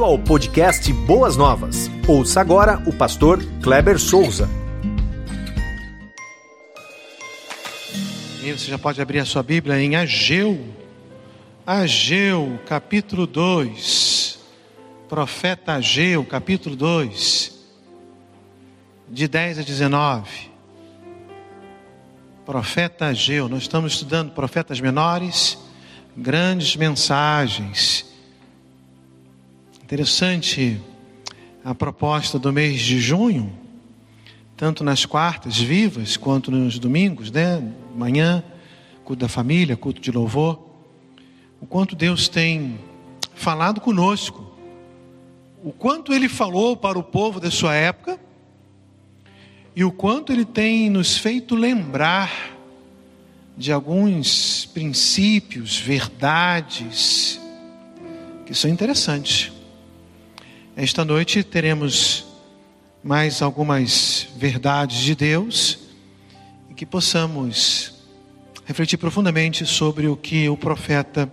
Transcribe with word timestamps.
Bem-vindo 0.00 0.04
ao 0.04 0.18
podcast 0.18 0.90
Boas 0.94 1.36
Novas. 1.36 1.90
Ouça 2.08 2.40
agora 2.40 2.82
o 2.86 2.92
pastor 2.92 3.38
Kleber 3.62 3.98
Souza. 3.98 4.48
E 8.42 8.50
você 8.50 8.70
já 8.70 8.78
pode 8.78 9.02
abrir 9.02 9.18
a 9.18 9.26
sua 9.26 9.42
Bíblia 9.42 9.78
em 9.78 9.96
Ageu. 9.96 10.58
Ageu, 11.66 12.58
capítulo 12.66 13.26
2. 13.26 14.38
Profeta 15.06 15.74
Ageu, 15.74 16.24
capítulo 16.24 16.74
2. 16.74 17.52
De 19.06 19.28
10 19.28 19.58
a 19.58 19.62
19. 19.62 20.50
Profeta 22.46 23.06
Ageu, 23.08 23.50
nós 23.50 23.62
estamos 23.62 23.92
estudando 23.92 24.32
profetas 24.32 24.80
menores, 24.80 25.58
grandes 26.16 26.74
mensagens 26.74 28.09
Interessante 29.90 30.80
a 31.64 31.74
proposta 31.74 32.38
do 32.38 32.52
mês 32.52 32.80
de 32.80 33.00
junho, 33.00 33.52
tanto 34.56 34.84
nas 34.84 35.04
quartas 35.04 35.58
vivas 35.58 36.16
quanto 36.16 36.48
nos 36.48 36.78
domingos, 36.78 37.28
né? 37.28 37.60
Manhã, 37.96 38.44
culto 39.02 39.22
da 39.22 39.28
família, 39.28 39.76
culto 39.76 40.00
de 40.00 40.12
louvor. 40.12 40.64
O 41.60 41.66
quanto 41.66 41.96
Deus 41.96 42.28
tem 42.28 42.78
falado 43.34 43.80
conosco, 43.80 44.56
o 45.60 45.72
quanto 45.72 46.12
Ele 46.12 46.28
falou 46.28 46.76
para 46.76 46.96
o 46.96 47.02
povo 47.02 47.40
da 47.40 47.50
sua 47.50 47.74
época 47.74 48.16
e 49.74 49.82
o 49.82 49.90
quanto 49.90 50.32
Ele 50.32 50.44
tem 50.44 50.88
nos 50.88 51.16
feito 51.16 51.56
lembrar 51.56 52.56
de 53.58 53.72
alguns 53.72 54.66
princípios, 54.66 55.76
verdades 55.76 57.40
que 58.46 58.54
são 58.54 58.70
interessantes. 58.70 59.58
Esta 60.82 61.04
noite 61.04 61.42
teremos 61.42 62.24
mais 63.04 63.42
algumas 63.42 64.28
verdades 64.34 65.00
de 65.00 65.14
Deus 65.14 65.78
e 66.70 66.74
que 66.74 66.86
possamos 66.86 67.92
refletir 68.64 68.96
profundamente 68.96 69.66
sobre 69.66 70.08
o 70.08 70.16
que 70.16 70.48
o 70.48 70.56
profeta 70.56 71.30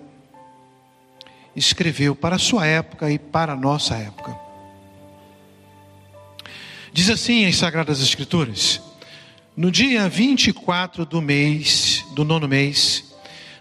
escreveu 1.55 2.13
para 2.13 2.35
a 2.35 2.39
sua 2.39 2.65
época 2.67 3.09
e 3.09 3.17
para 3.17 3.53
a 3.53 3.55
nossa 3.55 3.95
época. 3.95 4.37
Diz 6.91 7.09
assim 7.09 7.45
as 7.45 7.55
Sagradas 7.55 8.01
Escrituras: 8.01 8.81
No 9.55 9.71
dia 9.71 10.09
24 10.09 11.05
do 11.05 11.21
mês, 11.21 12.05
do 12.13 12.25
nono 12.25 12.49
mês, 12.49 13.15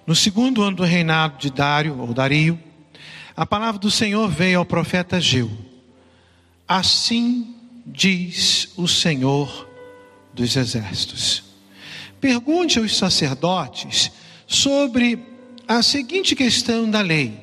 no 0.04 0.16
segundo 0.16 0.64
ano 0.64 0.78
do 0.78 0.82
reinado 0.82 1.38
de 1.38 1.48
Dário, 1.48 1.96
ou 2.00 2.12
Dario, 2.12 2.58
a 3.36 3.46
palavra 3.46 3.78
do 3.78 3.88
Senhor 3.88 4.28
veio 4.28 4.58
ao 4.58 4.64
profeta 4.64 5.20
Geu 5.20 5.65
Assim 6.68 7.54
diz 7.86 8.72
o 8.76 8.88
Senhor 8.88 9.68
dos 10.34 10.56
Exércitos. 10.56 11.44
Pergunte 12.20 12.80
aos 12.80 12.96
sacerdotes 12.96 14.10
sobre 14.48 15.18
a 15.68 15.80
seguinte 15.80 16.34
questão 16.34 16.90
da 16.90 17.00
lei: 17.00 17.38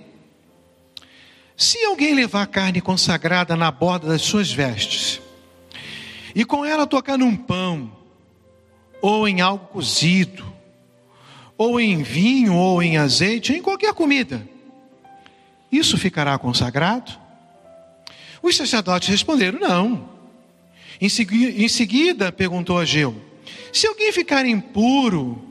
se 1.55 1.81
alguém 1.85 2.13
levar 2.13 2.47
carne 2.47 2.81
consagrada 2.81 3.55
na 3.55 3.71
borda 3.71 4.07
das 4.07 4.23
suas 4.23 4.51
vestes, 4.51 5.21
e 6.35 6.43
com 6.43 6.65
ela 6.65 6.85
tocar 6.85 7.17
num 7.17 7.37
pão, 7.37 7.95
ou 9.01 9.25
em 9.25 9.39
algo 9.39 9.67
cozido, 9.67 10.45
ou 11.57 11.79
em 11.79 12.03
vinho, 12.03 12.55
ou 12.55 12.83
em 12.83 12.97
azeite, 12.97 13.53
ou 13.53 13.57
em 13.57 13.61
qualquer 13.61 13.93
comida, 13.93 14.45
isso 15.71 15.97
ficará 15.97 16.37
consagrado? 16.37 17.22
Os 18.43 18.57
sacerdotes 18.57 19.07
responderam: 19.07 19.57
não. 19.57 20.09
Em 20.99 21.07
seguida, 21.07 21.63
em 21.63 21.67
seguida 21.69 22.31
perguntou 22.31 22.77
a 22.77 22.83
Geu: 22.83 23.15
se 23.71 23.87
alguém 23.87 24.11
ficar 24.11 24.45
impuro 24.45 25.41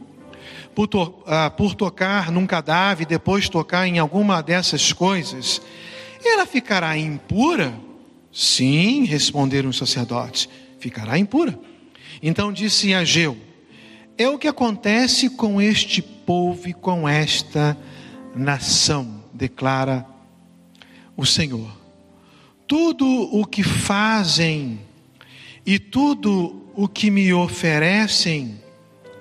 por, 0.75 0.86
to, 0.86 1.03
uh, 1.03 1.50
por 1.56 1.75
tocar 1.75 2.30
num 2.30 2.47
cadáver 2.47 3.04
e 3.04 3.06
depois 3.06 3.48
tocar 3.48 3.88
em 3.88 3.98
alguma 3.98 4.42
dessas 4.42 4.92
coisas, 4.92 5.62
ela 6.22 6.44
ficará 6.44 6.97
impura? 6.97 7.72
Sim, 8.30 9.04
responderam 9.04 9.70
os 9.70 9.78
sacerdotes: 9.78 10.47
ficará 10.78 11.19
impura. 11.19 11.59
Então 12.22 12.53
disse 12.53 12.92
Ageu: 12.92 13.38
É 14.19 14.28
o 14.28 14.38
que 14.38 14.48
acontece 14.48 15.30
com 15.30 15.62
este 15.62 16.03
povo 16.03 16.69
e 16.69 16.74
com 16.74 17.09
esta 17.09 17.76
nação, 18.34 19.24
declara 19.32 20.06
o 21.16 21.24
Senhor 21.24 21.81
tudo 22.66 23.06
o 23.06 23.44
que 23.44 23.62
fazem 23.62 24.80
e 25.64 25.78
tudo 25.78 26.62
o 26.74 26.88
que 26.88 27.10
me 27.10 27.32
oferecem 27.32 28.60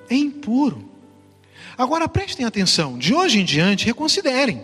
é 0.09 0.15
impuro. 0.15 0.89
Agora 1.77 2.07
prestem 2.07 2.45
atenção, 2.45 2.97
de 2.97 3.13
hoje 3.13 3.39
em 3.39 3.45
diante 3.45 3.85
reconsiderem. 3.85 4.63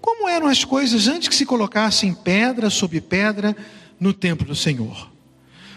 Como 0.00 0.28
eram 0.28 0.48
as 0.48 0.64
coisas 0.64 1.06
antes 1.06 1.28
que 1.28 1.34
se 1.34 1.46
colocassem 1.46 2.12
pedra 2.12 2.70
sobre 2.70 3.00
pedra 3.00 3.56
no 4.00 4.12
templo 4.12 4.46
do 4.46 4.56
Senhor? 4.56 5.10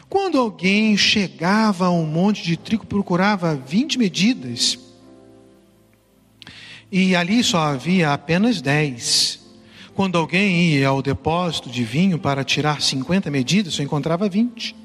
Quando 0.09 0.39
alguém 0.39 0.95
chegava 0.97 1.87
a 1.87 1.91
um 1.91 2.05
monte 2.05 2.43
de 2.43 2.57
trigo, 2.57 2.85
procurava 2.85 3.55
20 3.55 3.99
medidas, 3.99 4.79
e 6.91 7.15
ali 7.15 7.43
só 7.43 7.59
havia 7.59 8.13
apenas 8.13 8.61
10. 8.61 9.44
Quando 9.95 10.17
alguém 10.17 10.71
ia 10.71 10.89
ao 10.89 11.01
depósito 11.01 11.69
de 11.69 11.83
vinho 11.85 12.19
para 12.19 12.43
tirar 12.43 12.81
50 12.81 13.31
medidas, 13.31 13.75
só 13.75 13.81
encontrava 13.81 14.27
20. 14.27 14.75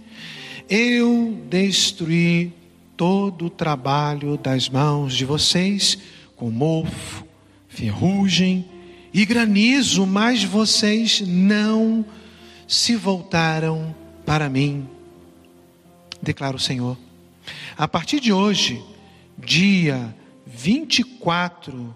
Eu 0.69 1.37
destruí 1.51 2.53
todo 2.97 3.47
o 3.47 3.51
trabalho 3.51 4.37
das 4.37 4.69
mãos 4.69 5.17
de 5.17 5.25
vocês 5.25 5.99
com 6.37 6.49
mofo, 6.49 7.25
ferrugem 7.69 8.65
e 9.13 9.27
granizo, 9.27 10.07
mas 10.07 10.45
vocês 10.45 11.21
não 11.27 12.05
se 12.69 12.95
voltaram 12.95 13.93
para 14.25 14.49
mim, 14.49 14.89
declara 16.23 16.57
o 16.57 16.61
Senhor. 16.61 16.97
A 17.77 17.89
partir 17.89 18.21
de 18.21 18.33
hoje, 18.33 18.81
dia 19.37 20.15
24 20.47 21.93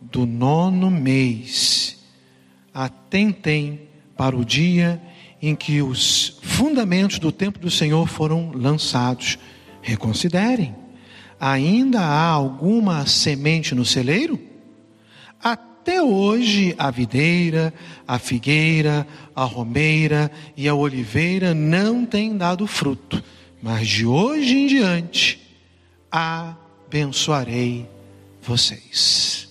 do 0.00 0.26
nono 0.26 0.90
mês, 0.90 1.97
atentem 2.78 3.88
para 4.16 4.36
o 4.36 4.44
dia 4.44 5.02
em 5.42 5.56
que 5.56 5.82
os 5.82 6.38
fundamentos 6.42 7.18
do 7.18 7.32
templo 7.32 7.60
do 7.60 7.70
Senhor 7.70 8.06
foram 8.06 8.52
lançados. 8.54 9.36
Reconsiderem. 9.82 10.76
Ainda 11.40 12.00
há 12.00 12.28
alguma 12.28 13.04
semente 13.06 13.74
no 13.74 13.84
celeiro? 13.84 14.38
Até 15.42 16.00
hoje 16.00 16.74
a 16.78 16.90
videira, 16.90 17.74
a 18.06 18.18
figueira, 18.18 19.06
a 19.34 19.44
romeira 19.44 20.30
e 20.56 20.68
a 20.68 20.74
oliveira 20.74 21.54
não 21.54 22.04
têm 22.04 22.36
dado 22.36 22.66
fruto, 22.66 23.22
mas 23.62 23.88
de 23.88 24.06
hoje 24.06 24.56
em 24.56 24.66
diante 24.66 25.40
abençoarei 26.10 27.88
vocês. 28.42 29.48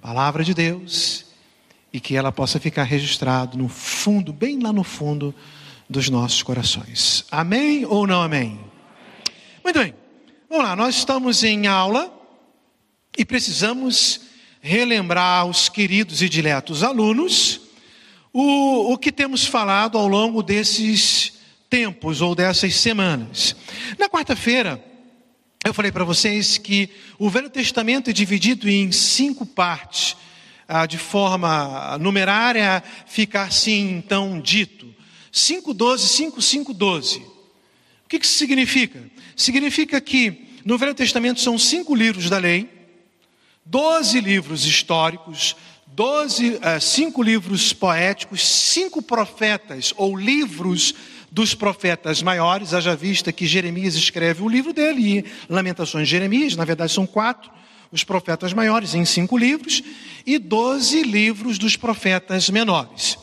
Palavra 0.00 0.44
de 0.44 0.54
Deus 0.54 1.23
e 1.94 2.00
que 2.00 2.16
ela 2.16 2.32
possa 2.32 2.58
ficar 2.58 2.82
registrado 2.82 3.56
no 3.56 3.68
fundo, 3.68 4.32
bem 4.32 4.58
lá 4.58 4.72
no 4.72 4.82
fundo 4.82 5.32
dos 5.88 6.10
nossos 6.10 6.42
corações. 6.42 7.24
Amém 7.30 7.86
ou 7.86 8.04
não 8.04 8.20
amém? 8.20 8.58
Muito 9.62 9.78
bem. 9.78 9.94
Vamos 10.50 10.64
lá, 10.64 10.74
nós 10.74 10.96
estamos 10.96 11.44
em 11.44 11.68
aula 11.68 12.12
e 13.16 13.24
precisamos 13.24 14.22
relembrar 14.60 15.42
aos 15.42 15.68
queridos 15.68 16.20
e 16.20 16.28
diletos 16.28 16.82
alunos 16.82 17.60
o, 18.32 18.92
o 18.92 18.98
que 18.98 19.12
temos 19.12 19.46
falado 19.46 19.96
ao 19.96 20.08
longo 20.08 20.42
desses 20.42 21.34
tempos 21.70 22.20
ou 22.20 22.34
dessas 22.34 22.74
semanas. 22.74 23.54
Na 24.00 24.08
quarta-feira, 24.08 24.84
eu 25.64 25.72
falei 25.72 25.92
para 25.92 26.02
vocês 26.02 26.58
que 26.58 26.90
o 27.20 27.30
Velho 27.30 27.48
Testamento 27.48 28.10
é 28.10 28.12
dividido 28.12 28.68
em 28.68 28.90
cinco 28.90 29.46
partes 29.46 30.16
ah, 30.68 30.86
de 30.86 30.98
forma 30.98 31.98
numerária, 31.98 32.82
fica 33.06 33.42
assim 33.42 33.90
então 33.96 34.40
dito: 34.40 34.94
512, 35.30 36.08
5512. 36.08 37.18
O 37.18 38.08
que, 38.08 38.18
que 38.18 38.26
isso 38.26 38.38
significa? 38.38 39.02
Significa 39.36 40.00
que 40.00 40.60
no 40.64 40.78
Velho 40.78 40.94
Testamento 40.94 41.40
são 41.40 41.58
cinco 41.58 41.94
livros 41.94 42.30
da 42.30 42.38
lei, 42.38 42.68
doze 43.64 44.20
livros 44.20 44.64
históricos, 44.64 45.56
doze, 45.86 46.54
uh, 46.54 46.80
cinco 46.80 47.22
livros 47.22 47.72
poéticos, 47.72 48.46
cinco 48.46 49.02
profetas 49.02 49.92
ou 49.96 50.16
livros 50.16 50.94
dos 51.30 51.54
profetas 51.54 52.22
maiores, 52.22 52.72
haja 52.72 52.94
vista 52.94 53.32
que 53.32 53.46
Jeremias 53.46 53.94
escreve 53.94 54.42
o 54.42 54.48
livro 54.48 54.72
dele, 54.72 55.18
e 55.18 55.24
Lamentações 55.48 56.06
de 56.06 56.12
Jeremias, 56.12 56.54
na 56.54 56.64
verdade 56.64 56.92
são 56.92 57.06
quatro, 57.06 57.50
os 57.94 58.02
profetas 58.02 58.52
maiores 58.52 58.92
em 58.92 59.04
cinco 59.04 59.38
livros 59.38 59.80
e 60.26 60.36
doze 60.36 61.02
livros 61.02 61.58
dos 61.58 61.76
profetas 61.76 62.50
menores. 62.50 63.16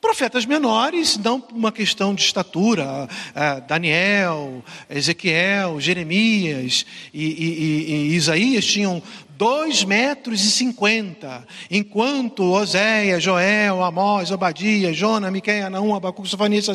Profetas 0.00 0.46
menores, 0.46 1.16
não 1.16 1.42
uma 1.52 1.72
questão 1.72 2.14
de 2.14 2.22
estatura, 2.22 3.08
ah, 3.34 3.58
Daniel, 3.58 4.62
Ezequiel, 4.88 5.80
Jeremias 5.80 6.86
e, 7.12 7.24
e, 7.24 8.12
e, 8.12 8.14
Isaías 8.14 8.64
tinham 8.64 9.02
dois 9.36 9.82
metros 9.82 10.44
e 10.44 10.50
cinquenta, 10.52 11.44
enquanto 11.68 12.52
Oséias, 12.52 13.20
Joel, 13.20 13.82
Amós, 13.82 14.30
Obadias, 14.30 14.96
Jona, 14.96 15.28
Miqueias, 15.28 15.72
Naum, 15.72 15.92
Abacuque, 15.92 16.28
Sofanias, 16.28 16.68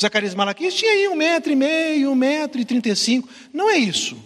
Zacarias 0.00 0.34
Malaquias 0.34 0.72
tinha 0.72 0.92
aí 0.92 1.08
um 1.08 1.16
metro 1.16 1.52
e 1.52 1.56
meio, 1.56 2.10
um 2.10 2.14
metro 2.14 2.58
e 2.58 2.64
trinta 2.64 2.88
e 2.88 2.96
cinco. 2.96 3.28
Não 3.52 3.70
é 3.70 3.76
isso. 3.76 4.16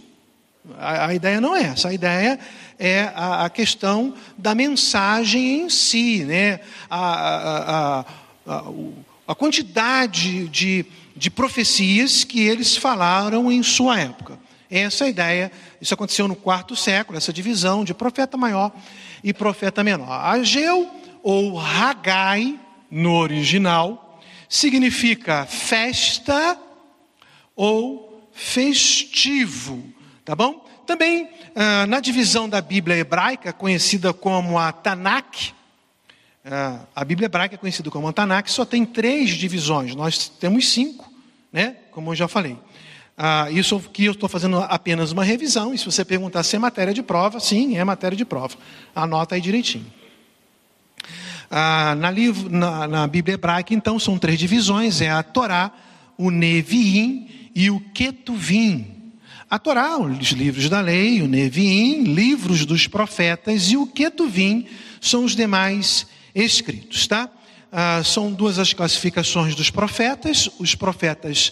A, 0.79 1.07
a, 1.07 1.13
ideia 1.13 1.41
não 1.41 1.55
é 1.55 1.63
essa. 1.63 1.89
A 1.89 1.93
ideia 1.93 2.39
é 2.79 3.11
a, 3.15 3.45
a 3.45 3.49
questão 3.49 4.13
da 4.37 4.53
mensagem 4.55 5.61
em 5.61 5.69
si, 5.69 6.23
né? 6.23 6.59
a, 6.89 8.05
a, 9.27 9.35
quantidade 9.35 10.47
de, 10.49 10.85
de 11.15 11.29
profecias 11.31 12.23
que 12.23 12.41
eles 12.41 12.77
falaram 12.77 13.51
em 13.51 13.63
sua 13.63 13.99
época. 13.99 14.37
Essa 14.69 15.03
é 15.03 15.07
a 15.07 15.09
ideia. 15.09 15.51
Isso 15.81 15.93
aconteceu 15.93 16.27
no 16.27 16.35
quarto 16.35 16.75
século, 16.75 17.17
essa 17.17 17.33
divisão 17.33 17.83
de 17.83 17.93
profeta 17.93 18.37
maior 18.37 18.71
e 19.23 19.33
profeta 19.33 19.83
menor. 19.83 20.11
Ageu 20.11 20.89
ou 21.23 21.59
Hagai, 21.59 22.59
no 22.89 23.15
original, 23.15 24.19
significa 24.47 25.45
festa 25.45 26.57
ou 27.55 28.29
festivo, 28.33 29.83
tá 30.31 30.35
bom? 30.35 30.65
Também 30.87 31.27
ah, 31.53 31.85
na 31.85 31.99
divisão 31.99 32.47
da 32.47 32.61
Bíblia 32.61 32.95
hebraica, 32.95 33.51
conhecida 33.51 34.13
como 34.13 34.57
a 34.57 34.71
Tanakh, 34.71 35.51
ah, 36.45 36.85
a 36.95 37.03
Bíblia 37.03 37.25
hebraica 37.25 37.55
é 37.55 37.57
conhecida 37.57 37.91
como 37.91 38.07
a 38.07 38.13
Tanakh, 38.13 38.47
só 38.47 38.63
tem 38.63 38.85
três 38.85 39.31
divisões, 39.31 39.93
nós 39.93 40.29
temos 40.29 40.69
cinco, 40.69 41.11
né? 41.51 41.75
como 41.91 42.11
eu 42.11 42.15
já 42.15 42.29
falei. 42.29 42.57
Ah, 43.17 43.51
isso 43.51 43.77
que 43.91 44.05
eu 44.05 44.13
estou 44.13 44.29
fazendo 44.29 44.59
apenas 44.59 45.11
uma 45.11 45.25
revisão, 45.25 45.73
e 45.73 45.77
se 45.77 45.83
você 45.83 46.05
perguntar 46.05 46.43
se 46.43 46.55
é 46.55 46.59
matéria 46.59 46.93
de 46.93 47.03
prova, 47.03 47.41
sim, 47.41 47.77
é 47.77 47.83
matéria 47.83 48.15
de 48.15 48.23
prova. 48.23 48.55
Anota 48.95 49.35
aí 49.35 49.41
direitinho. 49.41 49.85
Ah, 51.49 51.93
na, 51.95 52.09
livro, 52.09 52.49
na, 52.49 52.87
na, 52.87 53.05
Bíblia 53.05 53.33
hebraica, 53.33 53.73
então, 53.73 53.99
são 53.99 54.17
três 54.17 54.39
divisões: 54.39 55.01
é 55.01 55.09
a 55.09 55.21
Torá, 55.23 55.73
o 56.17 56.31
Neviim 56.31 57.49
e 57.53 57.69
o 57.69 57.81
Ketuvim. 57.93 59.00
A 59.51 59.59
Torá, 59.59 59.99
os 59.99 60.29
livros 60.29 60.69
da 60.69 60.79
lei, 60.79 61.21
o 61.21 61.27
Neviim, 61.27 62.03
livros 62.03 62.65
dos 62.65 62.87
profetas, 62.87 63.69
e 63.69 63.75
o 63.75 63.85
Ketuvim 63.85 64.65
são 65.01 65.25
os 65.25 65.35
demais 65.35 66.07
escritos, 66.33 67.05
tá? 67.05 67.29
Ah, 67.69 68.01
são 68.01 68.31
duas 68.31 68.57
as 68.57 68.71
classificações 68.71 69.53
dos 69.53 69.69
profetas: 69.69 70.49
os 70.57 70.73
profetas 70.73 71.51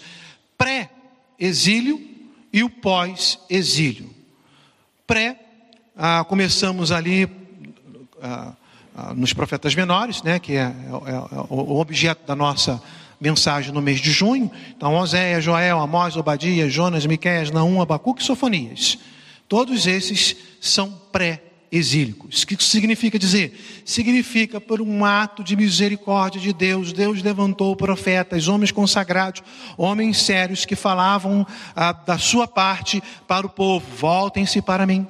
pré 0.57 0.89
exílio 1.37 2.01
e 2.53 2.63
o 2.63 2.69
pós-exílio. 2.69 4.09
Pré, 5.05 5.37
ah, 5.93 6.23
começamos 6.23 6.93
ali 6.93 7.29
ah, 8.21 8.53
ah, 8.95 9.13
nos 9.13 9.33
profetas 9.33 9.75
menores, 9.75 10.23
né, 10.23 10.39
que 10.39 10.53
é, 10.53 10.61
é, 10.61 10.67
é, 10.67 10.73
o 11.49 11.77
objeto 11.77 12.25
da 12.25 12.33
nossa 12.33 12.81
mensagem 13.19 13.73
no 13.73 13.81
mês 13.81 13.99
de 13.99 14.11
junho. 14.11 14.51
Então, 14.75 14.95
Oséias, 14.95 15.43
Joel, 15.43 15.79
Amós, 15.79 16.15
Obadias, 16.15 16.71
Jonas, 16.71 17.05
Miqueias, 17.05 17.51
Naum, 17.51 17.81
Abacuque 17.81 18.21
e 18.21 18.25
Sofonias. 18.25 18.97
Todos 19.47 19.87
esses 19.87 20.35
são 20.61 20.91
pré 21.11 21.43
exílicos. 21.71 22.43
O 22.43 22.47
que 22.47 22.55
isso 22.55 22.69
significa 22.69 23.19
dizer? 23.19 23.83
Significa 23.85 24.59
por 24.59 24.81
um 24.81 25.05
ato 25.05 25.43
de 25.43 25.55
misericórdia 25.55 26.39
de 26.39 26.53
Deus, 26.53 26.93
Deus 26.93 27.21
levantou 27.21 27.75
profetas, 27.75 28.47
homens 28.47 28.71
consagrados, 28.71 29.43
homens 29.77 30.21
sérios 30.21 30.65
que 30.65 30.75
falavam 30.75 31.45
ah, 31.75 31.91
da 31.91 32.17
sua 32.17 32.47
parte 32.47 33.01
para 33.27 33.45
o 33.45 33.49
povo: 33.49 33.85
voltem-se 33.95 34.61
para 34.61 34.85
mim. 34.85 35.07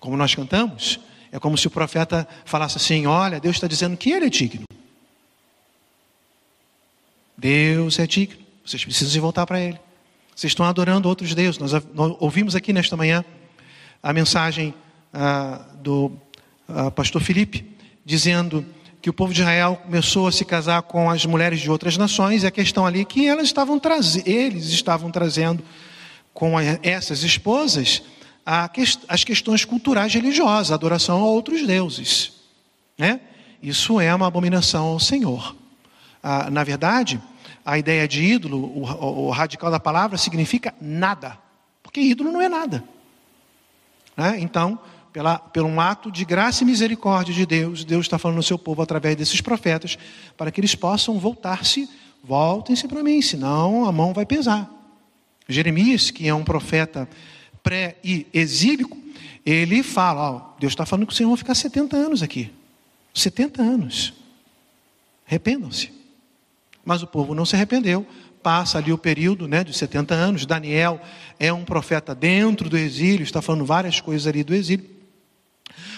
Como 0.00 0.16
nós 0.16 0.34
cantamos, 0.34 1.00
é 1.32 1.38
como 1.38 1.56
se 1.56 1.66
o 1.66 1.70
profeta 1.70 2.28
falasse 2.44 2.76
assim: 2.76 3.06
olha, 3.06 3.40
Deus 3.40 3.56
está 3.56 3.66
dizendo 3.66 3.96
que 3.96 4.10
ele 4.10 4.26
é 4.26 4.30
digno. 4.30 4.64
Deus 7.36 7.98
é 7.98 8.06
digno, 8.06 8.38
vocês 8.64 8.84
precisam 8.84 9.20
voltar 9.20 9.46
para 9.46 9.60
ele. 9.60 9.78
Vocês 10.34 10.50
estão 10.50 10.66
adorando 10.66 11.08
outros 11.08 11.34
deuses. 11.34 11.60
Nós 11.60 11.72
ouvimos 12.18 12.56
aqui 12.56 12.72
nesta 12.72 12.96
manhã 12.96 13.24
a 14.02 14.12
mensagem 14.12 14.74
ah, 15.12 15.64
do 15.80 16.12
ah, 16.68 16.90
pastor 16.90 17.22
Felipe, 17.22 17.64
dizendo 18.04 18.66
que 19.00 19.08
o 19.08 19.12
povo 19.12 19.32
de 19.32 19.42
Israel 19.42 19.76
começou 19.84 20.26
a 20.26 20.32
se 20.32 20.44
casar 20.44 20.82
com 20.82 21.08
as 21.10 21.24
mulheres 21.24 21.60
de 21.60 21.70
outras 21.70 21.96
nações, 21.96 22.42
e 22.42 22.46
a 22.46 22.50
questão 22.50 22.86
ali 22.86 23.02
é 23.02 23.04
que 23.04 23.28
elas 23.28 23.44
estavam 23.44 23.80
eles 24.24 24.66
estavam 24.66 25.10
trazendo 25.10 25.62
com 26.32 26.58
essas 26.82 27.22
esposas 27.22 28.02
as 29.08 29.24
questões 29.24 29.64
culturais 29.64 30.12
religiosas, 30.12 30.70
a 30.70 30.74
adoração 30.74 31.22
a 31.22 31.26
outros 31.26 31.66
deuses. 31.66 32.32
Né? 32.98 33.20
Isso 33.62 34.00
é 34.00 34.14
uma 34.14 34.26
abominação 34.26 34.86
ao 34.86 35.00
Senhor. 35.00 35.54
Ah, 36.26 36.50
na 36.50 36.64
verdade, 36.64 37.20
a 37.62 37.76
ideia 37.76 38.08
de 38.08 38.24
ídolo, 38.24 38.56
o, 38.56 39.26
o 39.26 39.30
radical 39.30 39.70
da 39.70 39.78
palavra, 39.78 40.16
significa 40.16 40.74
nada, 40.80 41.36
porque 41.82 42.00
ídolo 42.00 42.32
não 42.32 42.40
é 42.40 42.48
nada. 42.48 42.82
Né? 44.16 44.38
Então, 44.40 44.78
pela, 45.12 45.38
por 45.38 45.64
um 45.64 45.78
ato 45.78 46.10
de 46.10 46.24
graça 46.24 46.62
e 46.62 46.66
misericórdia 46.66 47.34
de 47.34 47.44
Deus, 47.44 47.84
Deus 47.84 48.06
está 48.06 48.18
falando 48.18 48.38
ao 48.38 48.42
seu 48.42 48.58
povo 48.58 48.80
através 48.80 49.16
desses 49.16 49.42
profetas, 49.42 49.98
para 50.34 50.50
que 50.50 50.58
eles 50.58 50.74
possam 50.74 51.18
voltar-se, 51.18 51.90
voltem-se 52.22 52.88
para 52.88 53.02
mim, 53.02 53.20
senão 53.20 53.84
a 53.84 53.92
mão 53.92 54.14
vai 54.14 54.24
pesar. 54.24 54.70
Jeremias, 55.46 56.10
que 56.10 56.26
é 56.26 56.34
um 56.34 56.42
profeta 56.42 57.06
pré 57.62 57.98
e 58.02 58.26
exílico, 58.32 58.96
ele 59.44 59.82
fala: 59.82 60.30
ó, 60.30 60.40
Deus 60.58 60.72
está 60.72 60.86
falando 60.86 61.06
que 61.06 61.12
o 61.12 61.16
Senhor 61.16 61.28
vai 61.28 61.36
ficar 61.36 61.54
70 61.54 61.94
anos 61.94 62.22
aqui. 62.22 62.50
70 63.12 63.60
anos. 63.60 64.14
Arrependam-se. 65.26 66.03
Mas 66.84 67.02
o 67.02 67.06
povo 67.06 67.34
não 67.34 67.46
se 67.46 67.56
arrependeu, 67.56 68.06
passa 68.42 68.78
ali 68.78 68.92
o 68.92 68.98
período 68.98 69.48
né, 69.48 69.64
de 69.64 69.72
70 69.72 70.14
anos. 70.14 70.46
Daniel 70.46 71.00
é 71.40 71.52
um 71.52 71.64
profeta 71.64 72.14
dentro 72.14 72.68
do 72.68 72.76
exílio, 72.76 73.22
está 73.22 73.40
falando 73.40 73.64
várias 73.64 74.00
coisas 74.00 74.26
ali 74.26 74.44
do 74.44 74.54
exílio. 74.54 74.88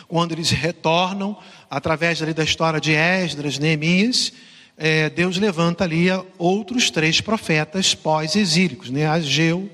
Quando 0.07 0.33
eles 0.33 0.51
retornam, 0.51 1.37
através 1.69 2.23
ali 2.23 2.33
da 2.33 2.45
história 2.45 2.81
de 2.81 2.93
Esdras, 2.93 3.59
Neemias, 3.59 4.33
é, 4.77 5.11
Deus 5.11 5.37
levanta 5.39 5.85
ali 5.85 6.07
outros 6.39 6.91
três 6.91 7.21
profetas 7.21 7.95
pós-exílicos, 7.95 8.91
né, 8.91 9.07
Ageu, 9.07 9.71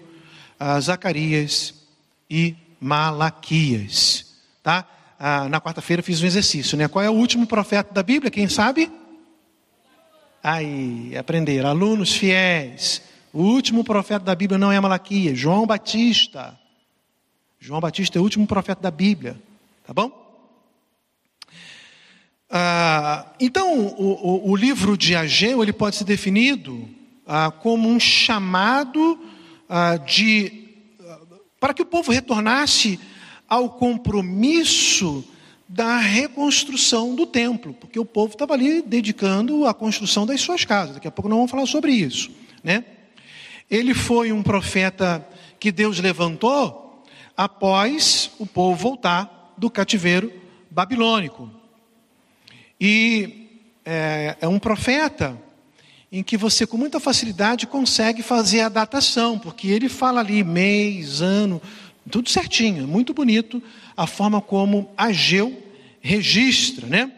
Zacarias 0.80 1.74
e 2.30 2.56
Malaquias. 2.80 4.32
Tá? 4.62 4.86
Ah, 5.18 5.48
na 5.48 5.60
quarta-feira 5.60 6.02
fiz 6.02 6.22
um 6.22 6.26
exercício, 6.26 6.76
né? 6.76 6.88
Qual 6.88 7.04
é 7.04 7.10
o 7.10 7.14
último 7.14 7.46
profeta 7.46 7.92
da 7.92 8.02
Bíblia? 8.02 8.30
Quem 8.30 8.48
sabe? 8.48 8.90
Aí, 10.42 11.16
aprender. 11.16 11.64
Alunos 11.64 12.16
fiéis. 12.16 13.00
O 13.32 13.42
último 13.42 13.84
profeta 13.84 14.24
da 14.24 14.34
Bíblia 14.34 14.58
não 14.58 14.72
é 14.72 14.80
Malaquias, 14.80 15.38
João 15.38 15.66
Batista. 15.66 16.58
João 17.60 17.80
Batista 17.80 18.18
é 18.18 18.20
o 18.20 18.24
último 18.24 18.46
profeta 18.46 18.82
da 18.82 18.90
Bíblia. 18.90 19.40
Tá 19.86 19.92
bom? 19.92 20.20
Ah, 22.50 23.26
então, 23.38 23.78
o, 23.78 24.48
o, 24.48 24.50
o, 24.50 24.56
livro 24.56 24.98
de 24.98 25.14
Ageu 25.14 25.62
ele 25.62 25.72
pode 25.72 25.96
ser 25.96 26.04
definido 26.04 26.86
ah, 27.26 27.50
como 27.50 27.88
um 27.88 27.98
chamado 27.98 29.18
ah, 29.68 29.96
de 29.96 30.68
ah, 31.08 31.20
para 31.58 31.72
que 31.72 31.82
o 31.82 31.86
povo 31.86 32.12
retornasse 32.12 33.00
ao 33.48 33.70
compromisso 33.70 35.24
da 35.72 35.96
reconstrução 35.96 37.14
do 37.14 37.24
templo, 37.24 37.72
porque 37.72 37.98
o 37.98 38.04
povo 38.04 38.34
estava 38.34 38.52
ali 38.52 38.82
dedicando 38.82 39.66
a 39.66 39.72
construção 39.72 40.26
das 40.26 40.38
suas 40.38 40.66
casas. 40.66 40.96
Daqui 40.96 41.08
a 41.08 41.10
pouco 41.10 41.30
nós 41.30 41.36
vamos 41.38 41.50
falar 41.50 41.64
sobre 41.64 41.92
isso, 41.92 42.30
né? 42.62 42.84
Ele 43.70 43.94
foi 43.94 44.32
um 44.32 44.42
profeta 44.42 45.26
que 45.58 45.72
Deus 45.72 45.98
levantou 45.98 47.02
após 47.34 48.30
o 48.38 48.44
povo 48.44 48.76
voltar 48.76 49.54
do 49.56 49.70
cativeiro 49.70 50.30
babilônico. 50.70 51.50
E 52.78 53.48
é, 53.82 54.36
é 54.42 54.48
um 54.48 54.58
profeta 54.58 55.40
em 56.10 56.22
que 56.22 56.36
você 56.36 56.66
com 56.66 56.76
muita 56.76 57.00
facilidade 57.00 57.66
consegue 57.66 58.22
fazer 58.22 58.60
a 58.60 58.68
datação, 58.68 59.38
porque 59.38 59.68
ele 59.68 59.88
fala 59.88 60.20
ali 60.20 60.44
mês, 60.44 61.22
ano, 61.22 61.62
tudo 62.10 62.28
certinho, 62.28 62.86
muito 62.86 63.14
bonito 63.14 63.62
a 63.96 64.06
forma 64.06 64.40
como 64.40 64.90
Ageu 64.96 65.62
registra, 66.00 66.86
né? 66.86 67.12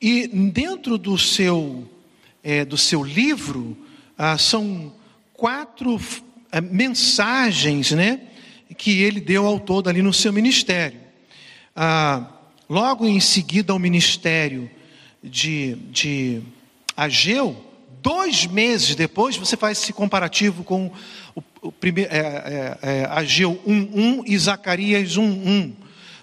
E 0.00 0.26
dentro 0.28 0.96
do 0.96 1.18
seu, 1.18 1.88
é, 2.42 2.64
do 2.64 2.76
seu 2.76 3.02
livro, 3.02 3.76
ah, 4.16 4.38
são 4.38 4.92
quatro 5.32 6.00
ah, 6.52 6.60
mensagens, 6.60 7.92
né? 7.92 8.20
Que 8.76 9.02
ele 9.02 9.20
deu 9.20 9.46
ao 9.46 9.58
todo 9.58 9.88
ali 9.88 10.02
no 10.02 10.12
seu 10.12 10.32
ministério. 10.32 11.00
Ah, 11.74 12.30
logo 12.68 13.06
em 13.06 13.20
seguida 13.20 13.72
ao 13.72 13.78
ministério 13.78 14.70
de, 15.22 15.74
de 15.90 16.42
Ageu, 16.96 17.69
dois 18.02 18.46
meses 18.46 18.94
depois, 18.94 19.36
você 19.36 19.56
faz 19.56 19.78
esse 19.78 19.92
comparativo 19.92 20.64
com 20.64 20.90
o, 21.34 21.42
o 21.62 21.72
primeiro, 21.72 22.12
é, 22.12 22.18
é, 22.18 22.78
é, 22.82 23.04
Ageu 23.10 23.60
1.1 23.66 24.22
e 24.26 24.38
Zacarias 24.38 25.16
1.1. 25.16 25.72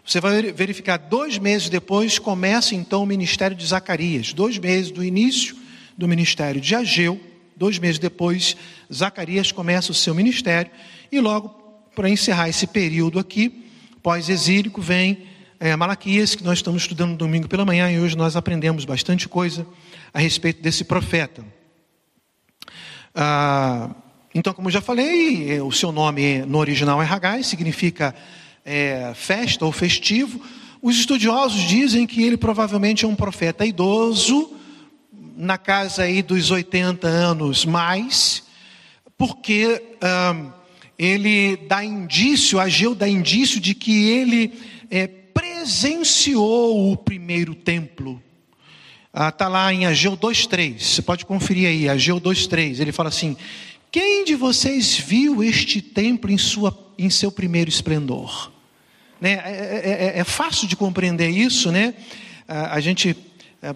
Você 0.05 0.22
vai 0.22 0.41
verificar, 0.53 0.98
dois 0.98 1.38
meses 1.38 1.69
depois 1.69 2.17
começa 2.17 2.74
então 2.74 3.03
o 3.03 3.05
ministério 3.05 3.55
de 3.55 3.65
Zacarias. 3.65 4.31
Dois 4.34 4.57
meses 4.57 4.89
do 4.89 5.03
início 5.03 5.55
do 5.98 6.07
ministério 6.07 6.62
de 6.62 6.75
Ageu, 6.75 7.19
dois 7.55 7.77
meses 7.77 8.00
depois, 8.00 8.55
Zacarias 8.93 9.51
começa 9.51 9.91
o 9.91 9.96
seu 9.96 10.15
ministério. 10.15 10.72
E 11.12 11.19
logo, 11.19 11.50
para 11.96 12.10
encerrar 12.10 12.48
esse 12.48 12.67
período 12.67 13.19
aqui, 13.19 13.65
pós-exílico, 14.01 14.81
vem 14.81 15.24
é, 15.60 15.75
Malaquias, 15.75 16.36
que 16.36 16.43
nós 16.43 16.60
estamos 16.60 16.84
estudando 16.84 17.17
domingo 17.17 17.48
pela 17.48 17.65
manhã, 17.65 17.91
e 17.91 18.00
hoje 18.00 18.15
nós 18.15 18.36
aprendemos 18.36 18.86
bastante 18.86 19.27
coisa 19.27 19.67
a 20.13 20.19
respeito 20.19 20.62
desse 20.62 20.84
profeta. 20.84 21.43
Ah, 23.20 23.90
então, 24.36 24.54
como 24.54 24.70
já 24.70 24.80
falei, 24.80 25.52
é, 25.52 25.64
o 25.64 25.72
seu 25.72 25.92
nome 25.92 26.46
no 26.46 26.60
original 26.60 27.02
é 27.02 27.06
Hagai, 27.08 27.42
significa 27.42 28.14
é, 28.64 29.12
festa 29.16 29.66
ou 29.66 29.72
festivo. 29.72 30.40
Os 30.80 31.00
estudiosos 31.00 31.62
dizem 31.62 32.06
que 32.06 32.22
ele 32.22 32.38
provavelmente 32.38 33.06
é 33.06 33.08
um 33.08 33.16
profeta 33.16 33.66
idoso, 33.66 34.52
na 35.36 35.58
casa 35.58 36.04
aí 36.04 36.22
dos 36.22 36.52
80 36.52 37.08
anos 37.08 37.66
mais, 37.66 38.44
porque 39.18 39.82
ele 40.98 41.58
dá 41.68 41.84
indício, 41.84 42.60
Ageu 42.60 42.94
dá 42.94 43.08
indício 43.08 43.60
de 43.60 43.74
que 43.74 44.10
ele 44.10 44.54
é, 44.92 45.08
presenciou 45.08 46.92
o 46.92 46.96
primeiro 46.96 47.56
templo. 47.56 48.22
Está 49.08 49.28
ah, 49.28 49.32
tá 49.32 49.48
lá 49.48 49.74
em 49.74 49.86
Ageu 49.86 50.16
2,3, 50.18 50.80
você 50.80 51.02
pode 51.02 51.26
conferir 51.26 51.68
aí, 51.68 51.90
Ageu 51.90 52.20
2,3, 52.20 52.80
ele 52.80 52.92
fala 52.92 53.10
assim: 53.10 53.36
Quem 53.92 54.26
de 54.26 54.36
vocês 54.36 54.98
viu 54.98 55.44
este 55.44 55.82
templo 55.82 56.30
em, 56.30 56.38
sua, 56.38 56.78
em 57.00 57.10
seu 57.10 57.32
primeiro 57.32 57.70
esplendor? 57.70 58.52
Né? 59.20 59.32
É, 59.32 59.82
é, 59.84 60.18
é, 60.18 60.20
é, 60.20 60.24
fácil 60.24 60.68
de 60.68 60.76
compreender 60.76 61.30
isso, 61.30 61.72
né? 61.72 61.94
A 62.48 62.80
gente 62.80 63.18
é, 63.62 63.74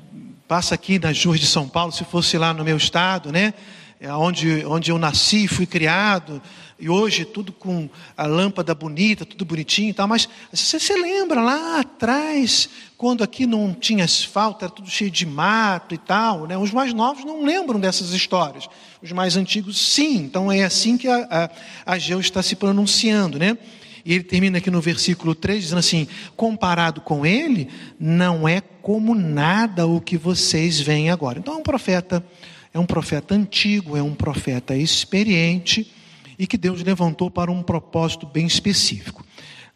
passa 0.47 0.75
aqui 0.75 0.99
nas 0.99 1.23
ruas 1.25 1.39
de 1.39 1.47
São 1.47 1.67
Paulo, 1.67 1.91
se 1.91 2.03
fosse 2.03 2.37
lá 2.37 2.53
no 2.53 2.63
meu 2.63 2.77
estado, 2.77 3.31
né? 3.31 3.53
É 4.03 4.11
onde, 4.11 4.65
onde 4.65 4.89
eu 4.89 4.97
nasci, 4.97 5.47
fui 5.47 5.67
criado, 5.67 6.41
e 6.79 6.89
hoje 6.89 7.23
tudo 7.23 7.53
com 7.53 7.87
a 8.17 8.25
lâmpada 8.25 8.73
bonita, 8.73 9.23
tudo 9.23 9.45
bonitinho 9.45 9.91
e 9.91 9.93
tal, 9.93 10.07
mas 10.07 10.27
você 10.51 10.79
se 10.79 10.93
lembra 10.95 11.39
lá 11.39 11.81
atrás, 11.81 12.67
quando 12.97 13.23
aqui 13.23 13.45
não 13.45 13.75
tinha 13.75 14.03
asfalto, 14.03 14.65
era 14.65 14.73
tudo 14.73 14.89
cheio 14.89 15.11
de 15.11 15.23
mato 15.23 15.93
e 15.93 15.99
tal, 15.99 16.47
né? 16.47 16.57
Os 16.57 16.71
mais 16.71 16.95
novos 16.95 17.23
não 17.23 17.45
lembram 17.45 17.79
dessas 17.79 18.09
histórias, 18.09 18.67
os 19.03 19.11
mais 19.11 19.37
antigos 19.37 19.79
sim, 19.79 20.15
então 20.15 20.51
é 20.51 20.63
assim 20.63 20.97
que 20.97 21.07
a, 21.07 21.51
a, 21.85 21.93
a 21.93 21.99
Geu 21.99 22.19
está 22.19 22.41
se 22.41 22.55
pronunciando, 22.55 23.37
né? 23.37 23.55
E 24.03 24.15
ele 24.15 24.23
termina 24.23 24.57
aqui 24.57 24.71
no 24.71 24.81
versículo 24.81 25.35
3 25.35 25.61
dizendo 25.61 25.77
assim: 25.77 26.07
comparado 26.35 27.01
com 27.01 27.23
ele, 27.23 27.69
não 27.99 28.47
é 28.47 28.61
como 28.81 29.13
nada 29.13 29.85
o 29.85 30.01
que 30.01 30.17
vocês 30.17 30.79
veem 30.79 31.11
agora. 31.11 31.37
Então 31.37 31.53
é 31.53 31.57
um 31.57 31.61
profeta, 31.61 32.25
é 32.73 32.79
um 32.79 32.85
profeta 32.85 33.35
antigo, 33.35 33.97
é 33.97 34.03
um 34.03 34.15
profeta 34.15 34.75
experiente 34.75 35.91
e 36.37 36.47
que 36.47 36.57
Deus 36.57 36.81
levantou 36.81 37.29
para 37.29 37.51
um 37.51 37.61
propósito 37.61 38.25
bem 38.25 38.45
específico. 38.45 39.25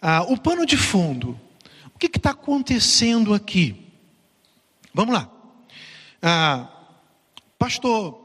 Ah, 0.01 0.23
o 0.23 0.37
pano 0.37 0.65
de 0.65 0.77
fundo, 0.77 1.39
o 1.93 1.99
que 1.99 2.07
está 2.07 2.31
acontecendo 2.31 3.33
aqui? 3.33 3.75
Vamos 4.93 5.13
lá. 5.13 5.29
Ah, 6.21 6.69
pastor 7.57 8.21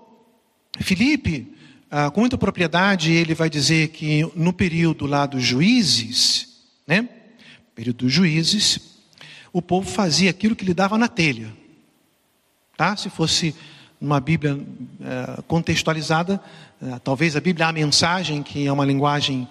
Felipe 0.78 1.54
ah, 1.90 2.08
com 2.08 2.20
muita 2.20 2.38
propriedade, 2.38 3.10
ele 3.10 3.34
vai 3.34 3.50
dizer 3.50 3.88
que 3.88 4.22
no 4.36 4.52
período 4.52 5.06
lá 5.06 5.26
dos 5.26 5.42
juízes, 5.42 6.60
né? 6.86 7.08
Período 7.74 8.04
dos 8.04 8.12
juízes, 8.12 8.78
o 9.52 9.60
povo 9.60 9.90
fazia 9.90 10.30
aquilo 10.30 10.54
que 10.54 10.64
lhe 10.64 10.72
dava 10.72 10.96
na 10.96 11.08
telha. 11.08 11.52
Tá? 12.76 12.96
Se 12.96 13.10
fosse 13.10 13.56
uma 14.00 14.18
Bíblia 14.18 14.58
é, 15.00 15.42
contextualizada, 15.42 16.40
é, 16.82 16.98
talvez 17.00 17.36
a 17.36 17.40
Bíblia 17.40 17.66
a 17.66 17.72
mensagem, 17.72 18.42
que 18.42 18.66
é 18.66 18.72
uma 18.72 18.84
linguagem 18.84 19.46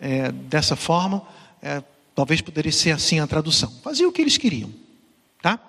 é, 0.00 0.32
dessa 0.32 0.74
forma, 0.74 1.22
talvez 2.12 2.40
poderia 2.40 2.72
ser 2.72 2.90
assim 2.90 3.20
a 3.20 3.26
tradução. 3.26 3.72
Fazia 3.84 4.08
o 4.08 4.10
que 4.10 4.20
eles 4.20 4.36
queriam, 4.36 4.68
tá? 5.40 5.60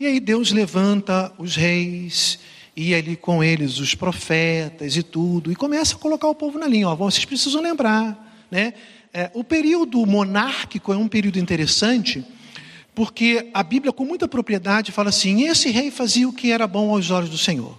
E 0.00 0.06
aí 0.06 0.18
Deus 0.18 0.50
levanta 0.50 1.32
os 1.38 1.54
reis 1.54 2.40
e 2.74 2.92
ali 2.92 3.14
com 3.14 3.44
eles 3.44 3.78
os 3.78 3.94
profetas 3.94 4.96
e 4.96 5.04
tudo, 5.04 5.52
e 5.52 5.54
começa 5.54 5.94
a 5.94 5.98
colocar 5.98 6.26
o 6.26 6.34
povo 6.34 6.58
na 6.58 6.66
linha. 6.66 6.88
Ó, 6.88 6.96
vocês 6.96 7.24
precisam 7.24 7.62
lembrar, 7.62 8.44
né? 8.50 8.74
O 9.32 9.44
período 9.44 10.04
monárquico 10.04 10.92
é 10.92 10.96
um 10.96 11.06
período 11.06 11.38
interessante, 11.38 12.24
porque 12.96 13.50
a 13.52 13.62
Bíblia, 13.62 13.92
com 13.92 14.06
muita 14.06 14.26
propriedade, 14.26 14.90
fala 14.90 15.10
assim: 15.10 15.46
esse 15.46 15.70
rei 15.70 15.90
fazia 15.90 16.26
o 16.26 16.32
que 16.32 16.50
era 16.50 16.66
bom 16.66 16.90
aos 16.90 17.10
olhos 17.10 17.28
do 17.28 17.36
Senhor, 17.36 17.76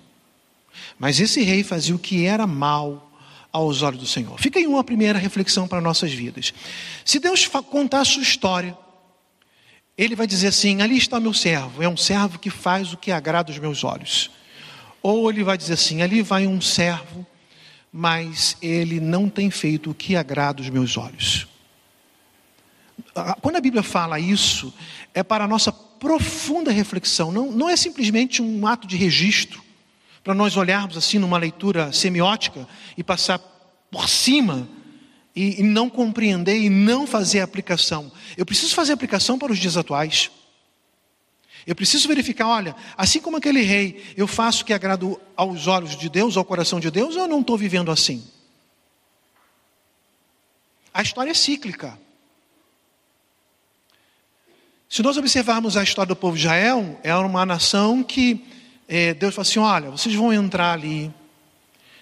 mas 0.99 1.19
esse 1.19 1.41
rei 1.41 1.63
fazia 1.63 1.95
o 1.95 1.99
que 1.99 2.23
era 2.23 2.45
mal 2.45 3.11
aos 3.51 3.81
olhos 3.81 3.99
do 3.99 4.05
Senhor. 4.05 4.39
Fica 4.39 4.59
aí 4.59 4.67
uma 4.67 4.83
primeira 4.83 5.17
reflexão 5.17 5.67
para 5.67 5.81
nossas 5.81 6.13
vidas. 6.13 6.53
Se 7.03 7.17
Deus 7.17 7.47
contar 7.47 8.01
a 8.01 8.05
sua 8.05 8.21
história, 8.21 8.77
ele 9.97 10.15
vai 10.15 10.27
dizer 10.27 10.49
assim: 10.49 10.83
ali 10.83 10.95
está 10.95 11.19
meu 11.19 11.33
servo, 11.33 11.81
é 11.81 11.89
um 11.89 11.97
servo 11.97 12.37
que 12.37 12.51
faz 12.51 12.93
o 12.93 12.97
que 12.97 13.11
agrada 13.11 13.51
os 13.51 13.57
meus 13.57 13.83
olhos. 13.83 14.29
Ou 15.01 15.31
ele 15.31 15.43
vai 15.43 15.57
dizer 15.57 15.73
assim: 15.73 16.03
ali 16.03 16.21
vai 16.21 16.45
um 16.45 16.61
servo, 16.61 17.25
mas 17.91 18.55
ele 18.61 18.99
não 18.99 19.27
tem 19.27 19.49
feito 19.49 19.89
o 19.89 19.95
que 19.95 20.15
agrada 20.15 20.61
os 20.61 20.69
meus 20.69 20.95
olhos. 20.95 21.47
Quando 23.41 23.55
a 23.55 23.61
Bíblia 23.61 23.83
fala 23.83 24.19
isso, 24.19 24.73
é 25.13 25.23
para 25.23 25.45
a 25.45 25.47
nossa 25.47 25.71
profunda 25.71 26.71
reflexão, 26.71 27.31
não, 27.31 27.51
não 27.51 27.69
é 27.69 27.75
simplesmente 27.75 28.41
um 28.41 28.67
ato 28.67 28.87
de 28.87 28.95
registro, 28.95 29.63
para 30.23 30.33
nós 30.33 30.57
olharmos 30.57 30.97
assim 30.97 31.17
numa 31.17 31.37
leitura 31.37 31.91
semiótica 31.91 32.67
e 32.97 33.03
passar 33.03 33.39
por 33.89 34.09
cima 34.09 34.67
e, 35.35 35.61
e 35.61 35.63
não 35.63 35.89
compreender 35.89 36.57
e 36.59 36.69
não 36.69 37.07
fazer 37.07 37.39
aplicação. 37.39 38.11
Eu 38.35 38.45
preciso 38.45 38.75
fazer 38.75 38.93
aplicação 38.93 39.39
para 39.39 39.51
os 39.51 39.57
dias 39.57 39.77
atuais. 39.77 40.29
Eu 41.65 41.75
preciso 41.75 42.07
verificar, 42.07 42.47
olha, 42.47 42.75
assim 42.97 43.19
como 43.19 43.37
aquele 43.37 43.61
rei, 43.61 44.03
eu 44.15 44.27
faço 44.27 44.63
o 44.63 44.65
que 44.65 44.73
agrada 44.73 45.05
aos 45.35 45.67
olhos 45.67 45.97
de 45.97 46.09
Deus, 46.09 46.37
ao 46.37 46.45
coração 46.45 46.79
de 46.79 46.89
Deus, 46.89 47.15
ou 47.15 47.23
eu 47.23 47.27
não 47.27 47.41
estou 47.41 47.57
vivendo 47.57 47.91
assim? 47.91 48.23
A 50.93 51.01
história 51.01 51.31
é 51.31 51.33
cíclica. 51.33 51.99
Se 54.89 55.03
nós 55.03 55.17
observarmos 55.17 55.75
a 55.75 55.83
história 55.83 56.07
do 56.07 56.15
povo 56.15 56.37
de 56.37 56.43
Israel, 56.43 56.97
é 57.03 57.13
uma 57.13 57.45
nação 57.45 58.01
que 58.01 58.45
é, 58.87 59.13
Deus 59.13 59.35
fala 59.35 59.41
assim: 59.47 59.59
olha, 59.59 59.89
vocês 59.91 60.15
vão 60.15 60.31
entrar 60.31 60.71
ali, 60.71 61.13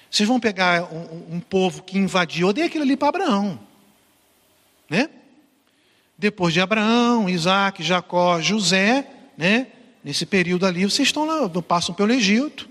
vocês 0.10 0.28
vão 0.28 0.40
pegar 0.40 0.84
um, 0.94 1.36
um 1.36 1.40
povo 1.40 1.82
que 1.82 1.98
invadiu, 1.98 2.48
eu 2.48 2.54
dei 2.54 2.66
aquilo 2.66 2.84
ali 2.84 2.96
para 2.96 3.10
Abraão, 3.10 3.60
né? 4.90 5.10
Depois 6.18 6.54
de 6.54 6.62
Abraão, 6.62 7.28
Isaac, 7.28 7.84
Jacó, 7.84 8.40
José, 8.40 9.08
né? 9.36 9.68
Nesse 10.04 10.26
período 10.26 10.68
ali, 10.68 10.86
vocês 10.86 11.08
estão 11.08 11.26
lá, 11.26 11.50
passam 11.62 11.94
pelo 11.96 12.14
Egito. 12.14 12.70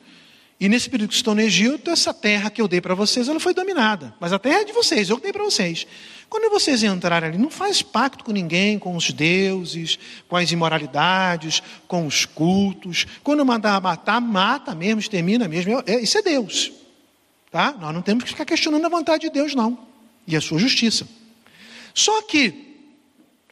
E 0.61 0.69
nesse 0.69 0.89
período 0.89 1.11
que 1.11 1.17
estão 1.17 1.35
no 1.35 1.41
Egito, 1.41 1.91
essa 1.91 2.15
terra 2.15 2.49
que 2.49 2.63
eu 2.63 2.69
dei 2.69 2.81
para 2.81 2.95
vocês, 2.95 3.29
ela 3.29 3.41
foi 3.41 3.53
dominada. 3.53 4.15
Mas 4.21 4.33
a 4.33 4.39
terra 4.39 4.61
é 4.61 4.65
de 4.65 4.73
vocês, 4.73 5.11
eu 5.11 5.17
que 5.17 5.25
dei 5.25 5.33
para 5.33 5.43
vocês. 5.43 5.85
Quando 6.29 6.51
vocês 6.51 6.83
entrarem 6.83 7.29
ali, 7.29 7.39
não 7.39 7.51
faz 7.51 7.83
pacto 7.83 8.25
com 8.25 8.33
ninguém, 8.33 8.79
com 8.79 8.97
os 8.97 9.11
deuses, 9.11 9.99
com 10.29 10.37
as 10.37 10.51
imoralidades, 10.51 11.63
com 11.87 12.07
os 12.07 12.25
cultos. 12.25 13.07
Quando 13.23 13.45
mandar 13.45 13.81
matar, 13.81 14.21
mata 14.21 14.75
mesmo, 14.75 15.01
extermina 15.01 15.47
mesmo. 15.47 15.83
É, 15.87 16.01
isso 16.01 16.19
é 16.19 16.23
Deus. 16.23 16.73
Tá? 17.51 17.73
Nós 17.73 17.95
não 17.95 18.03
temos 18.03 18.25
que 18.25 18.31
ficar 18.31 18.45
questionando 18.45 18.85
a 18.85 18.89
vontade 18.89 19.23
de 19.23 19.31
Deus, 19.31 19.55
não. 19.55 19.79
E 20.27 20.35
a 20.35 20.41
sua 20.41 20.59
justiça. 20.59 21.07
Só 21.95 22.23
que 22.23 22.65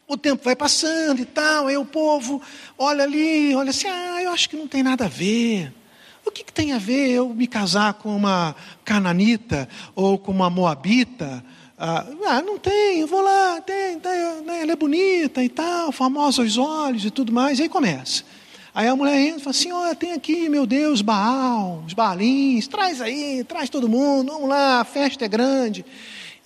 o 0.08 0.16
tempo 0.16 0.44
vai 0.44 0.56
passando 0.56 1.20
e 1.20 1.24
tal, 1.24 1.68
aí 1.68 1.76
o 1.76 1.84
povo 1.84 2.42
olha 2.76 3.04
ali, 3.04 3.54
olha 3.54 3.70
assim, 3.70 3.86
ah, 3.88 4.22
eu 4.22 4.32
acho 4.32 4.48
que 4.50 4.56
não 4.56 4.66
tem 4.66 4.82
nada 4.82 5.04
a 5.04 5.08
ver. 5.08 5.72
O 6.24 6.30
que, 6.30 6.44
que 6.44 6.52
tem 6.52 6.72
a 6.72 6.78
ver 6.78 7.10
eu 7.10 7.28
me 7.30 7.46
casar 7.46 7.94
com 7.94 8.14
uma 8.14 8.54
cananita 8.84 9.68
ou 9.94 10.18
com 10.18 10.30
uma 10.30 10.50
moabita? 10.50 11.44
Ah, 11.84 12.06
ah 12.26 12.42
não 12.42 12.60
tem, 12.60 13.00
eu 13.00 13.08
vou 13.08 13.20
lá, 13.20 13.60
tem, 13.60 13.98
tem, 13.98 14.40
né, 14.42 14.62
ela 14.62 14.70
é 14.70 14.76
bonita 14.76 15.42
e 15.42 15.48
tal, 15.48 15.90
famosa 15.90 16.40
aos 16.40 16.56
olhos 16.56 17.04
e 17.04 17.10
tudo 17.10 17.32
mais, 17.32 17.58
e 17.58 17.62
aí 17.62 17.68
começa. 17.68 18.22
Aí 18.72 18.86
a 18.86 18.94
mulher 18.94 19.18
entra 19.18 19.40
e 19.40 19.42
fala 19.42 19.50
assim: 19.50 19.72
olha, 19.72 19.92
tem 19.92 20.12
aqui, 20.12 20.48
meu 20.48 20.64
Deus, 20.64 21.02
Baal, 21.02 21.82
os 21.84 21.92
Baalins, 21.92 22.68
traz 22.68 23.00
aí, 23.00 23.42
traz 23.42 23.68
todo 23.68 23.88
mundo, 23.88 24.32
vamos 24.32 24.48
lá, 24.48 24.78
a 24.78 24.84
festa 24.84 25.24
é 25.24 25.28
grande. 25.28 25.84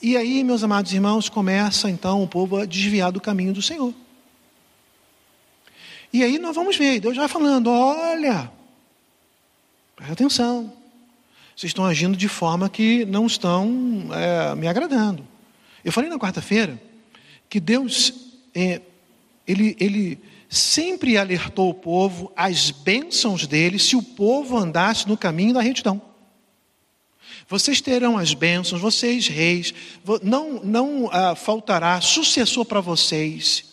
E 0.00 0.16
aí, 0.16 0.42
meus 0.42 0.64
amados 0.64 0.90
irmãos, 0.94 1.28
começa 1.28 1.90
então 1.90 2.22
o 2.22 2.26
povo 2.26 2.56
a 2.56 2.64
desviar 2.64 3.12
do 3.12 3.20
caminho 3.20 3.52
do 3.52 3.60
Senhor. 3.60 3.92
E 6.14 6.24
aí 6.24 6.38
nós 6.38 6.56
vamos 6.56 6.78
ver, 6.78 6.98
Deus 6.98 7.14
vai 7.14 7.28
falando: 7.28 7.70
olha, 7.70 8.50
presta 9.96 10.14
atenção, 10.14 10.72
vocês 11.56 11.70
estão 11.70 11.86
agindo 11.86 12.18
de 12.18 12.28
forma 12.28 12.68
que 12.68 13.06
não 13.06 13.26
estão 13.26 14.08
é, 14.12 14.54
me 14.54 14.68
agradando. 14.68 15.26
Eu 15.82 15.90
falei 15.90 16.10
na 16.10 16.18
quarta-feira 16.18 16.78
que 17.48 17.58
Deus, 17.58 18.12
é, 18.54 18.82
ele, 19.48 19.74
ele 19.80 20.18
sempre 20.50 21.16
alertou 21.16 21.70
o 21.70 21.74
povo 21.74 22.30
às 22.36 22.70
bênçãos 22.70 23.46
dele 23.46 23.78
se 23.78 23.96
o 23.96 24.02
povo 24.02 24.58
andasse 24.58 25.08
no 25.08 25.16
caminho 25.16 25.54
da 25.54 25.62
retidão. 25.62 26.02
Vocês 27.48 27.80
terão 27.80 28.18
as 28.18 28.34
bênçãos, 28.34 28.82
vocês 28.82 29.26
reis, 29.26 29.72
não, 30.22 30.62
não 30.62 31.08
ah, 31.10 31.34
faltará 31.34 31.98
sucessor 32.02 32.66
para 32.66 32.82
vocês. 32.82 33.64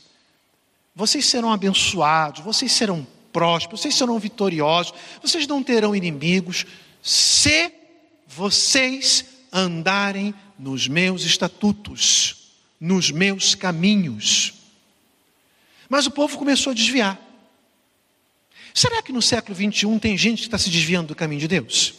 Vocês 0.96 1.26
serão 1.26 1.52
abençoados, 1.52 2.42
vocês 2.46 2.72
serão 2.72 3.06
prósperos, 3.34 3.82
vocês 3.82 3.96
serão 3.96 4.20
vitoriosos, 4.20 4.94
vocês 5.22 5.48
não 5.48 5.64
terão 5.64 5.96
inimigos, 5.96 6.66
se 7.04 7.70
vocês 8.26 9.26
andarem 9.52 10.34
nos 10.58 10.88
meus 10.88 11.24
estatutos, 11.24 12.54
nos 12.80 13.12
meus 13.12 13.54
caminhos. 13.54 14.54
Mas 15.90 16.08
o 16.08 16.12
povo 16.12 16.38
começou 16.38 16.72
a 16.72 16.74
desviar. 16.74 17.20
Será 18.74 19.04
que 19.04 19.12
no 19.12 19.22
século 19.22 19.54
21 19.54 20.00
tem 20.00 20.18
gente 20.18 20.40
que 20.40 20.48
está 20.48 20.58
se 20.58 20.70
desviando 20.70 21.10
do 21.10 21.16
caminho 21.16 21.42
de 21.42 21.48
Deus? 21.48 21.94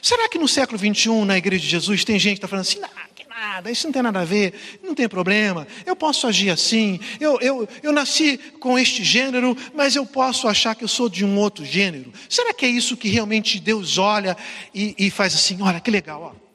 Será 0.00 0.28
que 0.28 0.38
no 0.38 0.48
século 0.48 0.78
21, 0.78 1.24
na 1.24 1.36
igreja 1.36 1.62
de 1.62 1.70
Jesus, 1.70 2.04
tem 2.04 2.18
gente 2.18 2.34
que 2.34 2.38
está 2.38 2.48
falando 2.48 2.62
assim, 2.62 2.80
que 2.80 3.07
nada, 3.38 3.70
isso 3.70 3.86
não 3.86 3.92
tem 3.92 4.02
nada 4.02 4.20
a 4.20 4.24
ver, 4.24 4.52
não 4.82 4.94
tem 4.94 5.08
problema, 5.08 5.66
eu 5.86 5.94
posso 5.94 6.26
agir 6.26 6.50
assim, 6.50 6.98
eu, 7.20 7.38
eu, 7.40 7.68
eu 7.82 7.92
nasci 7.92 8.36
com 8.58 8.76
este 8.76 9.04
gênero, 9.04 9.56
mas 9.74 9.94
eu 9.94 10.04
posso 10.04 10.48
achar 10.48 10.74
que 10.74 10.82
eu 10.82 10.88
sou 10.88 11.08
de 11.08 11.24
um 11.24 11.38
outro 11.38 11.64
gênero. 11.64 12.12
Será 12.28 12.52
que 12.52 12.66
é 12.66 12.68
isso 12.68 12.96
que 12.96 13.08
realmente 13.08 13.60
Deus 13.60 13.96
olha 13.96 14.36
e, 14.74 14.94
e 14.98 15.10
faz 15.10 15.34
assim, 15.34 15.62
olha 15.62 15.80
que 15.80 15.90
legal, 15.90 16.34
ó. 16.34 16.48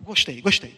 Gostei, 0.00 0.40
gostei. 0.40 0.74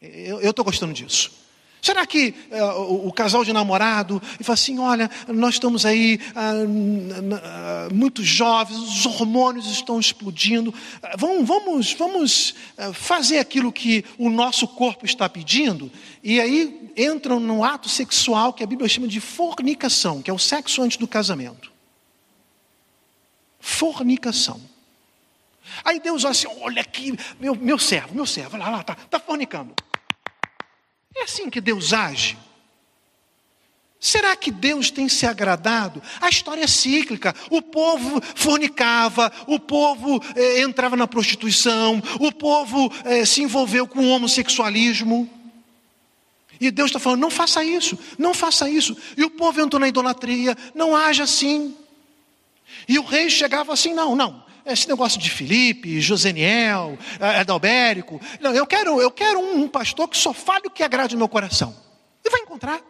Eu 0.00 0.50
estou 0.50 0.64
gostando 0.64 0.94
disso. 0.94 1.32
Será 1.82 2.06
que 2.06 2.34
uh, 2.50 3.06
o, 3.06 3.12
casal 3.12 3.44
de 3.44 3.52
namorado 3.52 4.20
e 4.38 4.44
fala 4.44 4.54
assim: 4.54 4.78
olha, 4.78 5.10
nós 5.28 5.54
estamos 5.54 5.86
aí 5.86 6.20
uh, 6.34 7.90
uh, 7.90 7.94
muito 7.94 8.22
jovens, 8.22 8.78
os 8.78 9.06
hormônios 9.06 9.66
estão 9.70 9.98
explodindo, 9.98 10.74
vamos, 11.16 11.46
vamos, 11.48 11.92
vamos 11.94 12.54
fazer 12.92 13.38
aquilo 13.38 13.72
que 13.72 14.04
o 14.18 14.28
nosso 14.28 14.68
corpo 14.68 15.06
está 15.06 15.28
pedindo, 15.28 15.90
e 16.22 16.40
aí 16.40 16.92
entram 16.96 17.40
no 17.40 17.64
ato 17.64 17.88
sexual 17.88 18.52
que 18.52 18.62
a 18.62 18.66
Bíblia 18.66 18.88
chama 18.88 19.08
de 19.08 19.20
fornicação, 19.20 20.20
que 20.20 20.30
é 20.30 20.34
o 20.34 20.38
sexo 20.38 20.82
antes 20.82 20.98
do 20.98 21.08
casamento. 21.08 21.72
Fornicação. 23.58 24.60
Aí 25.84 25.98
Deus 25.98 26.24
olha 26.24 26.32
assim: 26.32 26.46
olha 26.60 26.82
aqui, 26.82 27.16
meu, 27.38 27.54
meu 27.54 27.78
servo, 27.78 28.14
meu 28.14 28.26
servo, 28.26 28.56
lá, 28.58 28.68
lá, 28.68 28.80
está 28.80 28.94
tá 28.94 29.18
fornicando. 29.18 29.74
É 31.16 31.22
assim 31.24 31.50
que 31.50 31.60
Deus 31.60 31.92
age? 31.92 32.36
Será 34.00 34.34
que 34.34 34.50
Deus 34.50 34.90
tem 34.90 35.10
se 35.10 35.26
agradado? 35.26 36.02
A 36.22 36.30
história 36.30 36.64
é 36.64 36.66
cíclica. 36.66 37.34
O 37.50 37.60
povo 37.60 38.18
fornicava, 38.34 39.30
o 39.46 39.60
povo 39.60 40.22
eh, 40.34 40.62
entrava 40.62 40.96
na 40.96 41.06
prostituição, 41.06 42.02
o 42.18 42.32
povo 42.32 42.90
eh, 43.04 43.26
se 43.26 43.42
envolveu 43.42 43.86
com 43.86 44.00
o 44.00 44.08
homossexualismo. 44.08 45.28
E 46.58 46.70
Deus 46.70 46.88
está 46.88 46.98
falando: 46.98 47.20
não 47.20 47.30
faça 47.30 47.62
isso, 47.62 47.98
não 48.18 48.32
faça 48.32 48.70
isso. 48.70 48.96
E 49.18 49.24
o 49.24 49.30
povo 49.30 49.60
entrou 49.60 49.78
na 49.78 49.88
idolatria, 49.88 50.56
não 50.74 50.96
haja 50.96 51.24
assim. 51.24 51.76
E 52.88 52.98
o 52.98 53.04
rei 53.04 53.28
chegava 53.28 53.74
assim: 53.74 53.92
não, 53.92 54.16
não, 54.16 54.42
esse 54.64 54.88
negócio 54.88 55.18
de 55.18 55.30
Felipe, 55.30 56.00
Joseniel, 56.00 56.98
Adalbérico. 57.18 58.20
Não, 58.40 58.52
eu 58.54 58.66
quero, 58.66 59.00
eu 59.00 59.10
quero 59.10 59.38
um, 59.40 59.62
um 59.62 59.68
pastor 59.68 60.08
que 60.08 60.16
só 60.16 60.32
fale 60.32 60.66
o 60.66 60.70
que 60.70 60.82
agrade 60.82 61.14
o 61.14 61.18
meu 61.18 61.28
coração. 61.28 61.74
E 62.24 62.30
vai 62.30 62.40
encontrar. 62.40 62.80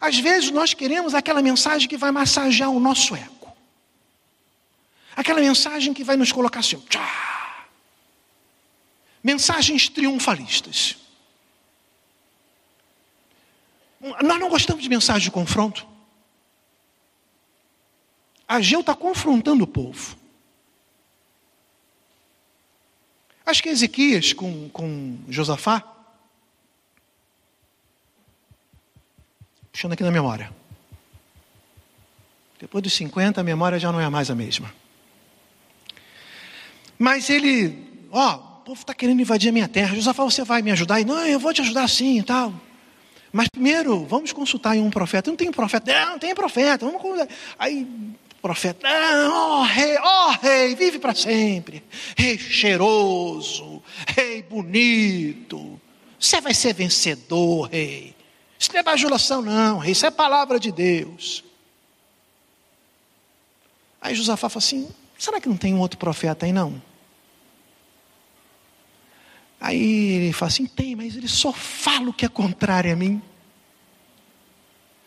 Às 0.00 0.18
vezes 0.18 0.50
nós 0.50 0.74
queremos 0.74 1.14
aquela 1.14 1.40
mensagem 1.40 1.88
que 1.88 1.96
vai 1.96 2.10
massagear 2.10 2.70
o 2.70 2.80
nosso 2.80 3.14
eco. 3.14 3.52
Aquela 5.16 5.40
mensagem 5.40 5.94
que 5.94 6.02
vai 6.02 6.16
nos 6.16 6.32
colocar 6.32 6.60
assim, 6.60 6.78
tchá. 6.88 7.66
Mensagens 9.22 9.88
triunfalistas. 9.88 10.96
Nós 14.22 14.38
não 14.38 14.50
gostamos 14.50 14.82
de 14.82 14.88
mensagem 14.88 15.22
de 15.22 15.30
confronto. 15.30 15.93
Ageu 18.46 18.80
está 18.80 18.94
confrontando 18.94 19.64
o 19.64 19.66
povo. 19.66 20.16
Acho 23.46 23.62
que 23.62 23.68
Ezequias 23.68 24.32
com, 24.32 24.68
com 24.70 25.18
Josafá, 25.28 25.82
puxando 29.70 29.92
aqui 29.92 30.02
na 30.02 30.10
memória. 30.10 30.50
Depois 32.58 32.82
dos 32.82 32.94
50, 32.94 33.40
a 33.40 33.44
memória 33.44 33.78
já 33.78 33.92
não 33.92 34.00
é 34.00 34.08
mais 34.08 34.30
a 34.30 34.34
mesma. 34.34 34.72
Mas 36.98 37.28
ele, 37.28 38.06
ó, 38.10 38.36
o 38.36 38.64
povo 38.64 38.80
está 38.80 38.94
querendo 38.94 39.20
invadir 39.20 39.50
a 39.50 39.52
minha 39.52 39.68
terra. 39.68 39.94
Josafá, 39.94 40.24
você 40.24 40.42
vai 40.44 40.62
me 40.62 40.70
ajudar? 40.70 41.00
E, 41.00 41.04
não, 41.04 41.26
eu 41.26 41.38
vou 41.38 41.52
te 41.52 41.60
ajudar 41.60 41.86
sim 41.88 42.20
e 42.20 42.22
tal. 42.22 42.54
Mas 43.30 43.48
primeiro, 43.52 44.06
vamos 44.06 44.32
consultar 44.32 44.76
um 44.76 44.90
profeta. 44.90 45.28
Não 45.28 45.36
tem 45.36 45.50
profeta. 45.50 45.92
Não, 45.92 46.12
não 46.12 46.18
tem 46.18 46.34
profeta. 46.34 46.86
Vamos 46.86 47.28
Aí 47.58 47.86
profeta, 48.44 48.86
ó 49.32 49.60
oh, 49.60 49.62
rei, 49.62 49.96
ó 49.96 50.26
oh, 50.26 50.30
rei, 50.32 50.74
vive 50.74 50.98
para 50.98 51.14
sempre, 51.14 51.82
rei 52.14 52.38
cheiroso, 52.38 53.82
rei 54.06 54.42
bonito, 54.42 55.80
você 56.20 56.42
vai 56.42 56.52
ser 56.52 56.74
vencedor, 56.74 57.70
rei. 57.70 58.14
Isso 58.58 58.70
não 58.70 58.80
é 58.80 58.82
bajulação, 58.82 59.40
não, 59.40 59.78
rei, 59.78 59.92
isso 59.92 60.04
é 60.04 60.10
palavra 60.10 60.60
de 60.60 60.70
Deus. 60.70 61.42
Aí 63.98 64.14
Josafá 64.14 64.50
fala 64.50 64.62
assim: 64.62 64.90
será 65.18 65.40
que 65.40 65.48
não 65.48 65.56
tem 65.56 65.72
um 65.72 65.80
outro 65.80 65.98
profeta 65.98 66.44
aí, 66.44 66.52
não? 66.52 66.82
Aí 69.58 70.16
ele 70.16 70.32
fala 70.34 70.50
assim: 70.50 70.66
tem, 70.66 70.94
mas 70.94 71.16
ele 71.16 71.28
só 71.28 71.50
fala 71.50 72.10
o 72.10 72.12
que 72.12 72.26
é 72.26 72.28
contrário 72.28 72.92
a 72.92 72.96
mim. 72.96 73.22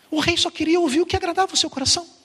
O 0.09 0.19
rei 0.19 0.35
só 0.35 0.49
queria 0.49 0.79
ouvir 0.79 1.01
o 1.01 1.05
que 1.05 1.15
agradava 1.15 1.53
o 1.53 1.57
seu 1.57 1.69
coração. 1.69 2.16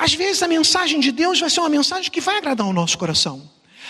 Às 0.00 0.14
vezes 0.14 0.42
a 0.42 0.48
mensagem 0.48 0.98
de 0.98 1.12
Deus 1.12 1.38
vai 1.38 1.50
ser 1.50 1.60
uma 1.60 1.68
mensagem 1.68 2.10
que 2.10 2.22
vai 2.22 2.38
agradar 2.38 2.66
o 2.66 2.72
nosso 2.72 2.96
coração. 2.96 3.46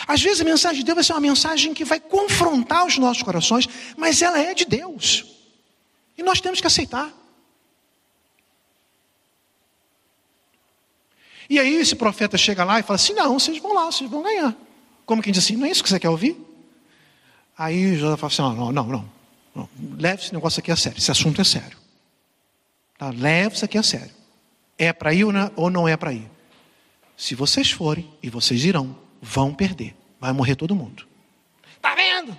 Às 0.08 0.20
vezes 0.20 0.40
a 0.40 0.44
mensagem 0.44 0.80
de 0.80 0.84
Deus 0.84 0.96
vai 0.96 1.04
ser 1.04 1.12
uma 1.12 1.20
mensagem 1.20 1.72
que 1.72 1.84
vai 1.84 2.00
confrontar 2.00 2.84
os 2.84 2.98
nossos 2.98 3.22
corações, 3.22 3.68
mas 3.96 4.20
ela 4.20 4.36
é 4.36 4.52
de 4.52 4.64
Deus. 4.64 5.24
E 6.18 6.22
nós 6.24 6.40
temos 6.40 6.60
que 6.60 6.66
aceitar. 6.66 7.12
E 11.48 11.60
aí 11.60 11.76
esse 11.76 11.94
profeta 11.94 12.36
chega 12.36 12.64
lá 12.64 12.80
e 12.80 12.82
fala 12.82 12.96
assim: 12.96 13.12
não, 13.12 13.38
vocês 13.38 13.58
vão 13.58 13.72
lá, 13.72 13.84
vocês 13.84 14.10
vão 14.10 14.24
ganhar. 14.24 14.56
Como 15.06 15.22
quem 15.22 15.32
diz 15.32 15.44
assim, 15.44 15.54
não 15.54 15.66
é 15.66 15.70
isso 15.70 15.82
que 15.82 15.88
você 15.88 16.00
quer 16.00 16.10
ouvir? 16.10 16.36
Aí 17.56 17.96
José 17.96 18.16
fala 18.16 18.32
assim: 18.32 18.42
não, 18.42 18.72
não, 18.72 18.82
não, 18.82 19.08
não. 19.54 19.68
Leve 19.96 20.24
esse 20.24 20.34
negócio 20.34 20.58
aqui 20.58 20.72
a 20.72 20.76
sério, 20.76 20.98
esse 20.98 21.12
assunto 21.12 21.40
é 21.40 21.44
sério. 21.44 21.78
Tá? 22.98 23.10
Leve 23.10 23.54
isso 23.54 23.64
aqui 23.64 23.78
a 23.78 23.82
sério. 23.84 24.19
É 24.80 24.94
para 24.94 25.12
ir 25.12 25.26
ou 25.56 25.68
não 25.68 25.86
é 25.86 25.94
para 25.94 26.10
ir? 26.10 26.26
Se 27.14 27.34
vocês 27.34 27.70
forem, 27.70 28.10
e 28.22 28.30
vocês 28.30 28.64
irão, 28.64 28.96
vão 29.20 29.52
perder. 29.52 29.94
Vai 30.18 30.32
morrer 30.32 30.56
todo 30.56 30.74
mundo. 30.74 31.06
Está 31.76 31.94
vendo? 31.94 32.34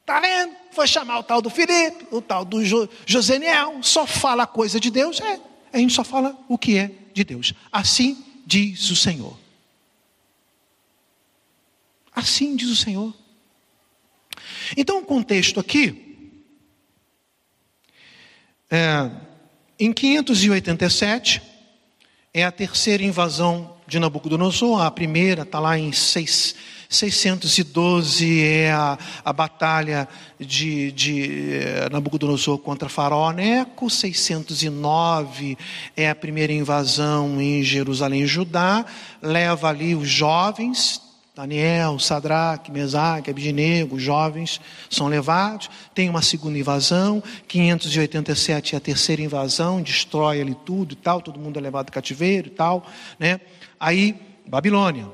Está 0.00 0.20
vendo? 0.20 0.54
Foi 0.70 0.86
chamar 0.86 1.18
o 1.18 1.24
tal 1.24 1.42
do 1.42 1.50
Filipe, 1.50 2.06
o 2.12 2.22
tal 2.22 2.44
do 2.44 2.64
jo, 2.64 2.88
Joseniel, 3.04 3.82
só 3.82 4.06
fala 4.06 4.46
coisa 4.46 4.78
de 4.78 4.88
Deus. 4.88 5.20
É, 5.20 5.40
a 5.72 5.78
gente 5.78 5.92
só 5.92 6.04
fala 6.04 6.38
o 6.48 6.56
que 6.56 6.78
é 6.78 6.92
de 7.12 7.24
Deus. 7.24 7.52
Assim 7.72 8.24
diz 8.46 8.88
o 8.90 8.94
Senhor. 8.94 9.36
Assim 12.14 12.54
diz 12.54 12.68
o 12.68 12.76
Senhor. 12.76 13.12
Então, 14.76 15.00
o 15.00 15.04
contexto 15.04 15.58
aqui, 15.58 16.44
é, 18.70 19.10
em 19.76 19.92
587, 19.92 21.53
é 22.34 22.42
a 22.42 22.50
terceira 22.50 23.04
invasão 23.04 23.70
de 23.86 24.00
Nabucodonosor. 24.00 24.82
A 24.82 24.90
primeira 24.90 25.42
está 25.42 25.60
lá 25.60 25.78
em 25.78 25.92
6, 25.92 26.56
612, 26.88 28.42
é 28.42 28.72
a, 28.72 28.98
a 29.24 29.32
batalha 29.32 30.08
de, 30.38 30.90
de 30.90 31.52
eh, 31.54 31.88
Nabucodonosor 31.92 32.58
contra 32.58 32.88
Faraó 32.88 33.30
Neco. 33.30 33.88
609 33.88 35.56
é 35.96 36.10
a 36.10 36.14
primeira 36.14 36.52
invasão 36.52 37.40
em 37.40 37.62
Jerusalém, 37.62 38.26
Judá. 38.26 38.84
Leva 39.22 39.68
ali 39.68 39.94
os 39.94 40.08
jovens, 40.08 41.00
Daniel, 41.34 41.98
Sadraque, 41.98 42.70
Mesaque, 42.70 43.28
Abidnego, 43.28 43.96
os 43.96 44.02
jovens 44.02 44.60
são 44.88 45.08
levados, 45.08 45.68
tem 45.92 46.08
uma 46.08 46.22
segunda 46.22 46.56
invasão, 46.56 47.20
587 47.48 48.76
é 48.76 48.78
a 48.78 48.80
terceira 48.80 49.20
invasão, 49.20 49.82
destrói 49.82 50.40
ali 50.40 50.54
tudo 50.54 50.92
e 50.92 50.96
tal, 50.96 51.20
todo 51.20 51.40
mundo 51.40 51.58
é 51.58 51.62
levado 51.62 51.90
cativeiro 51.90 52.46
e 52.46 52.50
tal, 52.50 52.86
né? 53.18 53.40
Aí, 53.80 54.14
Babilônia. 54.46 55.08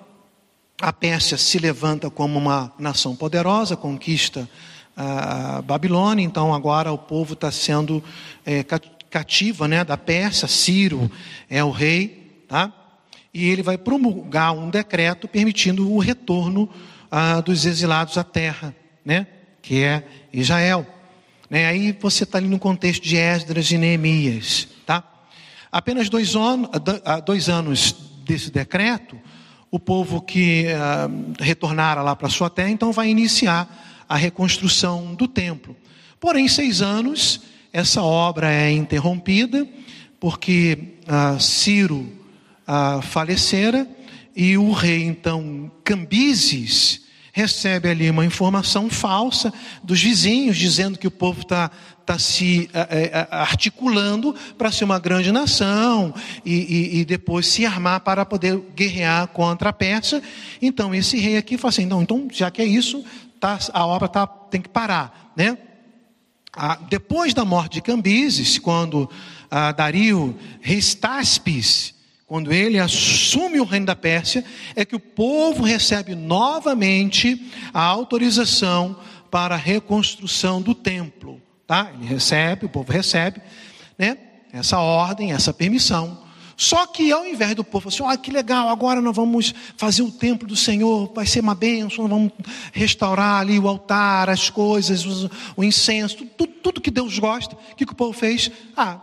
A 0.83 0.93
Pérsia 0.93 1.39
se 1.39 1.59
levanta 1.59 2.11
como 2.11 2.39
uma 2.39 2.71
nação 2.79 3.17
poderosa, 3.17 3.75
conquista 3.75 4.47
a 4.95 5.63
Babilônia, 5.63 6.23
então 6.23 6.53
agora 6.53 6.93
o 6.93 6.99
povo 6.99 7.33
está 7.33 7.51
sendo 7.51 8.05
é, 8.45 8.63
cativa 9.09 9.67
né, 9.67 9.85
da 9.85 9.97
Pérsia, 9.97 10.47
Ciro 10.47 11.11
é 11.49 11.65
o 11.65 11.71
rei, 11.71 12.45
tá? 12.47 12.73
E 13.33 13.49
ele 13.49 13.63
vai 13.63 13.79
promulgar 13.79 14.53
um 14.53 14.71
decreto 14.71 15.29
permitindo 15.29 15.91
o 15.91 15.99
retorno 15.99 16.69
ah, 17.11 17.41
dos 17.41 17.65
exilados 17.65 18.19
à 18.19 18.25
terra, 18.25 18.75
né? 19.05 19.27
que 19.63 19.83
é 19.83 20.05
Israel. 20.33 20.87
Né? 21.49 21.67
Aí 21.67 21.97
você 22.01 22.25
está 22.25 22.39
ali 22.39 22.49
no 22.49 22.59
contexto 22.59 23.03
de 23.03 23.17
Esdras 23.17 23.71
e 23.71 23.79
Neemias. 23.79 24.69
Tá? 24.85 25.05
Apenas 25.71 26.09
dois, 26.09 26.35
on, 26.35 26.69
ah, 27.05 27.21
dois 27.21 27.49
anos 27.49 27.95
desse 28.25 28.51
decreto, 28.51 29.19
o 29.71 29.79
povo 29.79 30.21
que 30.21 30.67
ah, 30.69 31.09
retornara 31.39 32.03
lá 32.03 32.17
para 32.17 32.29
sua 32.29 32.51
terra, 32.51 32.71
então 32.71 32.93
vai 32.93 33.09
iniciar 33.09 34.05
a 34.09 34.17
reconstrução 34.17 35.15
do 35.15 35.29
templo. 35.29 35.77
Porém, 36.19 36.49
seis 36.49 36.83
anos, 36.83 37.43
essa 37.73 38.03
obra 38.03 38.53
é 38.53 38.73
interrompida, 38.73 39.67
porque 40.19 40.97
ah, 41.07 41.39
Ciro 41.39 42.20
ah, 42.73 43.03
falecera 43.03 43.85
e 44.37 44.57
o 44.57 44.71
rei, 44.71 45.03
então, 45.03 45.73
Cambises, 45.83 47.01
recebe 47.33 47.89
ali 47.89 48.09
uma 48.09 48.25
informação 48.25 48.89
falsa 48.89 49.53
dos 49.83 50.01
vizinhos, 50.01 50.57
dizendo 50.57 50.97
que 50.97 51.09
o 51.09 51.11
povo 51.11 51.43
está 51.43 51.69
tá 52.07 52.17
se 52.17 52.71
é, 52.73 53.27
articulando 53.29 54.33
para 54.57 54.71
ser 54.71 54.85
uma 54.85 55.01
grande 55.01 55.33
nação 55.33 56.15
e, 56.45 56.55
e, 56.55 57.01
e, 57.01 57.05
depois 57.05 57.49
se 57.49 57.67
armar 57.67 58.01
para 58.03 58.25
poder 58.25 58.57
guerrear 58.77 59.27
contra 59.27 59.71
a 59.71 59.73
Pérsia. 59.73 60.23
Então, 60.63 60.95
esse 60.95 61.19
rei 61.19 61.37
aqui 61.37 61.59
fala 61.59 61.71
assim: 61.71 61.87
não, 61.87 62.03
então, 62.03 62.29
já 62.31 62.53
que 62.53 62.63
é 62.63 62.65
isso, 62.65 63.05
tá, 63.41 63.59
a 63.73 63.85
obra 63.85 64.07
tá, 64.07 64.29
tem 64.29 64.63
que 64.63 64.69
parar. 64.69 65.33
Né? 65.37 65.59
Ah, 66.53 66.79
depois 66.89 67.35
da 67.35 67.45
morte 67.45 67.75
de 67.75 67.83
Cambises, 67.83 68.61
quando 68.61 69.11
ah, 69.51 69.73
Dario 69.73 70.39
Restaspes 70.61 71.99
quando 72.31 72.53
ele 72.53 72.79
assume 72.79 73.59
o 73.59 73.65
reino 73.65 73.87
da 73.87 73.97
Pérsia, 73.97 74.45
é 74.77 74.85
que 74.85 74.95
o 74.95 75.01
povo 75.01 75.65
recebe 75.65 76.15
novamente 76.15 77.51
a 77.75 77.83
autorização 77.83 78.97
para 79.29 79.57
a 79.57 79.59
reconstrução 79.59 80.63
do 80.63 80.73
templo. 80.73 81.43
Tá? 81.67 81.91
Ele 81.93 82.07
recebe, 82.07 82.67
o 82.67 82.69
povo 82.69 82.93
recebe, 82.93 83.41
né? 83.99 84.17
Essa 84.53 84.79
ordem, 84.79 85.33
essa 85.33 85.53
permissão. 85.53 86.23
Só 86.57 86.87
que 86.87 87.11
ao 87.11 87.27
invés 87.27 87.57
do 87.57 87.65
povo 87.65 87.89
assim, 87.89 88.05
ah, 88.07 88.17
que 88.17 88.31
legal, 88.31 88.69
agora 88.69 89.01
nós 89.01 89.17
vamos 89.17 89.53
fazer 89.77 90.03
o 90.03 90.13
templo 90.13 90.47
do 90.47 90.55
Senhor, 90.55 91.13
vai 91.13 91.27
ser 91.27 91.41
uma 91.41 91.57
bênção, 91.57 92.07
nós 92.07 92.17
vamos 92.17 92.33
restaurar 92.73 93.41
ali 93.41 93.59
o 93.59 93.67
altar, 93.67 94.31
as 94.31 94.49
coisas, 94.49 95.05
o 95.57 95.65
incenso, 95.65 96.25
tudo, 96.39 96.53
tudo 96.63 96.81
que 96.81 96.93
Deus 96.93 97.19
gosta. 97.19 97.57
O 97.73 97.75
que, 97.75 97.85
que 97.85 97.93
o 97.93 97.97
povo 97.97 98.13
fez? 98.13 98.53
Ah, 98.77 99.01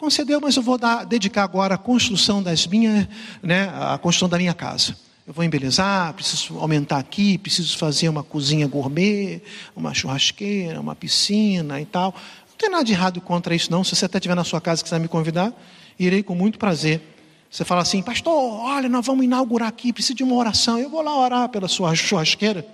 Concedeu, 0.00 0.40
mas 0.40 0.56
eu 0.56 0.62
vou 0.62 0.78
dar, 0.78 1.04
dedicar 1.04 1.44
agora 1.44 1.74
a 1.74 1.78
construção 1.78 2.42
das 2.42 2.66
minhas, 2.66 3.06
né, 3.42 3.70
a 3.74 3.98
construção 3.98 4.30
da 4.30 4.38
minha 4.38 4.54
casa. 4.54 4.96
Eu 5.26 5.34
vou 5.34 5.44
embelezar, 5.44 6.14
preciso 6.14 6.58
aumentar 6.58 6.96
aqui, 6.96 7.36
preciso 7.36 7.76
fazer 7.76 8.08
uma 8.08 8.22
cozinha 8.22 8.66
gourmet, 8.66 9.42
uma 9.76 9.92
churrasqueira, 9.92 10.80
uma 10.80 10.96
piscina 10.96 11.82
e 11.82 11.84
tal. 11.84 12.14
Não 12.48 12.56
tem 12.56 12.70
nada 12.70 12.82
de 12.82 12.92
errado 12.92 13.20
contra 13.20 13.54
isso, 13.54 13.70
não. 13.70 13.84
Se 13.84 13.94
você 13.94 14.06
até 14.06 14.16
estiver 14.16 14.34
na 14.34 14.42
sua 14.42 14.58
casa 14.58 14.80
e 14.80 14.84
quiser 14.84 14.98
me 14.98 15.06
convidar, 15.06 15.52
irei 15.98 16.22
com 16.22 16.34
muito 16.34 16.58
prazer. 16.58 17.02
Você 17.50 17.62
fala 17.62 17.82
assim, 17.82 18.02
pastor, 18.02 18.32
olha, 18.32 18.88
nós 18.88 19.04
vamos 19.04 19.22
inaugurar 19.22 19.68
aqui, 19.68 19.92
preciso 19.92 20.14
de 20.14 20.24
uma 20.24 20.34
oração. 20.34 20.78
Eu 20.78 20.88
vou 20.88 21.02
lá 21.02 21.14
orar 21.14 21.46
pela 21.50 21.68
sua 21.68 21.94
churrasqueira. 21.94 22.66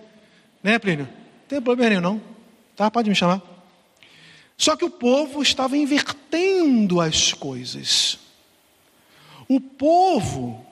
Né, 0.62 0.78
Plínio? 0.78 1.06
Não 1.06 1.48
tem 1.48 1.60
problema 1.60 1.90
nenhum, 1.90 2.02
não. 2.02 2.22
Tá? 2.76 2.88
Pode 2.88 3.10
me 3.10 3.16
chamar. 3.16 3.55
Só 4.56 4.76
que 4.76 4.84
o 4.84 4.90
povo 4.90 5.42
estava 5.42 5.76
invertendo 5.76 7.00
as 7.00 7.32
coisas. 7.32 8.18
O 9.48 9.60
povo 9.60 10.64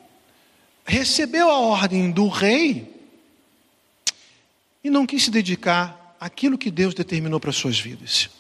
recebeu 0.85 1.51
a 1.51 1.59
ordem 1.59 2.11
do 2.11 2.29
rei 2.29 2.93
e 4.83 4.91
não 4.91 5.07
quis 5.07 5.25
se 5.25 5.31
dedicar 5.31 6.17
àquilo 6.21 6.59
que 6.59 6.71
Deus 6.71 6.95
determinou 6.95 7.39
para 7.39 7.53
suas 7.53 7.79
vidas. 7.79 8.31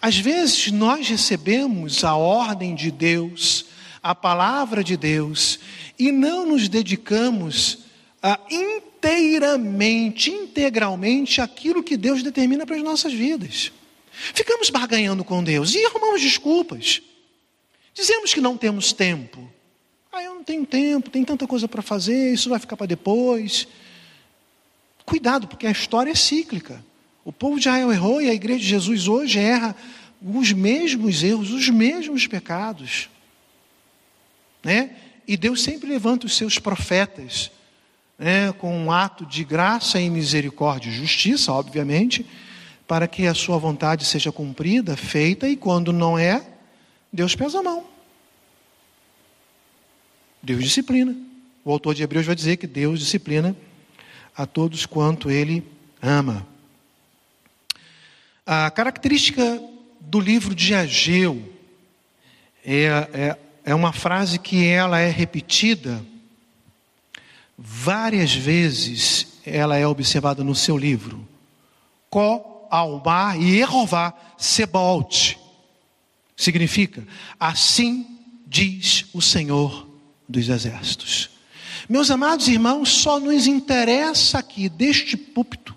Às 0.00 0.16
vezes 0.16 0.70
nós 0.70 1.08
recebemos 1.08 2.04
a 2.04 2.14
ordem 2.14 2.74
de 2.74 2.90
Deus, 2.90 3.66
a 4.02 4.14
palavra 4.14 4.84
de 4.84 4.96
Deus, 4.96 5.58
e 5.98 6.12
não 6.12 6.46
nos 6.46 6.68
dedicamos 6.68 7.80
a 8.22 8.38
inteiramente, 8.50 10.30
integralmente 10.30 11.40
aquilo 11.40 11.82
que 11.82 11.96
Deus 11.96 12.22
determina 12.22 12.66
para 12.66 12.76
as 12.76 12.82
nossas 12.82 13.12
vidas. 13.12 13.72
Ficamos 14.34 14.70
barganhando 14.70 15.24
com 15.24 15.42
Deus 15.42 15.74
e 15.74 15.84
arrumamos 15.84 16.20
desculpas. 16.20 17.02
Dizemos 17.92 18.32
que 18.32 18.40
não 18.40 18.56
temos 18.56 18.92
tempo. 18.92 19.50
Ah, 20.12 20.22
eu 20.22 20.34
não 20.34 20.44
tenho 20.44 20.64
tempo, 20.64 21.10
tem 21.10 21.24
tanta 21.24 21.46
coisa 21.46 21.66
para 21.66 21.82
fazer, 21.82 22.32
isso 22.32 22.48
vai 22.48 22.58
ficar 22.58 22.76
para 22.76 22.86
depois. 22.86 23.66
Cuidado, 25.04 25.48
porque 25.48 25.66
a 25.66 25.70
história 25.70 26.10
é 26.10 26.14
cíclica. 26.14 26.84
O 27.24 27.32
povo 27.32 27.58
de 27.58 27.68
Israel 27.68 27.92
errou 27.92 28.22
e 28.22 28.30
a 28.30 28.34
igreja 28.34 28.60
de 28.60 28.66
Jesus 28.66 29.08
hoje 29.08 29.38
erra 29.38 29.74
os 30.22 30.52
mesmos 30.52 31.22
erros, 31.22 31.50
os 31.50 31.68
mesmos 31.68 32.26
pecados. 32.26 33.08
Né? 34.62 34.90
E 35.26 35.36
Deus 35.36 35.62
sempre 35.62 35.88
levanta 35.88 36.26
os 36.26 36.36
seus 36.36 36.58
profetas, 36.58 37.50
né, 38.18 38.52
com 38.52 38.76
um 38.76 38.92
ato 38.92 39.26
de 39.26 39.42
graça 39.44 40.00
e 40.00 40.08
misericórdia 40.08 40.90
e 40.90 40.92
justiça, 40.92 41.52
obviamente, 41.52 42.24
para 42.92 43.08
que 43.08 43.26
a 43.26 43.32
sua 43.32 43.56
vontade 43.56 44.04
seja 44.04 44.30
cumprida, 44.30 44.98
feita, 44.98 45.48
e 45.48 45.56
quando 45.56 45.94
não 45.94 46.18
é, 46.18 46.46
Deus 47.10 47.34
pesa 47.34 47.60
a 47.60 47.62
mão. 47.62 47.86
Deus 50.42 50.62
disciplina. 50.62 51.16
O 51.64 51.72
autor 51.72 51.94
de 51.94 52.02
Hebreus 52.02 52.26
vai 52.26 52.34
dizer 52.34 52.58
que 52.58 52.66
Deus 52.66 52.98
disciplina 52.98 53.56
a 54.36 54.44
todos 54.44 54.84
quanto 54.84 55.30
ele 55.30 55.66
ama. 56.02 56.46
A 58.44 58.70
característica 58.70 59.58
do 59.98 60.20
livro 60.20 60.54
de 60.54 60.74
Ageu 60.74 61.50
é, 62.62 63.08
é, 63.14 63.38
é 63.64 63.74
uma 63.74 63.94
frase 63.94 64.38
que 64.38 64.66
ela 64.66 65.00
é 65.00 65.08
repetida 65.08 66.04
várias 67.56 68.34
vezes, 68.34 69.38
ela 69.46 69.78
é 69.78 69.86
observada 69.86 70.44
no 70.44 70.54
seu 70.54 70.76
livro. 70.76 71.26
Co 72.10 72.51
ao 72.72 73.02
mar 73.04 73.38
e 73.38 73.60
Erová 73.60 74.14
Sebolte. 74.38 75.38
Significa, 76.34 77.06
assim 77.38 78.18
diz 78.46 79.04
o 79.12 79.20
Senhor 79.20 79.86
dos 80.26 80.48
Exércitos. 80.48 81.28
Meus 81.86 82.10
amados 82.10 82.48
irmãos, 82.48 82.88
só 82.88 83.20
nos 83.20 83.46
interessa 83.46 84.38
aqui 84.38 84.70
deste 84.70 85.18
púlpito 85.18 85.76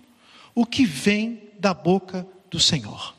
o 0.56 0.66
que 0.66 0.86
vem 0.86 1.52
da 1.60 1.74
boca 1.74 2.26
do 2.50 2.62
Senhor. 2.62 3.14